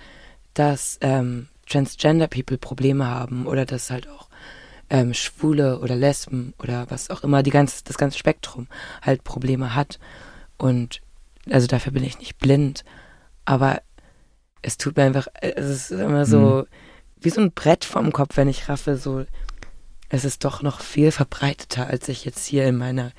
[0.54, 4.30] dass ähm, Transgender People Probleme haben oder dass halt auch
[4.90, 8.68] ähm, Schwule oder Lesben oder was auch immer, die ganze, das ganze Spektrum
[9.02, 10.00] halt Probleme hat.
[10.58, 11.02] Und
[11.50, 12.84] also dafür bin ich nicht blind.
[13.46, 13.82] Aber
[14.62, 16.66] es tut mir einfach, es ist immer so mhm.
[17.22, 19.26] wie so ein Brett vom Kopf, wenn ich raffe, so
[20.10, 23.12] es ist doch noch viel verbreiteter, als ich jetzt hier in meiner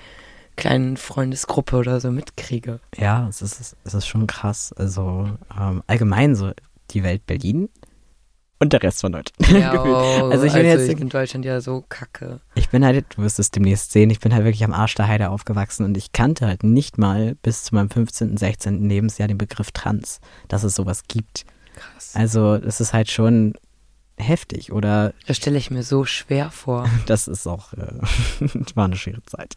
[0.57, 2.81] kleinen Freundesgruppe oder so mitkriege.
[2.97, 4.73] Ja, es ist, es ist schon krass.
[4.73, 5.29] Also
[5.59, 6.53] ähm, allgemein so
[6.91, 7.69] die Welt Berlin
[8.59, 9.51] und der Rest von Deutschland.
[9.53, 12.41] Ja, oh, also ich bin also jetzt in Deutschland ja so kacke.
[12.55, 15.09] Ich bin halt, du wirst es demnächst sehen, ich bin halt wirklich am Arsch der
[15.09, 18.89] Heide aufgewachsen und ich kannte halt nicht mal bis zu meinem 15., 16.
[18.89, 21.45] Lebensjahr den Begriff Trans, dass es sowas gibt.
[21.77, 22.13] Krass.
[22.15, 23.55] Also es ist halt schon
[24.17, 25.13] heftig, oder?
[25.27, 26.89] Das stelle ich mir so schwer vor.
[27.07, 28.01] Das ist auch, äh,
[28.75, 29.55] war eine schwere Zeit.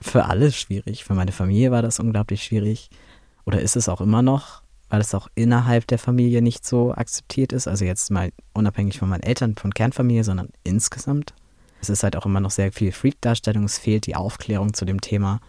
[0.00, 1.04] Für alle schwierig.
[1.04, 2.90] Für meine Familie war das unglaublich schwierig.
[3.44, 7.52] Oder ist es auch immer noch, weil es auch innerhalb der Familie nicht so akzeptiert
[7.52, 7.68] ist.
[7.68, 11.32] Also jetzt mal unabhängig von meinen Eltern, von Kernfamilie, sondern insgesamt.
[11.80, 13.64] Es ist halt auch immer noch sehr viel Freak-Darstellung.
[13.64, 15.40] Es fehlt die Aufklärung zu dem Thema.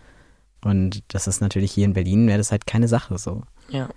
[0.63, 3.41] Und das ist natürlich hier in Berlin, wäre das halt keine Sache so.
[3.69, 3.89] Ja.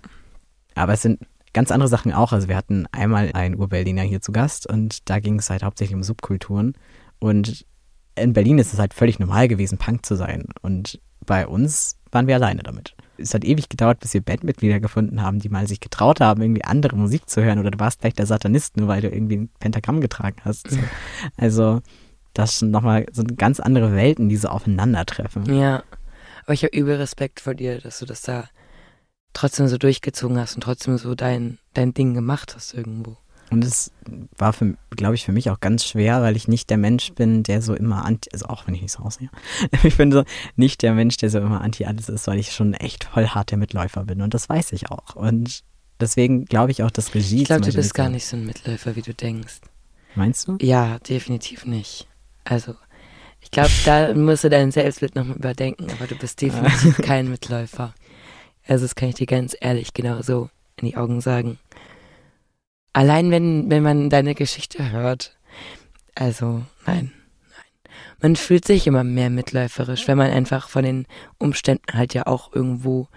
[0.73, 1.21] Aber es sind
[1.53, 2.33] ganz andere Sachen auch.
[2.33, 5.95] Also wir hatten einmal einen Urberliner hier zu Gast und da ging es halt hauptsächlich
[5.95, 6.73] um Subkulturen.
[7.19, 7.65] Und
[8.15, 10.47] in Berlin ist es halt völlig normal gewesen, Punk zu sein.
[10.63, 12.94] Und bei uns waren wir alleine damit.
[13.17, 16.63] Es hat ewig gedauert, bis wir Bandmitglieder gefunden haben, die mal sich getraut haben, irgendwie
[16.63, 17.59] andere Musik zu hören.
[17.59, 20.69] Oder du warst vielleicht der Satanist, nur weil du irgendwie ein Pentagramm getragen hast.
[20.69, 20.79] So.
[21.37, 21.81] Also
[22.33, 25.55] das sind nochmal so ganz andere Welten, die so aufeinandertreffen.
[25.55, 25.83] Ja,
[26.43, 28.45] aber ich habe übel Respekt vor dir, dass du das da
[29.33, 33.17] trotzdem so durchgezogen hast und trotzdem so dein, dein Ding gemacht hast irgendwo.
[33.55, 33.89] Und es
[34.37, 34.53] war,
[34.89, 37.73] glaube ich, für mich auch ganz schwer, weil ich nicht der Mensch bin, der so
[37.73, 39.29] immer anti, also auch wenn ich nicht so aussehe,
[39.83, 40.25] ich bin so
[40.57, 43.51] nicht der Mensch, der so immer anti alles ist, weil ich schon echt voll hart
[43.51, 45.15] der Mitläufer bin und das weiß ich auch.
[45.15, 45.63] Und
[46.01, 47.43] deswegen glaube ich auch, dass Regie.
[47.43, 49.61] Ich glaube, du bist gar nicht so ein Mitläufer, wie du denkst.
[50.15, 50.57] Meinst du?
[50.59, 52.09] Ja, definitiv nicht.
[52.43, 52.75] Also,
[53.39, 57.93] ich glaube, da musst du dein Selbstbild nochmal überdenken, aber du bist definitiv kein Mitläufer.
[58.67, 61.57] Also das kann ich dir ganz ehrlich genau so in die Augen sagen.
[62.95, 65.35] Allein wenn, wenn man deine Geschichte hört,
[66.15, 67.11] also nein,
[67.49, 67.91] nein.
[68.21, 71.05] Man fühlt sich immer mehr mitläuferisch, wenn man einfach von den
[71.37, 73.09] Umständen halt ja auch irgendwo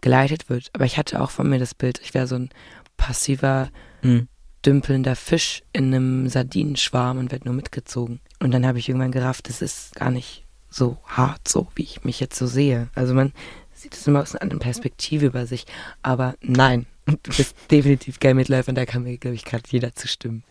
[0.00, 0.70] geleitet wird.
[0.72, 2.50] Aber ich hatte auch von mir das Bild, ich wäre so ein
[2.96, 3.70] passiver,
[4.02, 4.28] mhm.
[4.64, 8.20] dümpelnder Fisch in einem Sardinenschwarm und werde nur mitgezogen.
[8.38, 12.04] Und dann habe ich irgendwann gerafft, es ist gar nicht so hart, so wie ich
[12.04, 12.88] mich jetzt so sehe.
[12.94, 13.32] Also man
[13.72, 15.66] sieht es immer aus einer anderen Perspektive über sich.
[16.02, 19.94] Aber nein, du bist definitiv kein Mitläufer und da kann mir, glaube ich, gerade jeder
[19.94, 20.44] zustimmen.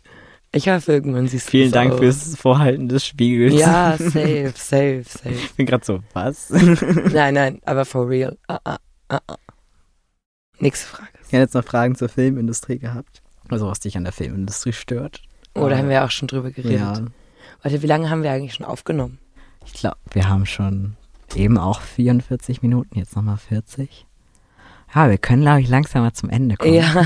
[0.51, 1.97] Ich hoffe, irgendwann siehst du Vielen Dank auch.
[1.97, 3.55] fürs Vorhalten des Spiegels.
[3.55, 5.29] Ja, safe, safe, safe.
[5.29, 6.49] Ich bin gerade so, was?
[7.11, 8.37] nein, nein, aber for real.
[8.47, 8.77] Ah, ah,
[9.09, 9.37] ah, ah.
[10.59, 11.09] Nächste Frage.
[11.27, 13.23] Ich habe jetzt noch Fragen zur Filmindustrie gehabt.
[13.49, 15.21] Also was dich an der Filmindustrie stört.
[15.55, 16.79] Oh, da haben wir auch schon drüber geredet.
[16.79, 17.05] Ja.
[17.61, 19.19] Warte, wie lange haben wir eigentlich schon aufgenommen?
[19.65, 20.95] Ich glaube, wir haben schon
[21.35, 24.05] Eben auch 44 Minuten, jetzt nochmal 40.
[24.93, 26.73] Ja, wir können, glaube ich, langsam mal zum Ende kommen.
[26.73, 27.05] Ja,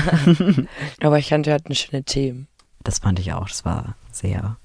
[1.00, 2.48] aber ich fand, wir hatten schöne Themen.
[2.84, 3.48] Das fand ich auch.
[3.48, 4.56] Das war sehr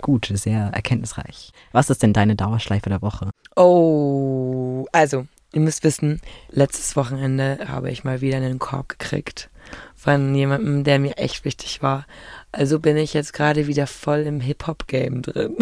[0.00, 1.52] gut, sehr erkenntnisreich.
[1.72, 3.30] Was ist denn deine Dauerschleife der Woche?
[3.56, 6.20] Oh, also, ihr müsst wissen,
[6.50, 9.50] letztes Wochenende habe ich mal wieder einen Korb gekriegt
[9.94, 12.06] von jemandem, der mir echt wichtig war.
[12.52, 15.56] Also bin ich jetzt gerade wieder voll im Hip-Hop-Game drin.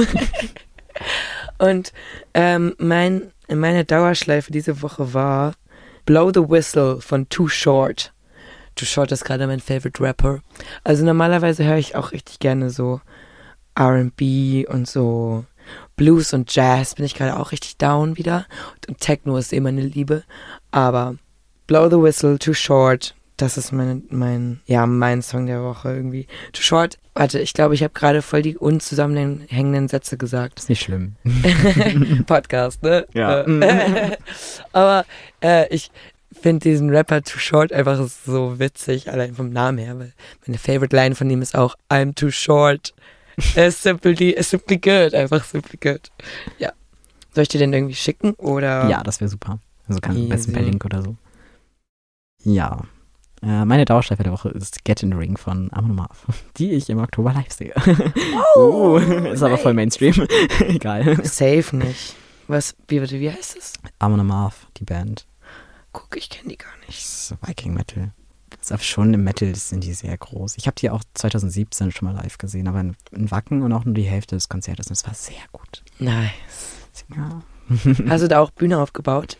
[1.59, 1.93] Und
[2.35, 5.55] ähm, mein meine Dauerschleife diese Woche war
[6.05, 8.12] Blow the Whistle von Too Short.
[8.74, 10.40] Too Short ist gerade mein Favorite Rapper.
[10.82, 13.01] Also normalerweise höre ich auch richtig gerne so
[13.78, 15.44] RB und so
[15.97, 18.47] Blues und Jazz bin ich gerade auch richtig down wieder.
[18.89, 20.24] Und Techno ist eh meine Liebe.
[20.70, 21.16] Aber
[21.66, 26.27] Blow the Whistle, Too Short, das ist mein, mein, ja, mein Song der Woche irgendwie.
[26.52, 30.61] Too Short, warte, ich glaube, ich habe gerade voll die unzusammenhängenden Sätze gesagt.
[30.61, 31.16] Ist nicht schlimm.
[32.27, 33.06] Podcast, ne?
[33.12, 33.43] Ja.
[33.43, 34.16] Äh,
[34.73, 35.05] aber
[35.43, 35.90] äh, ich
[36.32, 40.12] finde diesen Rapper Too Short einfach so witzig, allein vom Namen her, weil
[40.47, 42.94] meine Favorite Line von ihm ist auch I'm too short.
[43.56, 46.11] It's simply, simply good, einfach simply good.
[46.59, 46.73] Ja.
[47.35, 48.89] Soll ich dir den irgendwie schicken oder?
[48.89, 49.59] Ja, das wäre super.
[49.89, 51.16] Also kann besten per Link oder so.
[52.44, 52.82] Ja.
[53.45, 56.27] Äh, meine Dauerschleife der Woche ist Get in the Ring von Amon Marv,
[56.57, 57.75] die ich im Oktober live sehe.
[58.57, 60.15] Oh, uh, ist aber voll Mainstream.
[60.61, 61.25] Egal.
[61.25, 62.15] Safe nicht.
[62.47, 63.73] Was, wie, wie heißt es?
[63.99, 65.27] Amon Marv, die Band.
[65.93, 67.01] Guck, ich kenne die gar nicht.
[67.01, 68.12] Das ist Viking Metal.
[68.51, 70.57] Das ist auch schon im Metal sind die sehr groß.
[70.57, 73.85] Ich habe die auch 2017 schon mal live gesehen, aber in, in Wacken und auch
[73.85, 74.87] nur die Hälfte des Konzertes.
[74.87, 75.83] Und es war sehr gut.
[75.99, 76.31] Nice.
[77.15, 77.43] Ja.
[78.09, 79.37] Hast du da auch Bühne aufgebaut?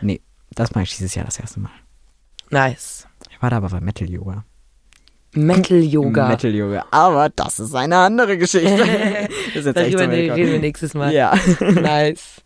[0.00, 0.20] Nee,
[0.50, 1.72] das mache ich dieses Jahr das erste Mal.
[2.50, 3.08] Nice.
[3.42, 4.44] War da aber bei Metal Yoga.
[5.34, 6.28] Metal Yoga.
[6.28, 6.84] Metal Yoga.
[6.92, 8.76] Aber das ist eine andere Geschichte.
[9.54, 11.12] das ist jetzt Darüber zum reden wir nächstes Mal.
[11.12, 11.34] Ja.
[11.60, 12.40] Nice.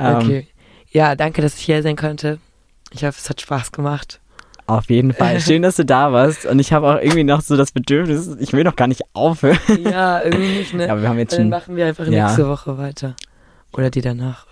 [0.00, 0.48] Ähm, Okay.
[0.90, 2.38] Ja, danke, dass ich hier sein konnte.
[2.90, 4.20] Ich hoffe, es hat Spaß gemacht.
[4.66, 5.40] Auf jeden Fall.
[5.40, 6.44] Schön, dass du da warst.
[6.44, 9.58] Und ich habe auch irgendwie noch so das Bedürfnis, ich will noch gar nicht aufhören.
[9.84, 10.90] Ja, irgendwie nicht, ne?
[10.90, 12.26] Aber wir haben jetzt Dann machen wir einfach Ja.
[12.26, 13.14] nächste Woche weiter.
[13.72, 14.46] Oder die danach.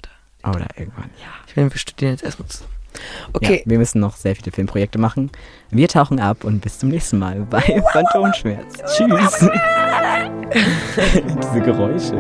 [0.45, 1.27] Oder Oder irgendwann, ja.
[1.49, 2.78] ich meine, wir studieren jetzt erstmal zusammen.
[2.99, 3.31] Ja.
[3.33, 3.63] Okay.
[3.65, 5.31] Wir müssen noch sehr viele Filmprojekte machen.
[5.71, 7.61] Wir tauchen ab und bis zum nächsten Mal bei
[7.93, 8.79] Phantomschmerz.
[8.97, 9.49] Tschüss.
[11.43, 12.17] Diese Geräusche.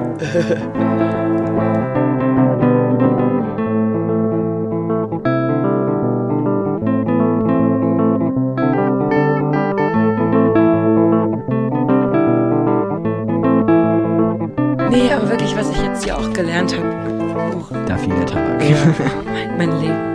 [14.90, 16.88] Nee, aber wirklich, was ich jetzt hier auch gelernt habe.
[17.36, 18.62] Oh, Da fiel der Tabak.
[18.68, 18.76] ja,
[19.32, 20.08] mein, mein Leben.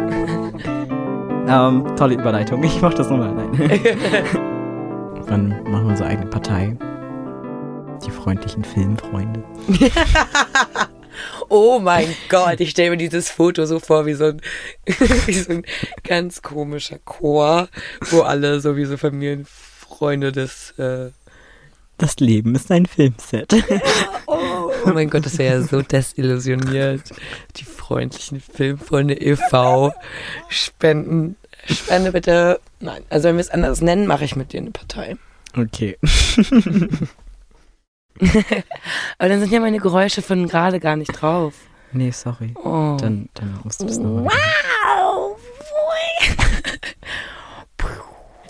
[1.47, 2.63] Ähm, tolle Überleitung.
[2.63, 3.33] Ich mach das nochmal.
[3.33, 3.51] Nein.
[5.27, 6.77] Dann machen wir unsere eigene Partei.
[8.05, 9.43] Die freundlichen Filmfreunde.
[11.47, 14.41] Oh mein Gott, ich stelle mir dieses Foto so vor wie so, ein,
[15.27, 15.63] wie so ein
[16.03, 17.67] ganz komischer Chor,
[18.09, 20.71] wo alle sowieso Familienfreunde des.
[20.79, 21.11] Äh,
[21.99, 23.53] Das Leben ist ein Filmset.
[24.25, 24.37] oh,
[24.91, 27.01] mein Gott, das wäre ja so desillusioniert.
[27.57, 29.93] Die freundlichen Filmfreunde e.V.
[30.49, 31.35] Spenden.
[31.65, 32.59] Spende bitte.
[32.79, 35.15] Nein, also wenn wir es anders nennen, mache ich mit dir eine Partei.
[35.55, 35.97] Okay.
[39.17, 41.53] Aber dann sind ja meine Geräusche von gerade gar nicht drauf.
[41.91, 42.53] Nee, sorry.
[42.63, 42.97] Oh.
[42.99, 44.25] Dann, dann musst du das nochmal.
[44.25, 45.37] Wow!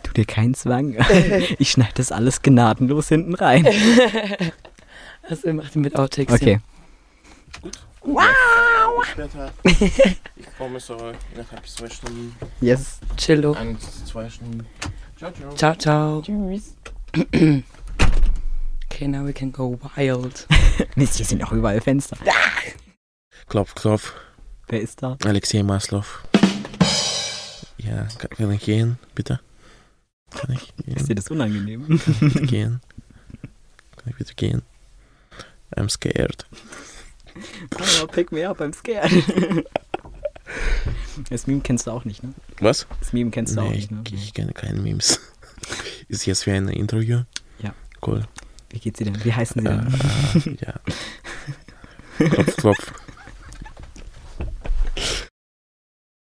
[0.03, 0.95] Tu dir keinen Zwang.
[1.59, 3.65] Ich schneide das alles gnadenlos hinten rein.
[5.23, 6.33] Also macht mit Outtakes.
[6.33, 6.59] Okay.
[8.01, 8.23] Wow!
[9.05, 9.51] Später.
[10.35, 10.95] Ich komme so
[11.33, 12.35] innerhalb zwei Stunden.
[12.61, 12.99] Yes.
[13.17, 13.53] Chillo.
[13.53, 14.65] Ein, zwei Stunden.
[15.17, 15.55] Ciao, ciao.
[15.55, 16.21] Ciao, ciao.
[16.21, 16.75] Tschüss.
[18.91, 20.45] Okay, now we can go wild.
[20.95, 22.15] Mist, hier sind noch überall Fenster.
[23.47, 24.13] Klopf, klopf.
[24.67, 25.17] Wer ist da?
[25.25, 26.23] Alexei Maslov.
[27.77, 29.39] Ja, kann, kann ich gehen, bitte?
[30.29, 31.05] Kann ich Ist gehen?
[31.07, 31.87] dir das unangenehm?
[31.87, 32.81] bitte gehen?
[33.97, 34.61] Kann ich bitte gehen?
[35.77, 36.45] I'm scared.
[37.79, 39.11] Oh, pick me up, I'm scared.
[41.29, 42.33] Das Meme kennst du auch nicht, ne?
[42.59, 42.85] Was?
[42.99, 44.03] Das Meme kennst du auch Nee, nicht, ne?
[44.07, 45.19] ich, ich kenne keine Memes.
[46.07, 47.21] Ist jetzt wie ein Interview?
[47.59, 47.73] Ja.
[48.05, 48.23] Cool.
[48.71, 49.23] Wie geht's dir denn?
[49.23, 50.57] Wie heißen sie Äh, denn?
[50.57, 50.73] äh, ja.
[52.29, 52.93] Klopf, klopf.